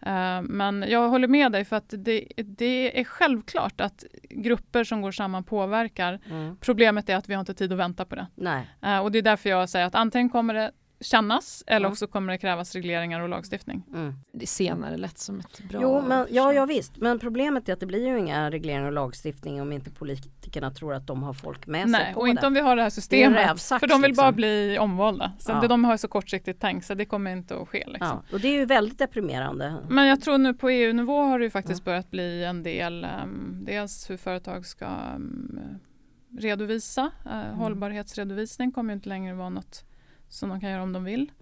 Uh, 0.07 0.43
men 0.43 0.85
jag 0.89 1.09
håller 1.09 1.28
med 1.28 1.53
dig 1.53 1.64
för 1.64 1.76
att 1.76 1.95
det, 1.97 2.28
det, 2.37 3.01
är 3.01 3.05
självklart 3.05 3.80
att 3.80 4.05
grupper 4.30 4.85
som 4.85 5.03
går 5.03 5.12
samman 5.12 5.45
påverkar. 5.45 6.20
Mm. 6.30 6.57
Problemet 6.57 7.09
är 7.09 7.16
att 7.16 7.28
vi 7.28 7.35
har 7.35 7.41
inte 7.41 7.55
tid 7.55 7.72
att 7.72 7.78
vänta 7.78 8.05
på 8.05 8.14
det. 8.14 8.26
Nej. 8.35 8.70
Uh, 8.85 8.99
och 8.99 9.12
det 9.12 9.18
är 9.18 9.22
därför 9.22 9.51
jag 9.51 9.68
säger 9.68 9.87
att 9.87 9.95
antingen 9.95 10.30
kommer 10.30 10.55
det 10.55 10.70
kännas 11.01 11.64
eller 11.66 11.88
också 11.88 12.07
kommer 12.07 12.32
det 12.32 12.38
krävas 12.38 12.74
regleringar 12.74 13.20
och 13.20 13.28
lagstiftning. 13.28 13.82
Mm. 13.95 14.14
Det 14.32 14.47
senare 14.47 14.97
lätt 14.97 15.18
som 15.18 15.40
ett 15.40 15.61
bra 15.68 15.82
Jo, 15.82 16.03
men, 16.09 16.26
ja, 16.30 16.53
ja 16.53 16.66
visst, 16.66 16.97
men 16.97 17.18
problemet 17.18 17.68
är 17.68 17.72
att 17.72 17.80
det 17.80 17.86
blir 17.86 18.07
ju 18.07 18.18
inga 18.18 18.51
regleringar 18.51 18.86
och 18.86 18.92
lagstiftning 18.92 19.62
om 19.62 19.72
inte 19.72 19.90
politikerna 19.90 20.70
tror 20.70 20.95
att 20.95 21.07
de 21.07 21.22
har 21.22 21.32
folk 21.32 21.66
med 21.66 21.88
Nej, 21.88 22.05
sig 22.05 22.14
på 22.14 22.20
och 22.20 22.28
inte 22.28 22.47
om 22.47 22.55
vi 22.55 22.61
har 22.61 22.76
det 22.76 22.82
här 22.82 22.90
systemet. 22.90 23.49
Det 23.49 23.78
för 23.78 23.86
de 23.86 24.03
vill 24.03 24.11
liksom. 24.11 24.22
bara 24.22 24.32
bli 24.32 24.78
omvalda. 24.78 25.32
Så 25.38 25.53
ja. 25.53 25.61
det, 25.61 25.68
de 25.68 25.84
har 25.84 25.97
så 25.97 26.09
kortsiktigt 26.09 26.61
tänkt 26.61 26.86
så 26.86 26.95
det 26.95 27.05
kommer 27.05 27.32
inte 27.32 27.57
att 27.57 27.68
ske. 27.68 27.84
Liksom. 27.86 28.09
Ja, 28.09 28.22
och 28.32 28.40
det 28.40 28.49
är 28.49 28.53
ju 28.53 28.64
väldigt 28.64 28.99
deprimerande. 28.99 29.76
Men 29.88 30.07
jag 30.07 30.20
tror 30.20 30.38
nu 30.38 30.55
på 30.55 30.70
EU-nivå 30.70 31.22
har 31.22 31.38
det 31.38 31.45
ju 31.45 31.51
faktiskt 31.51 31.80
ja. 31.80 31.84
börjat 31.84 32.11
bli 32.11 32.45
en 32.45 32.62
del, 32.62 33.07
um, 33.24 33.64
dels 33.66 34.11
hur 34.11 34.16
företag 34.16 34.66
ska 34.66 34.86
um, 35.16 35.61
redovisa. 36.38 37.11
Uh, 37.26 37.32
mm. 37.32 37.55
Hållbarhetsredovisning 37.59 38.72
kommer 38.72 38.95
inte 38.95 39.09
längre 39.09 39.34
vara 39.34 39.49
något 39.49 39.84
som 40.35 40.49
de 40.49 40.61
kan 40.61 40.70
göra 40.70 40.82
om 40.82 40.93
de 40.93 41.05
vill. 41.05 41.32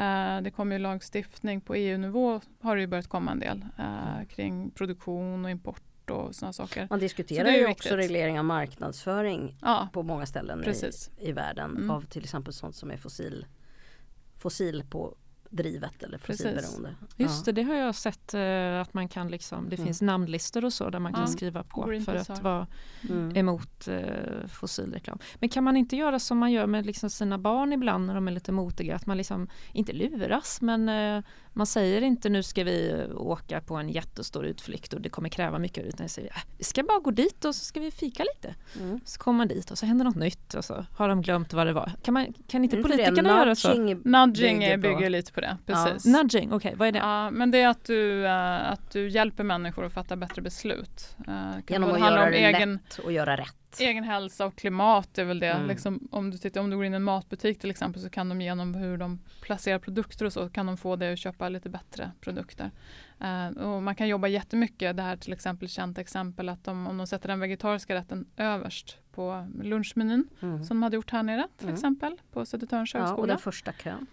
Uh, 0.00 0.42
det 0.42 0.50
kommer 0.56 0.76
ju 0.76 0.78
lagstiftning 0.78 1.60
på 1.60 1.74
EU-nivå 1.74 2.40
har 2.60 2.76
det 2.76 2.80
ju 2.82 2.86
börjat 2.86 3.08
komma 3.08 3.30
en 3.30 3.40
del 3.40 3.64
uh, 3.78 4.26
kring 4.28 4.70
produktion 4.70 5.44
och 5.44 5.50
import 5.50 6.10
och 6.10 6.34
sådana 6.34 6.52
saker. 6.52 6.86
Man 6.90 6.98
diskuterar 6.98 7.50
ju 7.50 7.66
också 7.66 7.96
reglering 7.96 8.38
av 8.38 8.44
marknadsföring 8.44 9.56
ja, 9.62 9.88
på 9.92 10.02
många 10.02 10.26
ställen 10.26 10.64
i, 10.64 11.28
i, 11.28 11.32
världen 11.32 11.76
mm. 11.76 11.90
av 11.90 12.06
till 12.06 12.24
exempel 12.24 12.52
sånt 12.52 12.76
som 12.76 12.90
är 12.90 12.96
fossil, 12.96 13.46
fossil 14.36 14.84
på 14.90 15.14
drivet 15.50 16.02
eller 16.02 16.18
fossilberoende. 16.18 16.94
Just 17.16 17.44
det, 17.44 17.52
det 17.52 17.62
har 17.62 17.74
jag 17.74 17.94
sett 17.94 18.34
uh, 18.34 18.80
att 18.80 18.94
man 18.94 19.08
kan 19.08 19.28
liksom, 19.28 19.68
det 19.68 19.76
mm. 19.76 19.86
finns 19.86 20.02
namnlistor 20.02 20.64
och 20.64 20.72
så 20.72 20.90
där 20.90 20.98
man 20.98 21.12
kan 21.12 21.28
skriva 21.28 21.62
på 21.62 22.00
för 22.04 22.14
att 22.14 22.42
vara 22.42 22.66
mm. 23.08 23.36
emot 23.36 23.88
uh, 23.88 24.46
fossilreklam. 24.46 25.18
Men 25.34 25.48
kan 25.48 25.64
man 25.64 25.76
inte 25.76 25.96
göra 25.96 26.18
som 26.18 26.38
man 26.38 26.52
gör 26.52 26.66
med 26.66 26.86
liksom 26.86 27.10
sina 27.10 27.38
barn 27.38 27.72
ibland 27.72 28.06
när 28.06 28.14
de 28.14 28.28
är 28.28 28.32
lite 28.32 28.52
motiga, 28.52 28.96
att 28.96 29.06
man 29.06 29.16
liksom 29.16 29.48
inte 29.72 29.92
luras 29.92 30.60
men 30.60 30.88
uh, 30.88 31.22
man 31.52 31.66
säger 31.66 32.02
inte 32.02 32.28
nu 32.28 32.42
ska 32.42 32.64
vi 32.64 33.06
åka 33.14 33.60
på 33.60 33.76
en 33.76 33.88
jättestor 33.88 34.46
utflykt 34.46 34.92
och 34.92 35.00
det 35.00 35.08
kommer 35.08 35.28
kräva 35.28 35.58
mycket 35.58 35.84
utan 35.84 36.04
jag 36.04 36.10
säger 36.10 36.32
vi 36.58 36.64
ska 36.64 36.82
bara 36.82 36.98
gå 36.98 37.10
dit 37.10 37.44
och 37.44 37.54
så 37.54 37.64
ska 37.64 37.80
vi 37.80 37.90
fika 37.90 38.24
lite. 38.34 38.54
Mm. 38.80 39.00
Så 39.04 39.20
kommer 39.20 39.36
man 39.36 39.48
dit 39.48 39.70
och 39.70 39.78
så 39.78 39.86
händer 39.86 40.04
något 40.04 40.16
nytt 40.16 40.54
och 40.54 40.64
så 40.64 40.86
har 40.96 41.08
de 41.08 41.22
glömt 41.22 41.52
vad 41.52 41.66
det 41.66 41.72
var. 41.72 41.92
Kan, 42.02 42.14
man, 42.14 42.34
kan 42.48 42.64
inte 42.64 42.76
politikerna 42.76 43.28
göra 43.28 43.54
så? 43.54 43.74
Nudging 44.04 44.58
bygger, 44.58 44.76
bygger 44.76 45.10
lite 45.10 45.32
på 45.32 45.40
det. 45.40 45.56
Precis. 45.66 46.06
Ja. 46.06 46.12
Nudging, 46.12 46.52
okej 46.52 46.56
okay, 46.56 46.74
vad 46.74 46.88
är 46.88 46.92
det? 46.92 46.98
Ja, 46.98 47.30
men 47.30 47.50
det 47.50 47.58
är 47.58 47.68
att 47.68 47.84
du, 47.84 48.22
uh, 48.22 48.72
att 48.72 48.90
du 48.90 49.08
hjälper 49.08 49.44
människor 49.44 49.86
att 49.86 49.92
fatta 49.92 50.16
bättre 50.16 50.42
beslut. 50.42 51.16
Uh, 51.28 51.34
Genom 51.68 51.92
att 51.92 52.00
göra 52.00 52.30
det 52.30 52.36
egen, 52.36 52.72
lätt 52.72 52.98
och 52.98 53.12
göra 53.12 53.36
rätt. 53.36 53.56
Egen 53.78 54.04
hälsa 54.04 54.46
och 54.46 54.56
klimat 54.56 55.18
är 55.18 55.24
väl 55.24 55.40
det. 55.40 55.50
Mm. 55.50 55.68
Liksom, 55.68 56.08
om, 56.10 56.30
du 56.30 56.38
tittar, 56.38 56.60
om 56.60 56.70
du 56.70 56.76
går 56.76 56.84
in 56.84 56.92
i 56.92 56.96
en 56.96 57.02
matbutik 57.02 57.58
till 57.58 57.70
exempel 57.70 58.02
så 58.02 58.10
kan 58.10 58.28
de 58.28 58.40
genom 58.40 58.74
hur 58.74 58.96
de 58.96 59.20
placerar 59.40 59.78
produkter 59.78 60.24
och 60.24 60.32
så 60.32 60.48
kan 60.48 60.66
de 60.66 60.76
få 60.76 60.96
dig 60.96 61.12
att 61.12 61.18
köpa 61.18 61.48
lite 61.48 61.68
bättre 61.68 62.12
produkter. 62.20 62.70
Uh, 63.22 63.62
och 63.62 63.82
man 63.82 63.94
kan 63.94 64.08
jobba 64.08 64.28
jättemycket. 64.28 64.96
Det 64.96 65.02
här 65.02 65.16
till 65.16 65.32
exempel 65.32 65.68
känt 65.68 65.98
exempel 65.98 66.48
att 66.48 66.64
de, 66.64 66.86
om 66.86 66.98
de 66.98 67.06
sätter 67.06 67.28
den 67.28 67.40
vegetariska 67.40 67.94
rätten 67.94 68.26
överst 68.36 68.98
på 69.12 69.48
lunchmenyn 69.62 70.28
mm. 70.40 70.64
som 70.64 70.76
de 70.76 70.82
hade 70.82 70.96
gjort 70.96 71.10
här 71.10 71.22
nere 71.22 71.48
till 71.56 71.66
mm. 71.66 71.74
exempel 71.74 72.20
på 72.32 72.46
Södertörns 72.46 72.94
högskola. 72.94 73.16
Ja, 73.16 73.20
och 73.20 73.26
den 73.26 73.38
första 73.38 73.72
kön. 73.72 74.06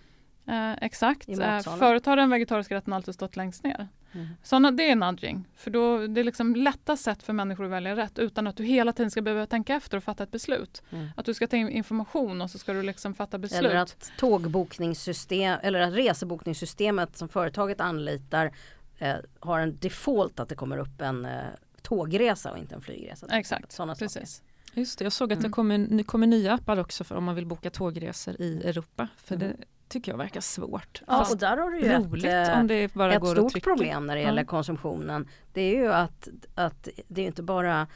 Eh, 0.48 0.74
exakt. 0.82 1.30
Eh, 1.30 1.60
förut 1.60 2.06
har 2.06 2.16
den 2.16 2.30
vegetariska 2.30 2.76
rätten 2.76 2.94
alltid 2.94 3.14
stått 3.14 3.36
längst 3.36 3.64
ner. 3.64 3.88
Mm. 4.12 4.28
Såna, 4.44 4.72
det 4.72 4.92
är 4.92 4.96
nudging. 4.96 5.46
För 5.56 5.72
då, 5.72 6.08
det 6.08 6.22
är 6.22 6.24
liksom 6.24 6.56
lätta 6.56 6.98
sätt 6.98 7.24
för 7.24 7.34
människor 7.34 7.66
att 7.66 7.72
välja 7.72 7.96
rätt 7.96 8.20
utan 8.20 8.48
att 8.48 8.58
du 8.58 8.64
hela 8.64 8.94
tiden 8.94 9.12
ska 9.12 9.22
behöva 9.22 9.46
tänka 9.46 9.76
efter 9.76 9.98
och 9.98 10.04
fatta 10.04 10.24
ett 10.24 10.32
beslut. 10.32 10.84
Mm. 10.92 11.08
Att 11.16 11.26
du 11.26 11.34
ska 11.34 11.48
ta 11.48 11.58
in 11.58 11.70
information 11.70 12.42
och 12.42 12.52
så 12.52 12.58
ska 12.58 12.74
du 12.74 12.84
liksom 12.84 13.14
fatta 13.14 13.38
beslut. 13.38 13.60
Eller 13.60 13.76
att 13.76 14.12
tågbokningssystem 14.18 15.60
eller 15.64 15.80
att 15.80 15.94
resebokningssystemet 15.94 17.18
som 17.18 17.30
företaget 17.30 17.82
anlitar 17.82 18.52
eh, 18.98 19.16
har 19.40 19.60
en 19.60 19.78
default 19.80 20.40
att 20.40 20.50
det 20.50 20.56
kommer 20.56 20.78
upp 20.78 21.02
en 21.02 21.26
eh, 21.26 21.42
tågresa 21.82 22.52
och 22.52 22.58
inte 22.58 22.76
en 22.76 22.82
flygresa. 22.82 23.28
Exakt, 23.32 23.72
Såna 23.72 23.96
precis. 23.96 24.36
Saker. 24.36 24.80
Just 24.80 25.00
det, 25.00 25.06
jag 25.06 25.14
såg 25.14 25.34
att 25.34 25.40
mm. 25.40 25.52
det 25.52 25.56
kommer, 25.56 26.04
kommer 26.04 26.28
nya 26.28 26.54
appar 26.54 26.80
också 26.80 27.04
för 27.04 27.16
om 27.16 27.24
man 27.24 27.36
vill 27.36 27.46
boka 27.46 27.70
tågresor 27.70 28.42
i 28.42 28.62
Europa. 28.64 29.08
För 29.18 29.36
mm. 29.36 29.48
det 29.48 29.66
tycker 29.88 30.12
jag 30.12 30.18
verkar 30.18 30.42
svårt. 30.42 31.02
Ja, 31.08 31.28
och 31.32 31.38
där 31.38 31.58
har 31.58 31.70
du 31.70 31.80
ju 31.80 31.94
roligt 31.94 32.26
ett, 32.26 32.56
om 32.56 32.68
det 32.68 32.94
bara 32.94 33.14
ett 33.14 33.22
går 33.22 33.36
stort 33.36 33.64
problem 33.64 34.06
när 34.06 34.16
det 34.16 34.22
gäller 34.22 34.42
ja. 34.42 34.48
konsumtionen. 34.48 35.28
Det 35.54 35.62
är 35.62 35.76
ju 35.76 35.94
att, 35.94 36.28
att 36.56 36.90
det 37.08 37.22
är 37.22 37.26
inte 37.26 37.44
bara 37.44 37.88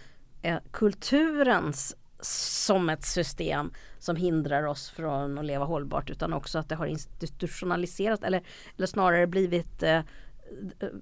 eh, 0.41 0.57
kulturens 0.71 1.95
som 2.21 2.89
ett 2.89 3.05
system 3.05 3.71
som 3.99 4.15
hindrar 4.15 4.63
oss 4.63 4.89
från 4.89 5.37
att 5.37 5.45
leva 5.45 5.65
hållbart 5.65 6.09
utan 6.09 6.33
också 6.33 6.59
att 6.59 6.69
det 6.69 6.75
har 6.75 6.85
institutionaliserats 6.85 8.23
eller, 8.23 8.43
eller 8.77 8.87
snarare 8.87 9.27
blivit 9.27 9.83
eh, 9.83 10.01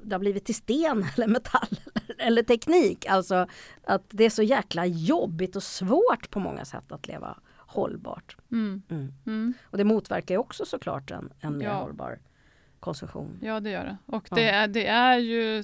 det 0.04 0.16
har 0.16 0.20
blivit 0.20 0.46
till 0.46 0.56
sten 0.56 1.06
eller 1.16 1.28
metall 1.28 1.80
eller 2.18 2.44
teknik. 2.44 3.06
Alltså 3.06 3.48
att 3.84 4.04
det 4.10 4.24
är 4.24 4.30
så 4.30 4.44
jäkla 4.44 4.86
jobbigt 4.86 5.56
och 5.56 5.64
svårt 5.64 6.30
på 6.30 6.40
många 6.40 6.66
sätt 6.66 6.92
att 6.92 7.08
leva 7.08 7.38
hållbart. 7.70 8.38
Mm. 8.52 8.82
Mm. 8.90 9.14
Mm. 9.26 9.54
Och 9.64 9.78
det 9.78 9.84
motverkar 9.84 10.36
ju 10.36 10.40
också 10.40 10.66
såklart 10.66 11.12
en, 11.12 11.34
en 11.40 11.58
mer 11.58 11.66
ja. 11.66 11.74
hållbar 11.74 12.20
konsumtion. 12.80 13.40
Ja 13.42 13.60
det 13.60 13.70
gör 13.70 13.86
det. 13.86 13.98
Och 14.06 14.28
det, 14.32 14.42
ja. 14.42 14.50
är, 14.50 14.68
det 14.68 14.88
är 14.88 15.18
ju 15.18 15.64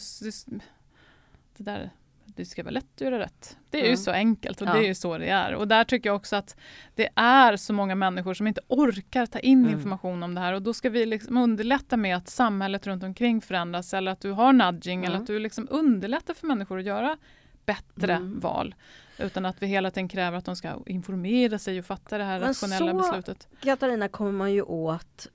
det 1.58 1.64
där 1.64 1.91
det 2.26 2.45
ska 2.45 2.64
vara 2.64 2.72
lätt 2.72 2.95
att 2.95 3.01
göra 3.01 3.20
rätt. 3.20 3.58
Det 3.70 3.78
är 3.78 3.82
mm. 3.82 3.91
ju 3.91 3.97
så 3.97 4.12
enkelt 4.12 4.62
och 4.62 4.68
ja. 4.68 4.74
det 4.74 4.80
är 4.80 4.88
ju 4.88 4.95
så 4.95 5.18
det 5.18 5.30
är. 5.30 5.56
Och 5.56 5.68
där 5.68 5.84
tycker 5.84 6.10
jag 6.10 6.16
också 6.16 6.36
att 6.36 6.58
det 6.95 7.10
är 7.16 7.58
så 7.58 7.74
många 7.74 7.95
människor 7.95 8.34
som 8.34 8.47
inte 8.47 8.62
orkar 8.68 9.26
ta 9.26 9.39
in 9.39 9.60
mm. 9.60 9.74
information 9.74 10.24
om 10.24 10.36
det 10.36 10.41
här 10.41 10.53
och 10.53 10.62
då 10.62 10.74
ska 10.74 10.89
vi 10.89 11.06
liksom 11.06 11.38
underlätta 11.38 11.97
med 11.97 12.18
att 12.18 12.30
samhället 12.30 12.88
runt 12.88 13.03
omkring 13.03 13.41
förändras 13.41 13.93
eller 13.93 14.12
att 14.12 14.22
du 14.22 14.32
har 14.32 14.53
nudging 14.53 14.99
mm. 14.99 15.10
eller 15.10 15.22
att 15.22 15.28
du 15.28 15.39
liksom 15.39 15.68
underlättar 15.72 16.34
för 16.34 16.47
människor 16.47 16.80
att 16.80 16.86
göra 16.86 17.18
bättre 17.66 18.14
mm. 18.14 18.39
val. 18.39 18.76
Utan 19.18 19.45
att 19.45 19.61
vi 19.61 19.68
hela 19.68 19.91
tiden 19.91 20.07
kräver 20.07 20.38
att 20.38 20.45
de 20.45 20.55
ska 20.55 20.80
informera 20.86 21.59
sig 21.59 21.80
och 21.80 21.86
fatta 21.86 22.18
det 22.18 22.24
här 22.24 22.39
Men 22.39 22.47
rationella 22.47 22.91
så, 22.91 22.97
beslutet. 22.97 23.47
Katarina 23.61 24.07
kommer 24.07 24.32
man 24.32 24.53
ju 24.53 24.61
åt, 24.61 25.28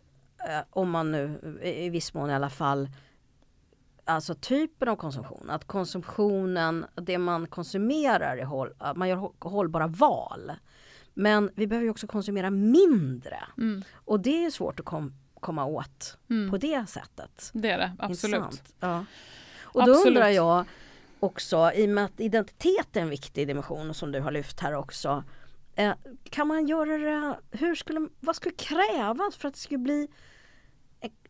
eh, 0.49 0.61
om 0.70 0.91
man 0.91 1.12
nu 1.12 1.59
i 1.62 1.89
viss 1.89 2.14
mån 2.14 2.31
i 2.31 2.35
alla 2.35 2.51
fall, 2.51 2.89
alltså 4.05 4.35
typen 4.35 4.89
av 4.89 4.97
konsumtion. 4.97 5.51
Att 5.51 5.64
konsumtionen, 5.64 6.87
det 6.95 7.18
man 7.18 7.47
konsumerar, 7.47 8.37
är 8.37 8.45
håll, 8.45 8.74
att 8.78 8.97
man 8.97 9.09
gör 9.09 9.31
hållbara 9.39 9.87
val. 9.87 10.53
Men 11.14 11.51
vi 11.55 11.66
behöver 11.66 11.91
också 11.91 12.07
konsumera 12.07 12.51
mindre. 12.51 13.39
Mm. 13.59 13.83
Och 13.93 14.20
det 14.20 14.45
är 14.45 14.51
svårt 14.51 14.81
att 14.81 14.87
kom, 14.87 15.14
komma 15.41 15.64
åt 15.64 16.18
mm. 16.31 16.51
på 16.51 16.57
det 16.57 16.89
sättet. 16.89 17.51
Det 17.53 17.70
är 17.70 17.78
det, 17.78 17.93
absolut. 17.99 18.74
Ja. 18.81 19.05
Och 19.72 19.87
då 19.87 19.93
undrar 19.93 20.28
jag, 20.28 20.64
också 21.21 21.73
i 21.75 21.87
och 21.87 21.89
med 21.89 22.05
att 22.05 22.21
identitet 22.21 22.97
är 22.97 23.01
en 23.01 23.11
viktig 23.11 23.47
dimension 23.47 23.95
som 23.95 24.12
du 24.12 24.21
har 24.21 24.31
lyft 24.31 24.61
här 24.61 24.75
också. 24.75 25.25
Eh, 25.75 25.93
kan 26.31 26.47
man 26.47 26.66
göra 26.66 26.99
det, 26.99 27.39
hur 27.51 27.75
skulle, 27.75 28.09
vad 28.21 28.37
skulle 28.37 28.55
krävas 28.55 29.37
för 29.37 29.49
att 29.49 29.55
det 29.55 29.61
skulle 29.61 29.79
bli 29.79 30.09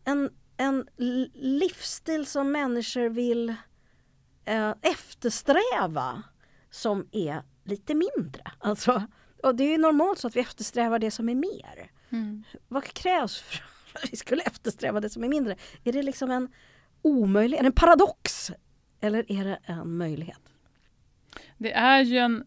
en, 0.03 0.29
en 0.57 0.87
livsstil 1.33 2.25
som 2.25 2.51
människor 2.51 3.09
vill 3.09 3.55
eh, 4.45 4.73
eftersträva 4.81 6.23
som 6.71 7.07
är 7.11 7.43
lite 7.63 7.95
mindre? 7.95 8.43
Alltså, 8.59 9.03
och 9.43 9.55
det 9.55 9.63
är 9.63 9.69
ju 9.69 9.77
normalt 9.77 10.19
så 10.19 10.27
att 10.27 10.35
vi 10.35 10.39
eftersträvar 10.39 10.99
det 10.99 11.11
som 11.11 11.29
är 11.29 11.35
mer. 11.35 11.91
Mm. 12.09 12.43
Vad 12.67 12.83
krävs 12.83 13.37
för 13.37 13.63
att 13.93 14.13
vi 14.13 14.17
skulle 14.17 14.41
eftersträva 14.41 14.99
det 14.99 15.09
som 15.09 15.23
är 15.23 15.29
mindre? 15.29 15.55
Är 15.83 15.93
det 15.93 16.03
liksom 16.03 16.31
en 16.31 16.49
omöjlig, 17.01 17.57
är 17.57 17.61
det 17.61 17.67
en 17.67 17.73
paradox? 17.73 18.51
Eller 19.01 19.31
är 19.31 19.45
det 19.45 19.59
en 19.65 19.97
möjlighet? 19.97 20.39
Det 21.57 21.73
är 21.73 22.01
ju 22.01 22.17
en 22.17 22.43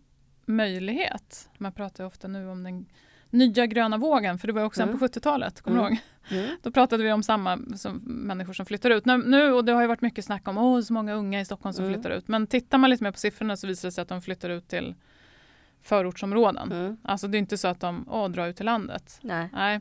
möjlighet. 0.47 1.49
Man 1.59 1.73
pratar 1.73 2.05
ofta 2.05 2.29
nu 2.29 2.49
om 2.49 2.63
den 2.63 2.87
nya 3.31 3.67
gröna 3.67 3.97
vågen, 3.99 4.39
för 4.39 4.47
det 4.47 4.53
var 4.53 4.65
också 4.65 4.83
Mm. 4.83 4.93
en 4.93 4.99
på 4.99 5.05
70-talet, 5.05 5.61
kommer 5.61 5.79
Mm. 5.81 5.97
du 6.29 6.37
ihåg? 6.37 6.49
Då 6.63 6.71
pratade 6.71 7.03
vi 7.05 7.13
om 7.13 7.23
samma 7.23 7.59
som 7.77 7.97
människor 8.07 8.53
som 8.53 8.67
flyttar 8.67 8.91
ut. 8.91 9.05
Nu, 9.05 9.17
nu, 9.17 9.53
och 9.53 9.65
det 9.65 9.73
har 9.73 9.81
ju 9.81 9.87
varit 9.87 10.01
mycket 10.01 10.25
snack 10.25 10.49
om 10.49 10.59
åh, 10.59 10.81
så 10.81 10.93
många 10.93 11.15
unga 11.15 11.41
i 11.41 11.45
Stockholm 11.45 11.73
som 11.73 11.85
Mm. 11.85 11.95
flyttar 11.95 12.11
ut. 12.11 12.29
Men 12.29 12.47
tittar 12.47 12.79
man 12.79 12.91
lite 12.91 13.05
mer 13.05 13.11
på 13.13 13.19
siffrorna 13.19 13.57
så 13.57 13.67
visar 13.67 13.89
det 13.89 13.93
sig 13.93 14.03
att 14.03 14.09
de 14.09 14.23
flyttar 14.23 14.51
ut 14.51 14.69
till 14.69 14.95
förortsområden. 15.83 16.73
Mm. 16.73 16.97
Alltså 17.03 17.29
det 17.29 17.37
är 17.37 17.39
inte 17.39 17.59
så 17.59 17.69
att 17.69 17.81
de 17.81 18.05
åh, 18.11 18.29
drar 18.29 18.47
ut 18.47 18.57
till 18.57 18.67
landet. 18.67 19.19
Nej. 19.23 19.49
Nej. 19.53 19.81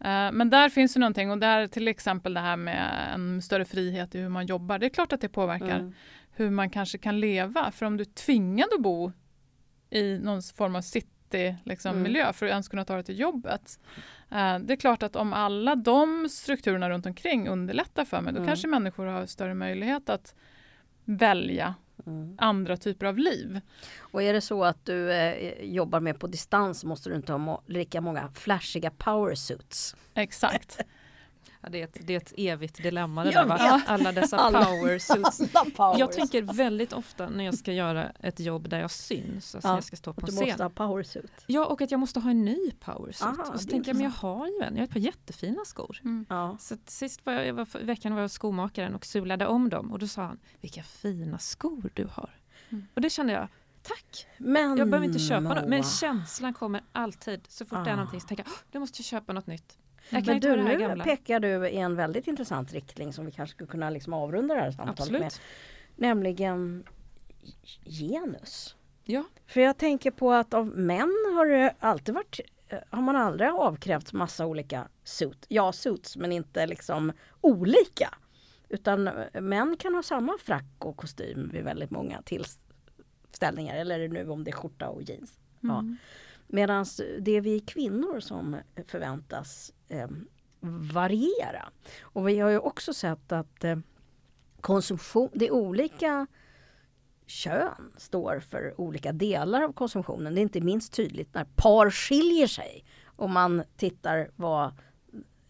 Eh, 0.00 0.32
Men 0.32 0.50
där 0.50 0.68
finns 0.68 0.94
det 0.94 1.00
någonting 1.00 1.30
och 1.30 1.38
där 1.38 1.66
till 1.66 1.88
exempel 1.88 2.34
det 2.34 2.40
här 2.40 2.56
med 2.56 3.10
en 3.14 3.42
större 3.42 3.64
frihet 3.64 4.14
i 4.14 4.18
hur 4.20 4.28
man 4.28 4.46
jobbar. 4.46 4.78
Det 4.78 4.86
är 4.86 4.90
klart 4.90 5.12
att 5.12 5.20
det 5.20 5.28
påverkar 5.28 5.78
Mm. 5.78 5.94
hur 6.30 6.50
man 6.50 6.70
kanske 6.70 6.98
kan 6.98 7.20
leva. 7.20 7.70
För 7.72 7.86
om 7.86 7.96
du 7.96 8.02
är 8.02 8.14
tvingad 8.14 8.68
att 8.74 8.82
bo 8.82 9.12
i 9.90 10.18
någon 10.18 10.42
form 10.42 10.76
av 10.76 10.80
city 10.82 11.56
liksom, 11.64 11.90
Mm. 11.90 12.02
miljö 12.02 12.32
för 12.32 12.46
att 12.46 12.50
ens 12.50 12.68
kunna 12.68 12.84
ta 12.84 12.94
dig 12.94 13.04
till 13.04 13.18
jobbet. 13.20 13.78
eh, 14.32 14.58
det 14.58 14.72
är 14.74 14.76
klart 14.76 15.02
att 15.02 15.16
om 15.16 15.32
alla 15.32 15.74
de 15.76 16.28
strukturerna 16.28 16.90
runt 16.90 17.06
omkring 17.06 17.48
underlättar 17.48 18.04
för 18.04 18.20
mig, 18.20 18.32
då 18.32 18.38
Mm. 18.38 18.48
kanske 18.48 18.68
människor 18.68 19.06
har 19.06 19.26
större 19.26 19.54
möjlighet 19.54 20.08
att 20.10 20.34
välja 21.04 21.74
Mm. 22.06 22.34
andra 22.38 22.76
typer 22.76 23.06
av 23.06 23.18
liv. 23.18 23.60
Och 23.98 24.22
är 24.22 24.32
det 24.32 24.40
så 24.40 24.64
att 24.64 24.84
du 24.86 25.12
eh, 25.12 25.64
jobbar 25.64 26.00
med 26.00 26.18
på 26.20 26.26
distans 26.26 26.84
måste 26.84 27.08
du 27.10 27.16
inte 27.16 27.32
ha 27.32 27.38
må- 27.38 27.62
lika 27.66 28.00
många 28.00 28.28
flashiga 28.34 28.90
power 28.90 29.34
suits. 29.34 29.96
Exakt. 30.14 30.78
Ja, 31.62 31.68
det, 31.68 31.80
är 31.80 31.84
ett, 31.84 31.96
det 32.00 32.12
är 32.12 32.16
ett 32.16 32.32
evigt 32.36 32.82
dilemma 32.82 33.24
det 33.24 33.30
Jag 33.32 33.48
där, 33.48 33.48
va? 33.48 33.76
vet. 33.78 33.88
Alla 33.88 34.12
dessa 34.12 34.36
Alla. 34.38 34.64
power 34.64 34.98
suits. 34.98 35.40
Alla. 35.76 35.98
Jag 35.98 36.12
tänker 36.12 36.42
väldigt 36.42 36.92
ofta 36.92 37.28
när 37.28 37.44
jag 37.44 37.54
ska 37.54 37.72
göra 37.72 38.10
ett 38.20 38.40
jobb 38.40 38.68
där 38.68 38.80
jag 38.80 38.90
syns, 38.90 39.54
alltså 39.54 39.68
Ja, 39.68 39.74
jag 39.74 39.84
ska 39.84 39.96
stå 39.96 40.12
på 40.12 40.20
en 40.20 40.26
du 40.26 40.32
måste 40.32 40.46
scen. 40.50 40.60
ha 40.60 40.70
power 40.70 41.02
suit. 41.02 41.32
Ja, 41.46 41.66
och 41.66 41.82
att 41.82 41.90
jag 41.90 42.00
måste 42.00 42.20
ha 42.20 42.30
en 42.30 42.44
ny 42.44 42.70
power 42.70 43.12
suit. 43.12 43.22
Aha, 43.22 43.52
och 43.54 43.60
så 43.60 43.68
tänker 43.68 43.88
jag, 43.90 43.96
men 43.96 44.04
jag 44.04 44.10
har 44.10 44.46
ju 44.46 44.60
en, 44.62 44.74
jag 44.74 44.80
har 44.80 44.84
ett 44.86 44.92
par 44.92 45.00
jättefina 45.00 45.64
skor. 45.64 45.98
Mm. 46.04 46.26
Ja. 46.28 46.56
Så 46.60 46.76
sist 46.86 47.26
var 47.26 47.32
jag, 47.32 47.46
jag 47.46 47.54
var, 47.54 47.68
i 47.80 47.84
veckan 47.84 48.14
var 48.14 48.20
jag 48.20 48.30
skomakaren 48.30 48.94
och 48.94 49.06
sulade 49.06 49.46
om 49.46 49.68
dem 49.68 49.92
och 49.92 49.98
då 49.98 50.06
sa 50.06 50.22
han, 50.22 50.38
vilka 50.60 50.82
fina 50.82 51.38
skor 51.38 51.90
du 51.94 52.04
har. 52.12 52.30
Mm. 52.70 52.86
Och 52.94 53.00
det 53.00 53.10
kände 53.10 53.32
jag, 53.32 53.48
tack! 53.82 54.26
Men 54.38 54.76
Jag 54.76 54.90
behöver 54.90 55.06
inte 55.06 55.18
köpa 55.18 55.40
något, 55.54 55.68
men 55.68 55.82
känslan 55.82 56.54
kommer 56.54 56.82
alltid. 56.92 57.40
Så 57.48 57.64
fort 57.66 57.84
det 57.84 57.90
är 57.90 57.94
Ah. 57.94 57.96
någonting 57.96 58.20
så 58.20 58.26
tänker 58.26 58.44
jag, 58.44 58.52
"Åh, 58.52 58.58
nu 58.72 58.80
måste 58.80 59.02
köpa 59.02 59.32
något 59.32 59.46
nytt. 59.46 59.78
Men 60.10 60.40
du, 60.40 60.56
nu 60.56 60.78
gamla. 60.78 61.04
pekar 61.04 61.40
du 61.40 61.68
i 61.68 61.76
en 61.76 61.96
väldigt 61.96 62.26
intressant 62.26 62.72
riktning 62.72 63.12
som 63.12 63.26
vi 63.26 63.32
kanske 63.32 63.54
skulle 63.54 63.70
kunna 63.70 63.90
liksom 63.90 64.12
avrunda 64.12 64.54
det 64.54 64.60
här 64.60 64.70
samtalet 64.70 65.00
Absolut. 65.00 65.20
med. 65.20 65.32
Nämligen 65.96 66.84
genus. 67.84 68.76
Ja. 69.04 69.24
För 69.46 69.60
jag 69.60 69.76
tänker 69.76 70.10
på 70.10 70.32
att 70.32 70.54
av 70.54 70.66
män 70.66 71.14
har 71.34 71.46
det 71.46 71.74
alltid 71.80 72.14
varit 72.14 72.40
eh, 72.68 72.78
har 72.90 73.02
man 73.02 73.16
aldrig 73.16 73.50
avkrävt 73.50 74.12
massa 74.12 74.46
olika 74.46 74.88
suit. 75.04 75.46
Ja, 75.48 75.72
suits 75.72 76.16
men 76.16 76.32
inte 76.32 76.66
liksom 76.66 77.12
olika. 77.40 78.14
Utan 78.68 79.08
eh, 79.08 79.40
män 79.40 79.76
kan 79.78 79.94
ha 79.94 80.02
samma 80.02 80.38
frack 80.38 80.74
och 80.78 80.96
kostym 80.96 81.50
vid 81.52 81.64
väldigt 81.64 81.90
många 81.90 82.22
tillställningar. 82.22 83.76
Eller 83.76 84.08
nu 84.08 84.28
om 84.28 84.44
det 84.44 84.50
är 84.50 84.56
skjorta 84.56 84.88
och 84.88 85.02
jeans. 85.02 85.38
Ja. 85.60 85.78
Mm. 85.78 85.96
Medan 86.46 86.86
det 87.20 87.30
är 87.30 87.40
vi 87.40 87.60
kvinnor 87.60 88.20
som 88.20 88.56
förväntas 88.86 89.72
eh, 89.90 90.08
variera. 90.92 91.68
Och 92.00 92.28
vi 92.28 92.38
har 92.38 92.50
ju 92.50 92.58
också 92.58 92.94
sett 92.94 93.32
att 93.32 93.64
eh, 93.64 93.78
konsumtion, 94.60 95.30
det 95.32 95.46
är 95.46 95.50
olika 95.50 96.26
kön 97.26 97.92
står 97.96 98.40
för 98.40 98.80
olika 98.80 99.12
delar 99.12 99.62
av 99.62 99.72
konsumtionen. 99.72 100.34
Det 100.34 100.40
är 100.40 100.42
inte 100.42 100.60
minst 100.60 100.92
tydligt 100.92 101.34
när 101.34 101.44
par 101.44 101.90
skiljer 101.90 102.46
sig. 102.46 102.84
Om 103.04 103.32
man 103.32 103.62
tittar 103.76 104.30
vad 104.36 104.72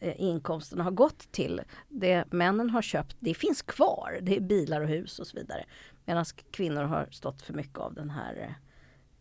eh, 0.00 0.20
inkomsten 0.20 0.80
har 0.80 0.90
gått 0.90 1.32
till. 1.32 1.62
Det 1.88 2.32
männen 2.32 2.70
har 2.70 2.82
köpt, 2.82 3.16
det 3.20 3.34
finns 3.34 3.62
kvar. 3.62 4.18
Det 4.22 4.36
är 4.36 4.40
bilar 4.40 4.80
och 4.80 4.88
hus 4.88 5.18
och 5.18 5.26
så 5.26 5.36
vidare. 5.36 5.64
Medan 6.04 6.24
kvinnor 6.50 6.82
har 6.82 7.08
stått 7.10 7.42
för 7.42 7.54
mycket 7.54 7.78
av 7.78 7.94
den 7.94 8.10
här 8.10 8.56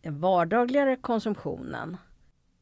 eh, 0.02 0.12
vardagligare 0.12 0.96
konsumtionen. 0.96 1.96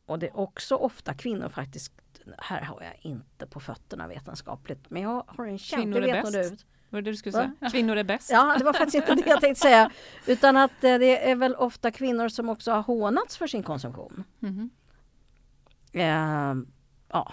Och 0.06 0.18
det 0.18 0.26
är 0.26 0.36
också 0.36 0.74
ofta 0.74 1.14
kvinnor 1.14 1.48
faktiskt, 1.48 1.92
här 2.38 2.60
har 2.62 2.82
jag 2.82 2.94
inte 3.12 3.46
på 3.46 3.60
fötterna 3.60 4.08
vetenskapligt, 4.08 4.90
men 4.90 5.02
jag 5.02 5.24
har 5.26 5.46
en 5.46 5.58
känsla, 5.58 5.76
Kvinnor 5.82 6.00
det 6.00 6.10
är 6.10 6.14
vet 6.14 6.24
nog 6.24 6.32
bäst. 6.32 6.50
du. 6.58 6.64
Var 6.90 7.02
det 7.02 7.10
du 7.10 7.16
skulle 7.16 7.36
Va? 7.38 7.50
säga? 7.60 7.70
Kvinnor 7.70 7.96
är 7.96 8.04
bäst. 8.04 8.30
Ja, 8.30 8.54
det 8.58 8.64
var 8.64 8.72
faktiskt 8.72 8.94
inte 8.94 9.14
det 9.14 9.30
jag 9.30 9.40
tänkte 9.40 9.60
säga. 9.60 9.90
Utan 10.26 10.56
att 10.56 10.84
eh, 10.84 10.98
det 10.98 11.30
är 11.30 11.34
väl 11.36 11.54
ofta 11.54 11.90
kvinnor 11.90 12.28
som 12.28 12.48
också 12.48 12.72
har 12.72 12.82
hånats 12.82 13.36
för 13.36 13.46
sin 13.46 13.62
konsumtion. 13.62 14.24
Mhm. 14.38 14.70
Eh, 15.92 16.54
ja, 17.08 17.32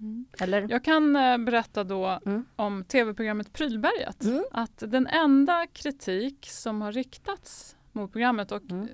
Mm. 0.00 0.26
eller? 0.40 0.66
Jag 0.70 0.84
kan 0.84 1.16
eh, 1.16 1.38
berätta 1.38 1.84
då 1.84 2.20
Mm. 2.26 2.44
om 2.56 2.84
tv-programmet 2.84 3.52
Prylberget. 3.52 4.24
Mm. 4.24 4.44
Att 4.52 4.82
den 4.86 5.06
enda 5.06 5.66
kritik 5.66 6.46
som 6.50 6.82
har 6.82 6.92
riktats 6.92 7.76
mot 7.92 8.12
programmet 8.12 8.52
och 8.52 8.62
Mm. 8.70 8.88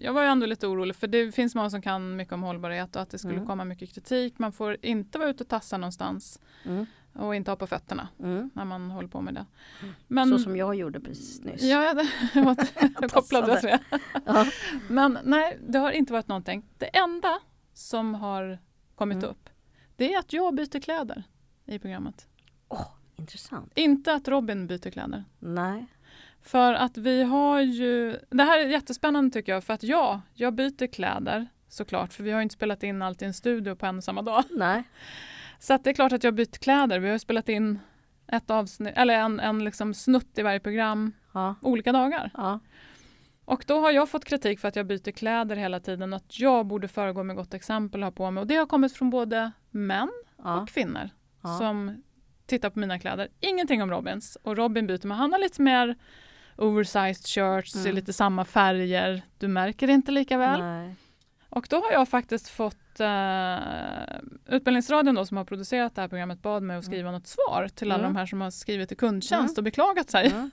Jag 0.00 0.12
var 0.12 0.22
ju 0.22 0.28
ändå 0.28 0.46
lite 0.46 0.66
orolig 0.66 0.96
för 0.96 1.06
det 1.06 1.32
finns 1.32 1.54
många 1.54 1.70
som 1.70 1.82
kan 1.82 2.16
mycket 2.16 2.32
om 2.34 2.42
hållbarhet 2.42 2.96
och 2.96 3.02
att 3.02 3.10
det 3.10 3.18
skulle 3.18 3.34
Mm. 3.34 3.46
komma 3.46 3.64
mycket 3.64 3.94
kritik. 3.94 4.38
Man 4.38 4.52
får 4.52 4.76
inte 4.82 5.18
vara 5.18 5.28
ute 5.28 5.42
och 5.44 5.48
tassa 5.48 5.78
någonstans 5.78 6.40
Mm. 6.64 6.86
och 7.12 7.34
inte 7.34 7.50
ha 7.50 7.56
på 7.56 7.66
fötterna 7.66 8.08
Mm. 8.18 8.50
när 8.54 8.64
man 8.64 8.90
håller 8.90 9.08
på 9.08 9.20
med 9.20 9.34
det. 9.34 9.46
Så 9.80 9.86
Men, 10.08 10.38
som 10.38 10.56
jag 10.56 10.74
gjorde 10.74 11.00
precis 11.00 11.40
nyss. 11.42 11.62
Ja, 11.62 11.84
jag 13.00 13.10
kopplade 13.10 13.48
jag 13.52 13.60
till 13.60 13.68
det. 13.90 14.00
Ja. 14.26 14.46
Men 14.88 15.18
nej, 15.24 15.58
det 15.68 15.78
har 15.78 15.90
inte 15.90 16.12
varit 16.12 16.28
någonting. 16.28 16.64
Det 16.78 16.96
enda 16.96 17.38
som 17.72 18.14
har 18.14 18.58
kommit 18.94 19.16
Mm. 19.18 19.30
upp 19.30 19.48
det 19.96 20.14
är 20.14 20.18
att 20.18 20.32
jag 20.32 20.54
byter 20.54 20.80
kläder 20.80 21.22
i 21.66 21.78
programmet. 21.78 22.26
Åh, 22.68 22.86
intressant. 23.16 23.72
Inte 23.74 24.14
att 24.14 24.28
Robin 24.28 24.66
byter 24.66 24.90
kläder. 24.90 25.24
Nej. 25.38 25.86
För 26.44 26.74
att 26.74 26.96
vi 26.96 27.22
har 27.22 27.60
ju, 27.60 28.16
det 28.30 28.42
här 28.42 28.58
är 28.60 28.66
jättespännande 28.68 29.30
tycker 29.30 29.52
jag, 29.52 29.64
för 29.64 29.74
att 29.74 29.82
ja, 29.82 30.20
jag 30.34 30.54
byter 30.54 30.86
kläder 30.92 31.46
såklart, 31.68 32.12
för 32.12 32.22
vi 32.24 32.30
har 32.30 32.38
ju 32.38 32.42
inte 32.42 32.52
spelat 32.54 32.82
in 32.82 33.02
allt 33.02 33.22
i 33.22 33.24
en 33.24 33.34
studio 33.34 33.74
på 33.74 33.86
en 33.86 33.96
och 33.98 34.04
samma 34.04 34.22
dag. 34.22 34.44
Nej. 34.50 34.82
Så 35.58 35.78
det 35.84 35.90
är 35.90 35.94
klart 35.94 36.12
att 36.12 36.24
jag 36.24 36.34
byter 36.34 36.58
kläder. 36.58 36.98
Vi 36.98 37.10
har 37.10 37.18
spelat 37.18 37.48
in 37.48 37.78
ett 38.26 38.50
avsnitt, 38.50 38.92
eller 38.96 39.14
en, 39.14 39.40
en 39.40 39.64
liksom 39.64 39.94
snutt 39.94 40.38
i 40.38 40.42
varje 40.42 40.60
program 40.60 41.12
Ja. 41.34 41.54
olika 41.62 41.92
dagar. 41.92 42.30
Ja. 42.34 42.60
Och 43.44 43.64
då 43.66 43.80
har 43.80 43.90
jag 43.90 44.08
fått 44.08 44.24
kritik 44.24 44.60
för 44.60 44.68
att 44.68 44.76
jag 44.76 44.86
byter 44.86 45.10
kläder 45.12 45.56
hela 45.56 45.80
tiden, 45.80 46.12
att 46.14 46.40
jag 46.40 46.66
borde 46.66 46.88
föregå 46.88 47.22
med 47.22 47.36
gott 47.36 47.54
exempel 47.54 48.00
och 48.02 48.06
ha 48.06 48.12
på 48.12 48.30
mig. 48.30 48.40
Och 48.40 48.46
det 48.46 48.56
har 48.56 48.66
kommit 48.66 48.92
från 48.96 49.10
både 49.10 49.50
män 49.70 50.10
Ja. 50.44 50.60
och 50.60 50.68
kvinnor 50.68 51.10
som 51.58 52.02
tittar 52.46 52.70
på 52.70 52.78
mina 52.78 52.98
kläder. 52.98 53.28
Ingenting 53.40 53.82
om 53.82 53.90
Robins. 53.90 54.36
Och 54.42 54.56
Robin 54.56 54.86
byter, 54.86 55.06
men 55.06 55.16
han 55.18 55.32
har 55.32 55.38
lite 55.38 55.62
mer 55.62 55.96
oversized 56.56 57.26
shirts 57.26 57.76
i 57.76 57.78
Mm. 57.78 57.94
lite 57.94 58.12
samma 58.12 58.44
färger. 58.44 59.22
Du 59.38 59.48
märker 59.48 59.86
det 59.86 59.92
inte 59.92 60.12
lika 60.12 60.38
väl. 60.38 60.60
Nej. 60.60 60.94
Och 61.48 61.66
då 61.70 61.76
har 61.76 61.92
jag 61.92 62.08
faktiskt 62.08 62.48
fått 62.48 63.00
eh, 63.00 63.56
Utbildningsradion 64.46 65.14
då, 65.14 65.26
som 65.26 65.36
har 65.36 65.44
producerat 65.44 65.94
det 65.94 66.00
här 66.00 66.08
programmet 66.08 66.42
bad 66.42 66.62
mig 66.62 66.76
att 66.76 66.84
skriva 66.84 67.10
något 67.10 67.26
svar 67.26 67.68
till 67.74 67.92
alla 67.92 68.04
Mm. 68.04 68.12
de 68.14 68.18
här 68.18 68.26
som 68.26 68.40
har 68.40 68.50
skrivit 68.50 68.88
till 68.88 68.96
kundtjänst 68.96 69.52
Mm. 69.58 69.60
och 69.60 69.64
beklagat 69.64 70.10
sig. 70.10 70.26
Mm. 70.26 70.50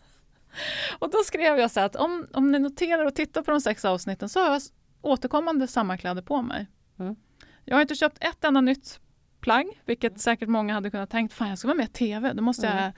Och 0.99 1.09
då 1.11 1.17
skrev 1.25 1.59
jag 1.59 1.71
så 1.71 1.79
att 1.79 1.95
om, 1.95 2.27
om 2.33 2.51
ni 2.51 2.59
noterar 2.59 3.05
och 3.05 3.15
tittar 3.15 3.41
på 3.41 3.51
de 3.51 3.61
sex 3.61 3.85
avsnitten 3.85 4.29
så 4.29 4.39
har 4.39 4.51
jag 4.53 4.61
återkommande 5.01 5.67
samma 5.67 5.97
kläder 5.97 6.21
på 6.21 6.41
mig. 6.41 6.67
Mm. 6.99 7.15
Jag 7.65 7.75
har 7.75 7.81
inte 7.81 7.95
köpt 7.95 8.23
ett 8.23 8.43
enda 8.43 8.61
nytt 8.61 8.99
plagg, 9.39 9.81
vilket 9.85 10.19
säkert 10.21 10.49
många 10.49 10.73
hade 10.73 10.91
kunnat 10.91 11.09
tänkt, 11.09 11.33
fan 11.33 11.49
jag 11.49 11.57
ska 11.57 11.67
vara 11.67 11.77
med 11.77 11.85
i 11.85 11.91
TV, 11.91 12.33
då 12.33 12.43
måste 12.43 12.67
Mm. 12.67 12.83
jag 12.83 12.91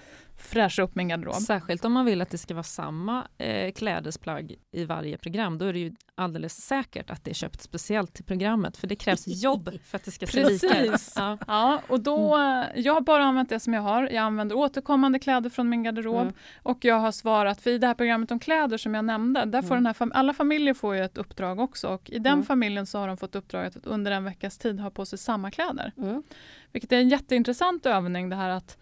fräscha 0.46 0.82
upp 0.82 0.96
min 0.96 1.08
garderob. 1.08 1.36
Särskilt 1.36 1.86
om 1.86 1.92
man 1.94 2.06
vill 2.06 2.22
att 2.22 2.30
det 2.30 2.38
ska 2.38 2.54
vara 2.54 2.64
samma 2.64 3.28
eh, 3.38 3.72
klädesplagg 3.72 4.56
i 4.72 4.86
varje 4.86 5.18
program. 5.18 5.58
Då 5.58 5.66
är 5.66 5.74
det 5.74 5.80
ju 5.80 5.96
alldeles 6.16 6.54
säkert 6.66 7.10
att 7.10 7.24
det 7.24 7.32
är 7.32 7.36
köpt 7.36 7.62
speciellt 7.62 8.14
till 8.14 8.24
programmet. 8.26 8.78
För 8.78 8.88
det 8.88 8.96
krävs 8.96 9.24
jobb 9.44 9.70
för 9.86 9.96
att 9.98 10.04
det 10.04 10.12
ska 10.12 10.28
se 10.28 10.50
lika 10.50 10.84
ut. 10.86 11.02
Ja. 11.16 11.38
Ja, 11.48 11.82
och 11.88 12.00
då, 12.00 12.38
eh, 12.40 12.64
jag 12.76 12.94
har 12.94 13.02
bara 13.02 13.24
använt 13.24 13.50
det 13.50 13.60
som 13.60 13.74
jag 13.74 13.82
har. 13.82 14.04
Jag 14.04 14.18
använder 14.18 14.56
återkommande 14.56 15.20
kläder 15.20 15.50
från 15.50 15.70
min 15.70 15.84
garderob 15.84 16.22
Mm. 16.22 16.34
och 16.64 16.86
jag 16.86 16.96
har 17.00 17.12
svarat, 17.12 17.62
för 17.62 17.70
i 17.70 17.78
det 17.78 17.88
här 17.88 17.94
programmet 17.94 18.32
om 18.32 18.40
kläder 18.40 18.78
som 18.78 18.94
jag 18.96 19.06
nämnde, 19.06 19.46
där 19.46 19.62
får 19.62 19.68
Mm. 19.76 19.78
den 19.84 19.86
här 19.86 19.94
fam- 19.94 20.12
alla 20.14 20.34
familjer 20.34 20.74
får 20.74 20.96
ju 20.96 21.04
ett 21.04 21.18
uppdrag 21.18 21.60
också 21.60 21.88
och 21.88 22.10
i 22.10 22.20
den 22.20 22.34
Mm. 22.34 22.46
familjen 22.46 22.86
så 22.86 22.98
har 23.00 23.08
de 23.08 23.18
fått 23.18 23.36
uppdraget 23.36 23.76
att 23.76 23.86
under 23.86 24.12
en 24.12 24.24
veckas 24.24 24.58
tid 24.58 24.80
ha 24.80 24.90
på 24.90 25.06
sig 25.06 25.20
samma 25.20 25.52
kläder. 25.52 25.92
Mm. 25.98 26.24
Vilket 26.72 26.92
är 26.92 26.98
en 26.98 27.10
jätteintressant 27.10 27.86
övning 27.86 28.30
det 28.30 28.36
här 28.36 28.50
att 28.50 28.78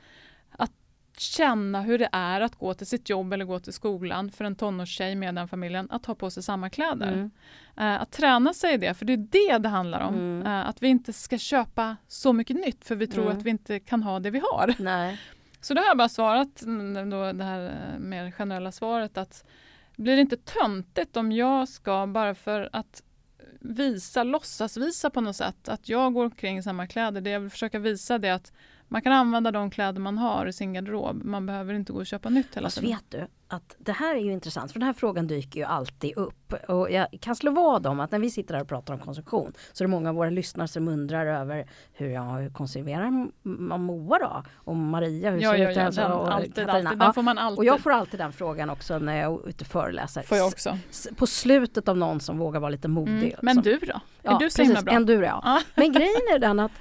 känna 1.18 1.82
hur 1.82 1.98
det 1.98 2.10
är 2.12 2.42
att 2.42 2.56
gå 2.56 2.74
till 2.74 2.88
sitt 2.88 3.10
jobb 3.10 3.34
eller 3.34 3.46
gå 3.46 3.60
till 3.60 3.74
skolan 3.74 4.32
för 4.32 4.46
en 4.46 4.56
tonårstjej 4.56 5.16
med 5.16 5.36
den 5.36 5.48
familjen 5.48 5.88
att 5.92 6.06
ha 6.06 6.16
på 6.16 6.30
sig 6.30 6.44
samma 6.44 6.70
kläder. 6.70 7.14
Mm. 7.14 7.32
Eh, 7.78 8.02
att 8.02 8.12
träna 8.12 8.54
sig 8.54 8.74
i 8.74 8.78
det, 8.78 8.94
för 8.94 9.06
det 9.06 9.14
är 9.14 9.18
det 9.18 9.58
det 9.58 9.70
handlar 9.70 10.02
om. 10.02 10.14
Mm. 10.16 10.48
Eh, 10.48 10.70
att 10.70 10.84
vi 10.84 10.88
inte 10.88 11.14
ska 11.14 11.38
köpa 11.38 11.98
så 12.08 12.34
mycket 12.34 12.56
nytt 12.56 12.86
för 12.86 12.96
vi 12.96 13.08
tror 13.08 13.26
Mm. 13.26 13.38
att 13.38 13.44
vi 13.44 13.50
inte 13.50 13.80
kan 13.80 14.04
ha 14.04 14.20
det 14.20 14.30
vi 14.30 14.40
har. 14.52 14.76
Nej. 14.80 15.20
Så 15.62 15.74
då 15.74 15.82
har 15.82 15.88
jag 15.88 15.98
bara 15.98 16.10
svarat 16.10 16.62
mm, 16.62 17.10
då 17.10 17.32
det 17.32 17.44
här 17.44 17.66
eh, 17.66 18.00
mer 18.00 18.32
generella 18.32 18.72
svaret 18.72 19.18
att 19.18 19.46
blir 19.96 20.16
det 20.16 20.22
inte 20.22 20.38
töntigt 20.38 21.18
om 21.18 21.32
jag 21.32 21.68
ska 21.70 22.08
bara 22.08 22.36
för 22.36 22.70
att 22.74 23.04
visa, 23.60 24.24
låtsas 24.24 24.78
visa 24.78 25.10
på 25.10 25.22
något 25.22 25.36
sätt 25.36 25.70
att 25.70 25.90
jag 25.90 26.14
går 26.14 26.26
omkring 26.26 26.58
i 26.58 26.64
samma 26.64 26.88
kläder. 26.88 27.22
Det 27.22 27.30
jag 27.30 27.40
vill 27.40 27.50
försöka 27.50 27.80
visa 27.80 28.18
det 28.18 28.28
är 28.28 28.34
att 28.34 28.52
man 28.92 29.02
kan 29.02 29.14
använda 29.14 29.52
de 29.52 29.72
kläder 29.72 30.00
man 30.00 30.18
har 30.18 30.46
i 30.46 30.54
sin 30.54 30.74
garderob. 30.74 31.24
Man 31.24 31.46
behöver 31.46 31.74
inte 31.74 31.94
gå 31.94 32.00
och 32.00 32.06
köpa 32.06 32.30
nytt 32.30 32.58
hela 32.58 32.70
tiden. 32.70 32.90
Vet 32.90 33.06
du 33.10 33.28
att 33.48 33.76
det 33.78 33.92
här 33.92 34.16
är 34.16 34.20
ju 34.20 34.32
intressant 34.32 34.72
för 34.72 34.80
den 34.80 34.86
här 34.86 34.94
frågan 34.94 35.28
dyker 35.28 35.60
ju 35.60 35.66
alltid 35.66 36.18
upp. 36.18 36.54
Och 36.68 36.92
jag 36.92 37.08
kan 37.22 37.36
slå 37.36 37.52
vad 37.52 37.88
om 37.88 38.00
att 38.00 38.12
när 38.12 38.20
vi 38.20 38.30
sitter 38.30 38.54
här 38.54 38.62
och 38.62 38.68
pratar 38.68 38.94
om 38.94 39.00
konsumtion 39.00 39.54
så 39.74 39.84
är 39.84 39.88
det 39.88 39.92
många 39.92 40.10
av 40.10 40.16
våra 40.16 40.30
lyssnare 40.30 40.68
som 40.68 40.88
undrar 40.88 41.26
över 41.26 41.70
hur, 41.94 42.10
ja, 42.10 42.24
hur 42.24 42.50
konserverar 42.50 43.30
man 43.44 43.84
Moa 43.84 44.20
då? 44.20 44.44
Och 44.56 44.76
Maria, 44.76 45.32
hur 45.32 45.42
ja, 45.42 45.52
ser 45.52 45.58
ja, 45.58 45.72
ut? 45.72 45.78
Ja, 45.78 45.90
den, 45.90 46.12
och 46.12 46.34
alltid, 46.34 46.56
Katarina. 46.56 46.90
alltid, 46.90 47.00
den 47.00 47.14
får 47.14 47.22
man 47.22 47.38
alltid. 47.38 47.60
Och 47.60 47.66
jag 47.66 47.80
får 47.80 47.92
alltid 47.92 48.20
den 48.20 48.34
frågan 48.34 48.70
också 48.70 49.00
när 49.00 49.18
jag 49.18 49.34
är 49.34 49.50
ute 49.50 49.64
och 49.64 49.68
föreläser. 49.68 50.22
Får 50.22 50.38
jag 50.38 50.48
också. 50.48 50.78
På 51.16 51.28
slutet 51.28 51.88
av 51.88 51.98
någon 51.98 52.20
som 52.20 52.38
vågar 52.38 52.60
vara 52.60 52.70
lite 52.70 52.88
modig. 52.88 53.12
Mm. 53.12 53.40
Men 53.42 53.58
du 53.58 53.78
då? 53.78 53.86
Är 53.88 54.02
ja, 54.22 54.38
du 54.40 54.50
så 54.50 54.62
himla 54.62 54.82
bra? 54.82 54.94
Enduro, 54.94 55.26
ja. 55.26 55.62
Men 55.76 55.92
grejen 55.92 56.22
är 56.36 56.40
den 56.40 56.60
att 56.60 56.72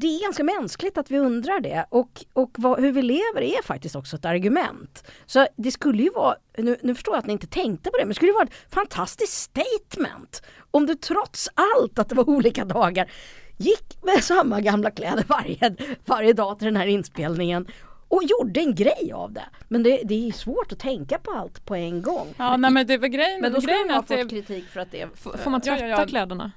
det 0.00 0.06
är 0.06 0.22
ganska 0.22 0.44
mänskligt 0.44 0.98
att 0.98 1.10
vi 1.10 1.18
undrar 1.18 1.60
det 1.60 1.86
och, 1.88 2.24
och 2.32 2.50
vad, 2.58 2.80
hur 2.80 2.92
vi 2.92 3.02
lever 3.02 3.42
är 3.42 3.62
faktiskt 3.62 3.96
också 3.96 4.16
ett 4.16 4.24
argument. 4.24 5.04
Så 5.26 5.46
det 5.56 5.70
skulle 5.70 6.02
ju 6.02 6.10
vara, 6.10 6.36
nu, 6.58 6.76
nu, 6.82 6.94
förstår 6.94 7.14
jag 7.14 7.18
att 7.18 7.26
ni 7.26 7.32
inte 7.32 7.46
tänkte 7.46 7.90
på 7.90 7.96
det, 7.96 8.02
men 8.02 8.08
det 8.08 8.14
skulle 8.14 8.32
vara 8.32 8.44
ett 8.44 8.74
fantastiskt 8.74 9.32
statement 9.32 10.42
om 10.70 10.86
du 10.86 10.94
trots 10.94 11.48
allt 11.54 11.98
att 11.98 12.08
det 12.08 12.14
var 12.14 12.28
olika 12.28 12.64
dagar 12.64 13.10
gick 13.56 13.98
med 14.02 14.24
samma 14.24 14.60
gamla 14.60 14.90
kläder 14.90 15.24
varje, 15.28 15.76
varje 16.06 16.32
dag 16.32 16.58
till 16.58 16.66
den 16.66 16.76
här 16.76 16.86
inspelningen 16.86 17.66
och 18.08 18.22
gjorde 18.24 18.60
en 18.60 18.74
grej 18.74 19.12
av 19.14 19.32
det. 19.32 19.44
Men 19.68 19.82
det, 19.82 20.00
det 20.04 20.28
är 20.28 20.32
svårt 20.32 20.72
att 20.72 20.78
tänka 20.78 21.18
på 21.18 21.32
allt 21.32 21.64
på 21.64 21.74
en 21.74 22.02
gång. 22.02 22.34
Ja, 22.36 22.56
nej, 22.56 22.70
men 22.70 22.86
det 22.86 22.98
var 22.98 23.08
grejen. 23.08 23.40
Men 23.40 23.52
då 23.52 23.60
skulle 23.60 23.76
man 23.86 23.94
ha 23.94 24.02
fått 24.02 24.08
det... 24.08 24.28
kritik 24.28 24.68
för 24.68 24.80
att 24.80 24.90
det... 24.90 25.08
Får 25.14 25.50
man 25.50 25.60
tvätta 25.60 25.86
ja, 25.86 26.00
ja, 26.00 26.06
kläderna? 26.06 26.52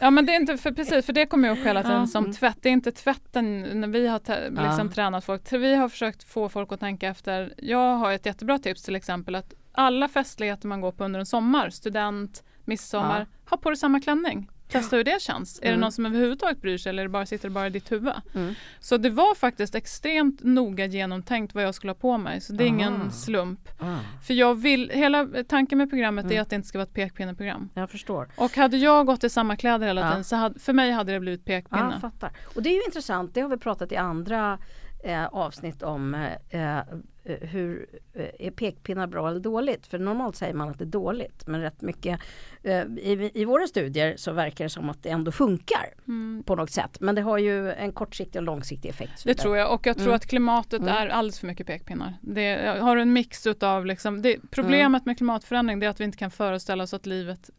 Ja 0.00 0.10
men 0.10 0.26
det 0.26 0.32
är 0.32 0.40
inte, 0.40 0.56
för 0.56 0.72
precis 0.72 1.06
för 1.06 1.12
det 1.12 1.26
kommer 1.26 1.48
ju 1.48 1.54
upp 1.54 1.66
hela 1.66 1.82
tiden 1.82 2.08
som 2.08 2.24
mm. 2.24 2.36
tvätt. 2.36 2.58
Det 2.60 2.68
är 2.68 2.72
inte 2.72 2.92
tvätten 2.92 3.60
när 3.60 3.88
vi 3.88 4.06
har 4.06 4.18
liksom, 4.50 4.86
ja. 4.86 4.94
tränat 4.94 5.24
folk. 5.24 5.52
Vi 5.52 5.74
har 5.74 5.88
försökt 5.88 6.22
få 6.22 6.48
folk 6.48 6.72
att 6.72 6.80
tänka 6.80 7.08
efter. 7.08 7.54
Jag 7.56 7.96
har 7.96 8.12
ett 8.12 8.26
jättebra 8.26 8.58
tips 8.58 8.82
till 8.82 8.96
exempel 8.96 9.34
att 9.34 9.54
alla 9.72 10.08
festligheter 10.08 10.68
man 10.68 10.80
går 10.80 10.92
på 10.92 11.04
under 11.04 11.20
en 11.20 11.26
sommar, 11.26 11.70
student, 11.70 12.42
midsommar, 12.64 13.20
ja. 13.20 13.50
ha 13.50 13.56
på 13.56 13.70
dig 13.70 13.76
samma 13.76 14.00
klänning. 14.00 14.48
Testa 14.72 14.96
hur 14.96 15.04
det 15.04 15.22
känns. 15.22 15.58
Mm. 15.58 15.66
Är 15.66 15.70
det 15.70 15.74
mm. 15.74 15.80
någon 15.80 15.92
som 15.92 16.06
överhuvudtaget 16.06 16.60
bryr 16.60 16.78
sig 16.78 16.90
eller 16.90 17.08
bara, 17.08 17.26
sitter 17.26 17.48
det 17.48 17.54
bara 17.54 17.66
i 17.66 17.70
ditt 17.70 17.92
huvud? 17.92 18.12
Mm. 18.34 18.54
Så 18.80 18.96
det 18.96 19.10
var 19.10 19.34
faktiskt 19.34 19.74
extremt 19.74 20.42
noga 20.42 20.86
genomtänkt 20.86 21.54
vad 21.54 21.64
jag 21.64 21.74
skulle 21.74 21.90
ha 21.90 21.94
på 21.94 22.18
mig. 22.18 22.40
Så 22.40 22.52
det 22.52 22.64
är 22.64 22.68
Aha. 22.68 22.76
ingen 22.76 23.12
slump. 23.12 23.68
Ah. 23.78 23.96
För 24.26 24.34
jag 24.34 24.54
vill, 24.54 24.90
hela 24.90 25.28
tanken 25.48 25.78
med 25.78 25.90
programmet 25.90 26.24
mm. 26.24 26.36
är 26.36 26.40
att 26.40 26.50
det 26.50 26.56
inte 26.56 26.68
ska 26.68 26.78
vara 26.78 26.86
ett 26.86 26.94
pekpinneprogram. 26.94 27.70
Jag 27.74 27.90
förstår. 27.90 28.28
Och 28.36 28.56
hade 28.56 28.76
jag 28.76 29.06
gått 29.06 29.24
i 29.24 29.30
samma 29.30 29.56
kläder 29.56 29.86
hela 29.86 30.10
tiden 30.10 30.24
så 30.24 30.36
hade, 30.36 30.58
för 30.58 30.72
mig 30.72 30.90
hade 30.90 31.12
det 31.12 31.20
blivit 31.20 31.44
pekpinne. 31.44 31.90
Ja, 31.94 32.00
fattar. 32.00 32.32
Och 32.54 32.62
det 32.62 32.68
är 32.68 32.74
ju 32.74 32.82
intressant, 32.84 33.34
det 33.34 33.40
har 33.40 33.48
vi 33.48 33.56
pratat 33.56 33.92
i 33.92 33.96
andra 33.96 34.58
eh, 35.04 35.26
avsnitt 35.26 35.82
om 35.82 36.14
Eh, 36.50 36.80
hur 37.24 37.86
eh, 38.14 38.26
är 38.38 38.50
pekpinnar 38.50 39.06
bra 39.06 39.28
eller 39.28 39.40
dåligt? 39.40 39.86
För 39.86 39.98
normalt 39.98 40.36
säger 40.36 40.54
man 40.54 40.68
att 40.68 40.78
det 40.78 40.84
är 40.84 40.86
dåligt 40.86 41.46
men 41.46 41.60
rätt 41.60 41.82
mycket 41.82 42.20
eh, 42.62 42.82
i, 42.82 43.30
i 43.34 43.44
våra 43.44 43.66
studier 43.66 44.14
så 44.16 44.32
verkar 44.32 44.64
det 44.64 44.68
som 44.68 44.90
att 44.90 45.02
det 45.02 45.08
ändå 45.08 45.32
funkar 45.32 45.94
mm. 46.08 46.42
på 46.46 46.54
något 46.54 46.70
sätt. 46.70 47.00
Men 47.00 47.14
det 47.14 47.22
har 47.22 47.38
ju 47.38 47.72
en 47.72 47.92
kortsiktig 47.92 48.38
och 48.38 48.42
långsiktig 48.42 48.88
effekt. 48.88 49.24
Det 49.24 49.34
tror 49.34 49.56
jag 49.56 49.74
och 49.74 49.86
jag 49.86 49.96
tror 49.96 50.06
mm. 50.06 50.16
att 50.16 50.26
klimatet 50.26 50.80
mm. 50.80 50.94
är 50.94 51.08
alldeles 51.08 51.40
för 51.40 51.46
mycket 51.46 51.66
pekpinnar. 51.66 52.14
Det 52.20 52.78
har 52.80 52.96
en 52.96 53.12
mix 53.12 53.46
utav 53.46 53.86
liksom, 53.86 54.22
det, 54.22 54.36
problemet 54.50 54.86
mm. 54.86 55.02
med 55.04 55.16
klimatförändring 55.16 55.82
är 55.82 55.88
att 55.88 56.00
vi 56.00 56.04
inte 56.04 56.18
kan 56.18 56.30
föreställa 56.30 56.84
oss 56.84 56.94
att 56.94 57.06
livet 57.06 57.50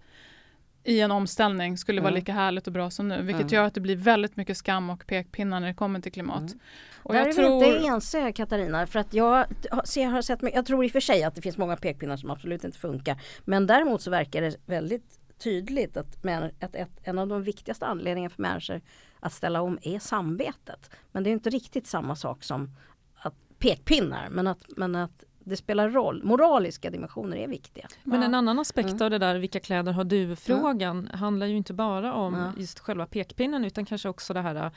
i 0.83 0.99
en 0.99 1.11
omställning 1.11 1.77
skulle 1.77 2.01
vara 2.01 2.09
mm. 2.09 2.19
lika 2.19 2.33
härligt 2.33 2.67
och 2.67 2.73
bra 2.73 2.89
som 2.89 3.07
nu. 3.07 3.21
Vilket 3.21 3.41
mm. 3.41 3.53
gör 3.53 3.63
att 3.63 3.73
det 3.73 3.81
blir 3.81 3.95
väldigt 3.95 4.35
mycket 4.35 4.57
skam 4.57 4.89
och 4.89 5.07
pekpinnar 5.07 5.59
när 5.59 5.67
det 5.67 5.73
kommer 5.73 5.99
till 5.99 6.11
klimat. 6.11 6.41
Mm. 6.41 6.59
Och 7.03 7.13
Där 7.13 7.19
jag 7.19 7.29
är 7.29 7.33
tror... 7.33 7.59
vi 7.59 7.75
inte 7.75 7.87
ense 7.87 8.31
Katarina. 8.31 8.87
För 8.87 8.99
att 8.99 9.13
jag, 9.13 9.45
ser, 9.83 10.05
har 10.05 10.21
sett, 10.21 10.39
jag 10.53 10.65
tror 10.65 10.85
i 10.85 10.87
och 10.87 10.91
för 10.91 10.99
sig 10.99 11.23
att 11.23 11.35
det 11.35 11.41
finns 11.41 11.57
många 11.57 11.77
pekpinnar 11.77 12.17
som 12.17 12.31
absolut 12.31 12.63
inte 12.63 12.77
funkar. 12.77 13.21
Men 13.45 13.67
däremot 13.67 14.01
så 14.01 14.11
verkar 14.11 14.41
det 14.41 14.55
väldigt 14.65 15.19
tydligt 15.37 15.97
att, 15.97 16.25
att 16.59 16.75
ett, 16.75 16.99
en 17.03 17.19
av 17.19 17.27
de 17.27 17.43
viktigaste 17.43 17.85
anledningarna 17.85 18.35
för 18.35 18.41
människor 18.41 18.81
att 19.19 19.33
ställa 19.33 19.61
om 19.61 19.79
är 19.81 19.99
samvetet. 19.99 20.89
Men 21.11 21.23
det 21.23 21.29
är 21.29 21.31
inte 21.31 21.49
riktigt 21.49 21.87
samma 21.87 22.15
sak 22.15 22.43
som 22.43 22.75
att 23.15 23.33
pekpinnar. 23.59 24.29
Men 24.29 24.47
att, 24.47 24.63
men 24.77 24.95
att 24.95 25.23
det 25.45 25.57
spelar 25.57 25.89
roll. 25.89 26.23
Moraliska 26.23 26.89
dimensioner 26.89 27.37
är 27.37 27.47
viktiga. 27.47 27.87
Men 28.03 28.23
en 28.23 28.33
annan 28.33 28.59
aspekt 28.59 28.89
mm. 28.89 29.01
av 29.01 29.09
det 29.09 29.17
där 29.17 29.35
vilka 29.35 29.59
kläder 29.59 29.91
har 29.91 30.03
du-frågan 30.03 30.99
mm. 30.99 31.19
handlar 31.19 31.45
ju 31.45 31.57
inte 31.57 31.73
bara 31.73 32.13
om 32.13 32.35
mm. 32.35 32.51
just 32.57 32.79
själva 32.79 33.05
pekpinnen 33.05 33.65
utan 33.65 33.85
kanske 33.85 34.09
också 34.09 34.33
det 34.33 34.41
här 34.41 34.71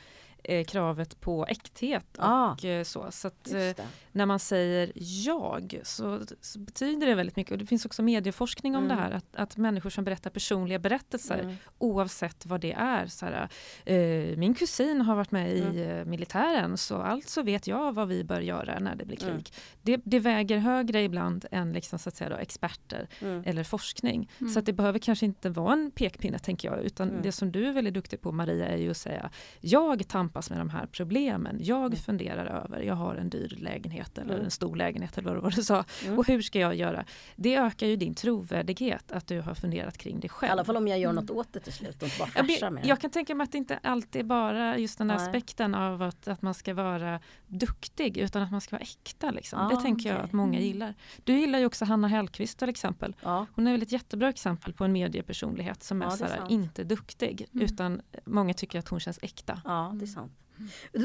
eh, 0.49 0.65
kravet 0.65 1.21
på 1.21 1.47
äkthet. 1.47 2.07
Ah, 2.19 2.53
och, 2.53 2.65
eh, 2.65 2.85
så 2.85 3.07
så 3.11 3.29
att, 3.29 3.53
eh, 3.53 3.85
när 4.13 4.27
man 4.27 4.39
säger 4.39 4.93
jag 5.27 5.81
så, 5.83 6.21
så, 6.41 6.59
betyder 6.59 7.07
det 7.07 7.15
väldigt 7.15 7.37
mycket. 7.37 7.53
Och 7.53 7.59
det 7.59 7.67
finns 7.67 7.87
också 7.87 8.03
medieforskning 8.03 8.77
om 8.77 8.85
mm. 8.85 8.97
det 8.97 9.03
här. 9.03 9.11
Att, 9.11 9.37
att 9.37 9.57
människor 9.57 9.91
som 9.91 10.05
berättar 10.05 10.31
personliga 10.31 10.79
berättelser 10.79 11.39
mm. 11.39 11.57
oavsett 11.79 12.47
vad 12.47 12.61
det 12.61 12.73
är. 12.73 13.07
Så 13.07 13.27
här, 13.27 13.49
eh, 13.85 14.37
min 14.37 14.55
kusin 14.55 15.01
har 15.01 15.17
varit 15.17 15.31
med 15.31 15.57
mm. 15.57 15.77
i 15.77 15.83
eh, 15.83 16.05
militären 16.05 16.77
så 16.77 16.97
alltså 16.97 17.43
vet 17.43 17.67
jag 17.67 17.95
vad 17.95 18.09
vi 18.09 18.25
bör 18.25 18.41
göra 18.41 18.79
när 18.79 18.95
det 18.95 19.05
blir 19.05 19.23
mm. 19.23 19.35
krig. 19.35 19.53
Det, 19.83 20.01
det, 20.05 20.19
väger 20.19 20.56
högre 20.59 21.03
ibland 21.03 21.47
än 21.51 21.73
liksom, 21.73 21.99
så 21.99 22.09
att 22.09 22.17
säga, 22.17 22.31
då, 22.31 22.37
experter 22.37 23.09
mm. 23.21 23.43
eller 23.47 23.65
forskning. 23.65 24.31
Så 24.39 24.45
mm. 24.45 24.59
att 24.59 24.67
det 24.67 24.73
behöver 24.73 24.99
kanske 24.99 25.27
inte 25.27 25.51
vara 25.51 25.73
en 25.73 25.91
pekpinne 25.91 26.39
tänker 26.39 26.69
jag. 26.69 26.85
Utan 26.85 27.23
det 27.23 27.33
som 27.33 27.53
du 27.53 27.69
är 27.69 27.73
väldigt 27.73 27.95
duktig 27.95 28.21
på 28.21 28.33
Maria 28.33 28.67
är 28.67 28.77
ju 28.77 28.91
att 28.91 28.97
säga 28.97 29.31
jag 29.61 30.09
tampas 30.09 30.51
med 30.51 30.59
de 30.59 30.71
här 30.71 30.87
problemen. 30.87 31.59
Jag 31.61 31.99
funderar 31.99 32.47
över, 32.47 32.81
jag 32.81 32.95
har 32.95 33.15
en 33.15 33.31
dyr 33.31 33.57
lägenhet 33.61 34.19
eller 34.19 34.35
mm. 34.35 34.45
en 34.45 34.51
stor 34.51 34.77
lägenhet 34.77 35.19
eller 35.19 35.35
vad 35.35 35.55
du 35.55 35.63
sa. 35.63 35.85
Mm. 36.05 36.19
Och 36.19 36.27
hur 36.27 36.43
ska 36.43 36.59
jag 36.59 36.75
göra? 36.75 37.05
Det 37.37 37.57
ökar 37.57 37.87
ju 37.87 37.97
din 37.97 38.15
trovärdighet 38.15 39.13
att 39.13 39.27
du 39.27 39.41
har 39.41 39.55
funderat 39.55 39.99
kring 39.99 40.21
det 40.21 40.29
själv. 40.29 40.49
I 40.49 40.53
alla 40.53 40.65
fall 40.65 40.77
om 40.77 40.89
jag 40.89 40.99
gör 40.99 41.11
mm. 41.11 41.25
något 41.25 41.31
åt 41.31 41.53
det 41.53 41.61
till 41.61 41.73
slut 41.73 42.03
och 42.03 42.09
inte 42.09 42.19
bara 42.19 42.45
flashar 42.45 42.71
med. 42.71 42.87
Jag 42.87 43.01
kan 43.01 43.11
tänka 43.11 43.35
mig 43.35 43.45
att 43.45 43.53
det 43.53 43.59
inte 43.59 43.79
alltid 43.83 44.21
är 44.21 44.25
bara 44.25 44.79
just 44.79 44.99
den 44.99 45.07
Nej. 45.07 45.17
aspekten 45.17 45.75
av 45.75 46.03
att, 46.03 46.29
att 46.29 46.43
man 46.43 46.55
ska 46.55 46.75
vara 46.75 47.21
duktig 47.47 48.17
utan 48.17 48.43
att 48.43 48.51
man 48.51 48.61
ska 48.61 48.77
vara 48.77 48.83
äkta. 48.83 49.31
Liksom. 49.31 49.59
Ah, 49.59 49.69
det 49.69 49.77
tänker 49.83 50.03
okay. 50.03 50.13
jag 50.13 50.25
att 50.25 50.33
många 50.33 50.59
mm. 50.59 50.69
gillar. 50.69 50.95
Du 51.25 51.39
gillar 51.39 51.59
ju 51.59 51.67
också 51.67 51.85
Hanna 51.85 52.09
Hellquist 52.09 52.59
till 52.59 52.69
exempel. 52.69 53.17
Ja. 53.23 53.47
Hon 53.55 53.67
är 53.67 53.73
väl 53.73 53.83
ett 53.83 53.93
jättebra 53.93 54.29
exempel 54.29 54.73
på 54.73 54.85
en 54.85 54.93
mediepersonlighet 54.93 55.83
som 55.83 56.03
är, 56.03 56.07
ja, 56.07 56.13
är 56.13 56.17
såhär, 56.17 56.47
inte 56.51 56.85
duktig 56.85 57.47
mm. 57.53 57.65
utan 57.65 58.01
många 58.25 58.55
tycker 58.55 58.79
att 58.79 58.89
hon 58.89 59.01
känns 59.01 59.19
äkta. 59.23 59.63
Ja, 59.65 59.93
det 59.95 60.05
är 60.05 60.07
sant. 60.07 60.33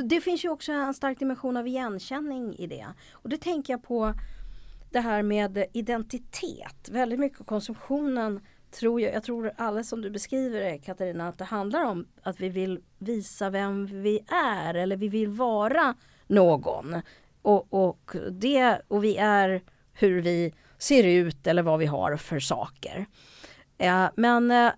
Det 0.10 0.22
finns 0.22 0.46
ju 0.46 0.50
också 0.50 0.72
en 0.72 0.94
stark 0.94 1.20
dimension 1.20 1.58
av 1.58 1.68
igenkänning 1.68 2.56
i 2.56 2.68
det. 2.68 2.88
Och 3.12 3.30
det 3.30 3.38
tänker 3.38 3.74
jag 3.74 3.84
på 3.84 4.14
det 4.92 5.00
här 5.00 5.24
med 5.24 5.66
identitet. 5.74 6.90
Väldigt 6.92 7.20
mycket 7.20 7.42
av 7.42 7.46
konsumtionen 7.46 8.40
tror 8.72 9.02
jag, 9.02 9.14
jag 9.14 9.24
tror 9.24 9.52
alla 9.58 9.84
som 9.84 10.02
du 10.02 10.10
beskriver 10.10 10.60
det 10.60 10.78
Katarina, 10.78 11.28
att 11.28 11.38
det 11.38 11.46
handlar 11.46 11.84
om 11.84 12.08
att 12.24 12.40
vi 12.40 12.50
vill 12.50 12.80
visa 12.98 13.50
vem 13.50 13.86
vi 13.86 14.20
är 14.28 14.74
eller 14.74 14.98
vi 14.98 15.08
vill 15.08 15.28
vara 15.28 15.96
någon. 16.32 17.02
Och, 17.42 17.74
och, 17.74 18.16
det, 18.32 18.82
och 18.88 19.04
vi 19.04 19.18
är 19.18 19.62
hur 19.94 20.22
vi 20.22 20.54
ser 20.78 21.04
ut 21.04 21.48
eller 21.48 21.64
vad 21.64 21.80
vi 21.80 21.86
har 21.86 22.18
för 22.18 22.40
saker. 22.40 23.06
Eh, 23.78 24.06
men 24.16 24.52
eh, 24.52 24.72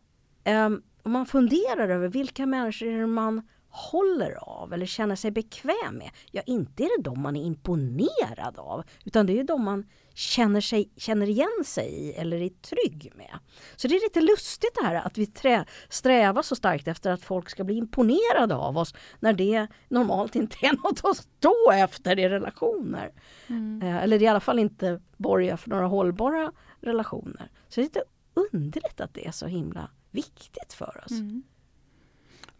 eh 0.44 0.70
om 1.06 1.12
man 1.12 1.26
funderar 1.26 1.90
över 1.90 2.08
vilka 2.08 2.46
människor 2.46 3.06
man 3.06 3.48
håller 3.76 4.32
av 4.32 4.74
eller 4.74 4.86
känner 4.86 5.16
sig 5.16 5.32
bekväm 5.32 5.98
med. 5.98 6.10
Ja, 6.32 6.42
inte 6.46 6.84
är 6.84 6.98
det 6.98 7.04
de 7.04 7.22
man 7.22 7.36
är 7.36 7.44
imponerad 7.44 8.58
av 8.58 8.84
utan 9.06 9.26
det 9.26 9.40
är 9.40 9.44
de 9.44 9.64
man 9.64 9.86
känner, 10.14 10.62
sig, 10.62 10.92
känner 10.98 11.30
igen 11.30 11.64
sig 11.66 11.88
i 11.88 12.14
eller 12.14 12.42
är 12.42 12.50
trygg 12.50 13.12
med. 13.16 13.40
Så 13.76 13.88
det 13.88 13.96
är 13.96 14.02
lite 14.02 14.22
lustigt 14.22 14.76
det 14.76 14.86
här 14.86 14.96
att 14.96 15.18
vi 15.18 15.26
trä, 15.26 15.66
strävar 15.90 16.42
så 16.42 16.56
starkt 16.56 16.88
efter 16.88 17.12
att 17.12 17.22
folk 17.22 17.50
ska 17.50 17.64
bli 17.64 17.76
imponerade 17.76 18.56
av 18.56 18.78
oss 18.78 18.94
när 19.20 19.34
det 19.34 19.68
normalt 19.88 20.36
inte 20.36 20.66
är 20.66 20.74
något 20.84 21.02
att 21.04 21.18
stå 21.18 21.72
efter 21.72 22.20
i 22.20 22.30
relationer. 22.30 23.12
Mm. 23.48 23.82
Eh, 23.82 24.04
eller 24.04 24.22
i 24.22 24.28
alla 24.28 24.40
fall 24.40 24.60
inte 24.60 25.02
borgar 25.18 25.58
för 25.58 25.70
några 25.70 25.88
hållbara 25.88 26.52
relationer. 26.82 27.52
Så 27.68 27.80
det 27.80 27.82
är 27.82 27.84
lite 27.84 28.04
underligt 28.34 29.02
att 29.02 29.14
det 29.14 29.28
är 29.28 29.32
så 29.32 29.46
himla 29.46 29.90
viktigt 30.12 30.74
för 30.74 31.04
oss. 31.06 31.12
Mm. 31.12 31.44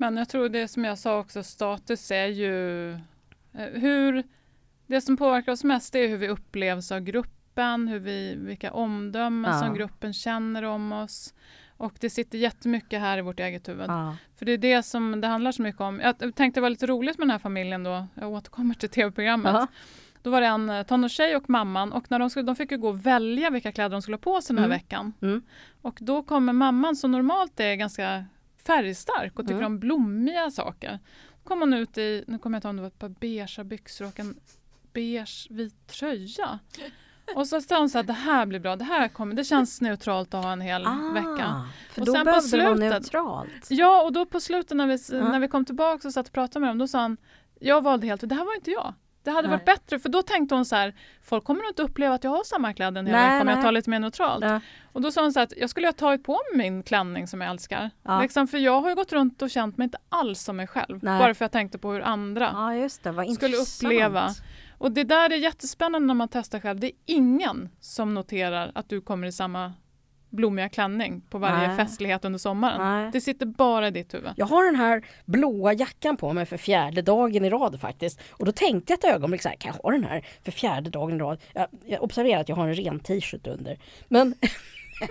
Men 0.04 0.18
jag 0.18 0.30
tror 0.30 0.50
det 0.50 0.68
som 0.68 0.86
jag 0.86 0.98
sa 0.98 1.20
också, 1.20 1.44
status 1.44 2.12
är 2.12 2.26
ju 2.26 2.92
eh, 3.54 3.70
hur 3.74 4.24
det 4.88 5.02
som 5.02 5.18
påverkar 5.18 5.52
oss 5.52 5.64
mest 5.64 5.96
är 5.96 6.08
hur 6.08 6.18
vi 6.18 6.28
upplevs 6.28 6.92
av 6.92 7.00
gruppen, 7.00 7.88
hur 7.88 8.00
vi, 8.00 8.36
vilka 8.36 8.74
omdömen 8.74 9.52
ja. 9.52 9.60
som 9.60 9.74
gruppen 9.74 10.14
känner 10.14 10.64
om 10.64 10.92
oss. 10.92 11.34
Och 11.78 11.94
det 12.00 12.10
sitter 12.10 12.38
jättemycket 12.38 13.00
här 13.00 13.18
i 13.18 13.22
vårt 13.22 13.40
eget 13.40 13.70
huvud. 13.70 13.86
Ja. 13.90 14.16
För 14.36 14.46
det 14.46 14.52
är 14.52 14.58
det 14.58 14.84
som 14.84 15.22
det 15.22 15.28
handlar 15.28 15.52
så 15.52 15.62
mycket 15.62 15.82
om. 15.82 16.00
Jag 16.00 16.36
tänkte 16.36 16.60
det 16.60 16.62
var 16.62 16.70
lite 16.70 16.88
roligt 16.88 17.18
med 17.18 17.28
den 17.28 17.32
här 17.32 17.40
familjen 17.40 17.84
då, 17.84 18.08
jag 18.16 18.32
återkommer 18.32 18.76
till 18.76 18.90
tv-programmet. 18.90 19.70
Då 20.22 20.30
var 20.30 20.42
det 20.42 20.48
en 20.48 20.70
eh, 20.70 20.84
tonårstjej 20.84 21.36
och 21.36 21.50
mamman 21.50 21.94
och 21.94 22.12
när 22.12 22.20
de, 22.20 22.30
skulle, 22.30 22.46
de 22.46 22.56
fick 22.56 22.72
ju 22.72 22.78
gå 22.78 22.90
och 22.90 23.06
välja 23.06 23.50
vilka 23.50 23.72
kläder 23.72 23.90
de 23.90 24.02
skulle 24.02 24.16
ha 24.16 24.22
på 24.22 24.42
sig 24.42 24.56
den 24.56 24.64
här 24.64 24.70
Mm. 24.70 24.78
veckan. 24.78 25.14
Mm. 25.22 25.42
Och 25.82 25.98
då 26.02 26.24
kommer 26.24 26.54
mamman 26.54 26.96
som 26.96 27.12
normalt 27.12 27.60
är 27.60 27.76
ganska 27.76 28.26
färgstark 28.66 29.40
och 29.40 29.46
tycker 29.46 29.56
Mm. 29.60 29.66
om 29.66 29.80
blommiga 29.80 30.52
saker. 30.52 31.00
Då 31.44 31.50
kom 31.50 31.60
hon 31.60 31.74
ut 31.74 31.98
i, 31.98 32.24
nu 32.28 32.40
kommer 32.40 32.56
jag 32.56 32.60
inte 32.60 32.68
ihåg 32.68 32.70
om 32.72 32.76
det 32.76 32.82
var 32.82 32.88
ett 32.88 33.00
par 33.00 33.10
beigea 33.10 33.64
byxor 33.64 34.06
och 34.08 34.20
en 34.20 34.36
beige 34.94 35.48
vit 35.50 35.88
tröja. 35.88 36.60
Och 37.36 37.48
så 37.48 37.62
sa 37.62 37.80
hon 37.80 37.90
så 37.90 38.00
att 38.00 38.08
det 38.08 38.14
här 38.14 38.46
blir 38.46 38.60
bra, 38.60 38.76
det 38.76 38.84
här 38.84 39.08
kommer, 39.08 39.36
det 39.36 39.44
känns 39.44 39.82
neutralt 39.82 40.34
att 40.34 40.44
ha 40.44 40.52
en 40.52 40.62
hel 40.62 40.82
vecka. 41.14 41.46
Ah, 41.48 41.66
För 41.92 42.02
Och 42.02 42.06
då 42.08 42.14
sen 42.14 42.22
på 42.22 42.26
behövde 42.26 42.58
det 42.58 42.64
vara 42.64 42.76
slutet- 42.76 42.90
neutralt. 42.92 43.68
Ja, 43.70 44.04
och 44.04 44.14
då 44.14 44.26
på 44.26 44.40
slutet 44.40 44.78
när 44.78 44.88
vi, 44.88 44.98
Ja. 45.12 45.30
när 45.30 45.40
vi 45.40 45.48
kom 45.48 45.66
tillbaka 45.66 46.08
och 46.08 46.14
satt 46.14 46.28
och 46.28 46.34
pratade 46.34 46.60
med 46.60 46.70
dem, 46.70 46.78
då 46.78 46.88
sa 46.88 47.00
han, 47.00 47.18
jag 47.60 47.82
valde 47.84 48.08
helt, 48.08 48.30
det 48.30 48.36
här 48.36 48.46
var 48.46 48.56
inte 48.56 48.72
jag. 48.72 48.94
Det 49.24 49.32
hade 49.32 49.48
Nej. 49.48 49.58
varit 49.58 49.66
bättre, 49.66 50.00
för 50.00 50.10
då 50.10 50.22
tänkte 50.22 50.56
hon 50.56 50.66
så 50.66 50.76
här, 50.76 50.94
folk 51.22 51.44
kommer 51.44 51.62
nog 51.62 51.70
inte 51.70 51.82
uppleva 51.82 52.16
att 52.16 52.24
jag 52.24 52.32
har 52.32 52.44
samma 52.44 52.74
kläder 52.74 53.00
en 53.00 53.06
hel 53.08 53.16
Nej, 53.16 53.30
vecka 53.30 53.42
om 53.42 53.48
jag 53.48 53.62
tar 53.62 53.72
lite 53.72 53.90
mer 53.90 54.00
neutralt. 54.00 54.46
Ja. 54.46 54.60
Och 54.92 55.02
då 55.02 55.12
sa 55.12 55.22
hon 55.22 55.34
så 55.34 55.40
här 55.40 55.44
att 55.44 55.54
jag 55.58 55.70
skulle 55.70 55.88
ha 55.88 55.94
tagit 55.94 56.24
på 56.24 56.40
mig 56.56 56.72
min 56.72 56.84
klänning 56.84 57.28
som 57.28 57.42
jag 57.42 57.50
älskar. 57.50 57.90
Ja. 58.04 58.22
Liksom, 58.22 58.48
för 58.48 58.58
jag 58.58 58.82
har 58.82 58.90
ju 58.90 58.96
gått 58.96 59.14
runt 59.14 59.42
och 59.42 59.50
känt 59.50 59.78
mig 59.78 59.86
inte 59.86 59.98
alls 60.10 60.42
som 60.42 60.58
mig 60.58 60.68
själv. 60.68 61.00
Nej. 61.04 61.20
Bara 61.20 61.34
för 61.34 61.46
jag 61.46 61.52
tänkte 61.52 61.78
på 61.78 61.92
hur 61.92 62.02
andra 62.02 62.74
ja, 62.74 62.90
skulle 63.34 63.58
uppleva. 63.58 64.30
Och 64.78 64.92
det 64.92 65.04
där 65.04 65.30
är 65.30 65.38
jättespännande 65.38 66.08
när 66.08 66.14
man 66.14 66.28
testar 66.28 66.60
själv. 66.60 66.80
Det 66.80 66.88
är 66.88 66.94
ingen 67.06 67.70
som 67.80 68.14
noterar 68.14 68.72
att 68.76 68.90
du 68.90 69.02
kommer 69.02 69.28
i 69.28 69.32
samma 69.32 69.74
blommiga 70.34 70.70
klänning 70.70 71.22
på 71.30 71.38
varje 71.38 71.68
Nej. 71.68 71.78
festlighet 71.78 72.26
under 72.26 72.40
sommaren. 72.40 73.02
Nej. 73.02 73.10
Det 73.14 73.22
sitter 73.22 73.46
bara 73.46 73.88
i 73.88 73.92
ditt 73.92 74.14
huvud. 74.14 74.32
Jag 74.36 74.46
har 74.46 74.66
den 74.66 74.76
här 74.76 75.06
blåa 75.26 75.74
jackan 75.74 76.18
på 76.18 76.34
mig 76.34 76.46
för 76.46 76.58
fjärde 76.58 77.02
dagen 77.02 77.46
i 77.46 77.50
rad 77.50 77.80
faktiskt. 77.80 78.22
Och 78.32 78.46
då 78.46 78.52
tänkte 78.52 78.94
jag 78.94 78.98
ett 78.98 79.16
ögonblick 79.16 79.42
så 79.42 79.50
här, 79.50 79.56
kan 79.56 79.74
jag 79.76 79.84
ha 79.84 79.92
den 79.92 80.04
här 80.04 80.26
för 80.44 80.52
fjärde 80.52 80.90
dagen 80.90 81.16
i 81.16 81.20
rad? 81.20 81.42
Jag, 81.54 81.68
jag 81.86 82.04
observerar 82.04 82.42
att 82.42 82.50
jag 82.50 82.56
har 82.56 82.68
en 82.68 82.76
ren 82.76 83.00
t-shirt 83.00 83.48
under. 83.48 83.78
Men, 84.08 84.36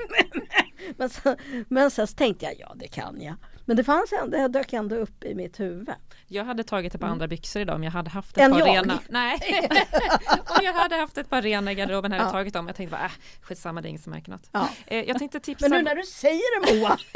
men, 0.97 1.11
sen, 1.11 1.37
men 1.69 1.91
sen 1.91 2.07
så 2.07 2.15
tänkte 2.17 2.45
jag, 2.45 2.55
ja 2.59 2.73
det 2.77 2.89
kan 2.89 3.21
jag. 3.21 3.35
Men 3.73 3.77
det 3.77 3.85
fanns 3.85 4.13
ändå, 4.13 4.37
det 4.37 4.49
dök 4.49 4.73
ändå 4.73 4.97
upp 4.97 5.25
i 5.25 5.35
mitt 5.35 5.61
huvud. 5.61 5.89
Jag 6.27 6.45
hade 6.45 6.65
tagit 6.65 6.95
ett 6.95 7.01
par 7.01 7.07
Mm. 7.07 7.13
andra 7.13 7.29
byxor 7.29 7.63
idag 7.63 7.77
om 7.77 7.85
jag 7.85 7.91
hade 7.91 8.11
haft 8.11 8.37
ett 8.37 8.43
Än 8.45 8.51
par 8.53 8.59
jag? 8.59 8.69
rena. 8.69 8.99
Nej, 9.09 9.39
om 10.31 10.65
jag 10.65 10.73
hade 10.73 10.97
haft 10.97 11.19
ett 11.19 11.31
par 11.31 11.43
rena 11.43 11.73
i 11.73 11.75
garderoben 11.75 12.13
hade 12.13 12.25
jag 12.25 12.29
Ja. 12.29 12.33
tagit 12.33 12.55
dem. 12.55 12.67
Jag 12.67 12.77
tänkte 12.77 12.91
bara, 12.97 13.05
äh, 13.05 13.11
skitsamma 13.43 13.81
det 13.81 13.87
är 13.87 13.91
ingen 13.91 14.03
som 14.03 14.11
märker 14.13 14.31
något. 14.31 14.49
Ja. 14.53 14.69
Eh, 14.87 15.05
jag 15.09 15.19
tänkte 15.19 15.41
tipsa, 15.41 15.69
Men 15.69 15.79
nu 15.79 15.85
när 15.91 15.95
du 15.97 16.03
säger 16.03 16.67
det 16.73 16.81
Moa! 16.81 16.99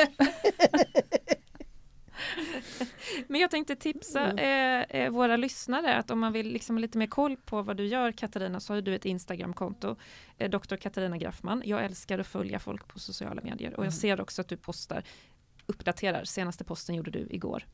men 3.28 3.40
jag 3.40 3.50
tänkte 3.50 3.76
tipsa 3.76 4.32
eh, 4.32 4.82
eh, 4.82 5.10
våra 5.10 5.36
lyssnare 5.36 5.94
att 5.96 6.10
om 6.10 6.18
man 6.20 6.32
vill 6.32 6.52
liksom 6.52 6.76
ha 6.76 6.80
lite 6.80 6.98
mer 6.98 7.06
koll 7.06 7.36
på 7.36 7.62
vad 7.62 7.76
du 7.76 7.86
gör 7.86 8.12
Katarina 8.12 8.60
så 8.60 8.74
har 8.74 8.80
du 8.80 8.94
ett 8.94 9.04
Instagramkonto, 9.04 9.96
eh, 10.38 10.50
Dr. 10.50 10.76
Katarina 10.76 11.16
Graffman. 11.16 11.62
Jag 11.64 11.84
älskar 11.84 12.18
att 12.18 12.26
följa 12.26 12.58
folk 12.58 12.88
på 12.88 12.98
sociala 12.98 13.42
medier 13.42 13.74
och 13.76 13.86
jag 13.86 13.94
ser 13.94 14.20
också 14.20 14.40
att 14.40 14.48
du 14.48 14.56
postar 14.56 15.02
uppdaterar, 15.66 16.24
senaste 16.24 16.64
posten 16.64 16.94
gjorde 16.94 17.10
du 17.10 17.26
igår. 17.30 17.66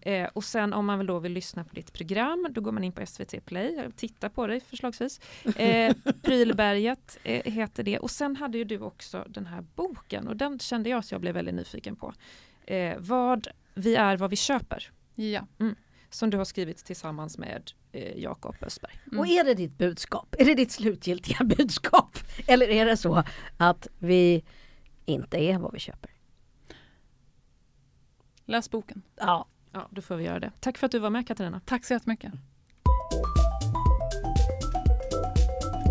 Eh, 0.00 0.28
och 0.32 0.44
sen 0.44 0.72
om 0.72 0.86
man 0.86 0.98
väl 0.98 1.06
då 1.06 1.18
vill 1.18 1.32
lyssna 1.32 1.64
på 1.64 1.74
ditt 1.74 1.92
program, 1.92 2.46
då 2.50 2.60
går 2.60 2.72
man 2.72 2.84
in 2.84 2.92
på 2.92 3.06
SVT 3.06 3.44
Play, 3.44 3.90
titta 3.96 4.28
på 4.28 4.46
dig 4.46 4.60
förslagsvis. 4.60 5.20
Eh, 5.56 5.96
Prylberget 6.22 7.18
eh, 7.22 7.52
heter 7.52 7.82
det. 7.82 7.98
Och 7.98 8.10
sen 8.10 8.36
hade 8.36 8.58
ju 8.58 8.64
du 8.64 8.78
också 8.78 9.24
den 9.28 9.46
här 9.46 9.64
boken 9.74 10.28
och 10.28 10.36
den 10.36 10.58
kände 10.58 10.90
jag 10.90 10.98
att 10.98 11.12
jag 11.12 11.20
blev 11.20 11.34
väldigt 11.34 11.54
nyfiken 11.54 11.96
på. 11.96 12.14
Eh, 12.66 12.96
vad 12.98 13.48
vi 13.74 13.94
är, 13.94 14.16
vad 14.16 14.30
vi 14.30 14.36
köper. 14.36 14.90
Ja. 15.14 15.46
Som 16.10 16.30
du 16.30 16.36
har 16.36 16.44
skrivit 16.44 16.84
tillsammans 16.84 17.38
med 17.38 17.72
eh, 17.92 18.18
Jakob 18.18 18.56
Östberg. 18.60 18.98
Mm. 19.06 19.18
Och 19.18 19.26
är 19.26 19.44
det 19.44 19.54
ditt 19.54 19.78
budskap? 19.78 20.34
Är 20.38 20.44
det 20.44 20.54
ditt 20.54 20.72
slutgiltiga 20.72 21.44
budskap? 21.44 22.18
Eller 22.46 22.68
är 22.68 22.86
det 22.86 22.96
så 22.96 23.24
att 23.56 23.88
vi 23.98 24.44
inte 25.06 25.38
är 25.38 25.58
vad 25.58 25.72
vi 25.72 25.78
köper? 25.78 26.10
Läs 28.48 28.70
boken. 28.70 29.02
Ja. 29.16 29.46
Ja, 29.72 29.88
då 29.90 30.02
får 30.02 30.16
vi 30.16 30.24
göra 30.24 30.40
det. 30.40 30.52
Tack 30.60 30.78
för 30.78 30.86
att 30.86 30.92
du 30.92 30.98
var 30.98 31.10
med 31.10 31.26
Katarina. 31.26 31.60
Tack 31.64 31.84
så 31.84 31.92
jättemycket. 31.92 32.32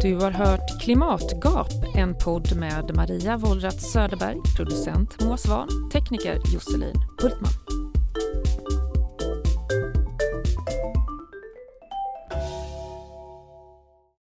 Du 0.02 0.16
har 0.16 0.32
hört 0.32 0.82
Klimatgap, 0.82 1.68
en 1.96 2.16
podd 2.24 2.56
med 2.56 2.96
Maria 2.96 3.38
Wollratz 3.38 3.92
Söderberg, 3.92 4.38
producent 4.58 5.24
Moa 5.24 5.38
Svan, 5.38 5.90
tekniker 5.94 6.42
Josselin 6.54 6.96
Hultman. 7.22 7.52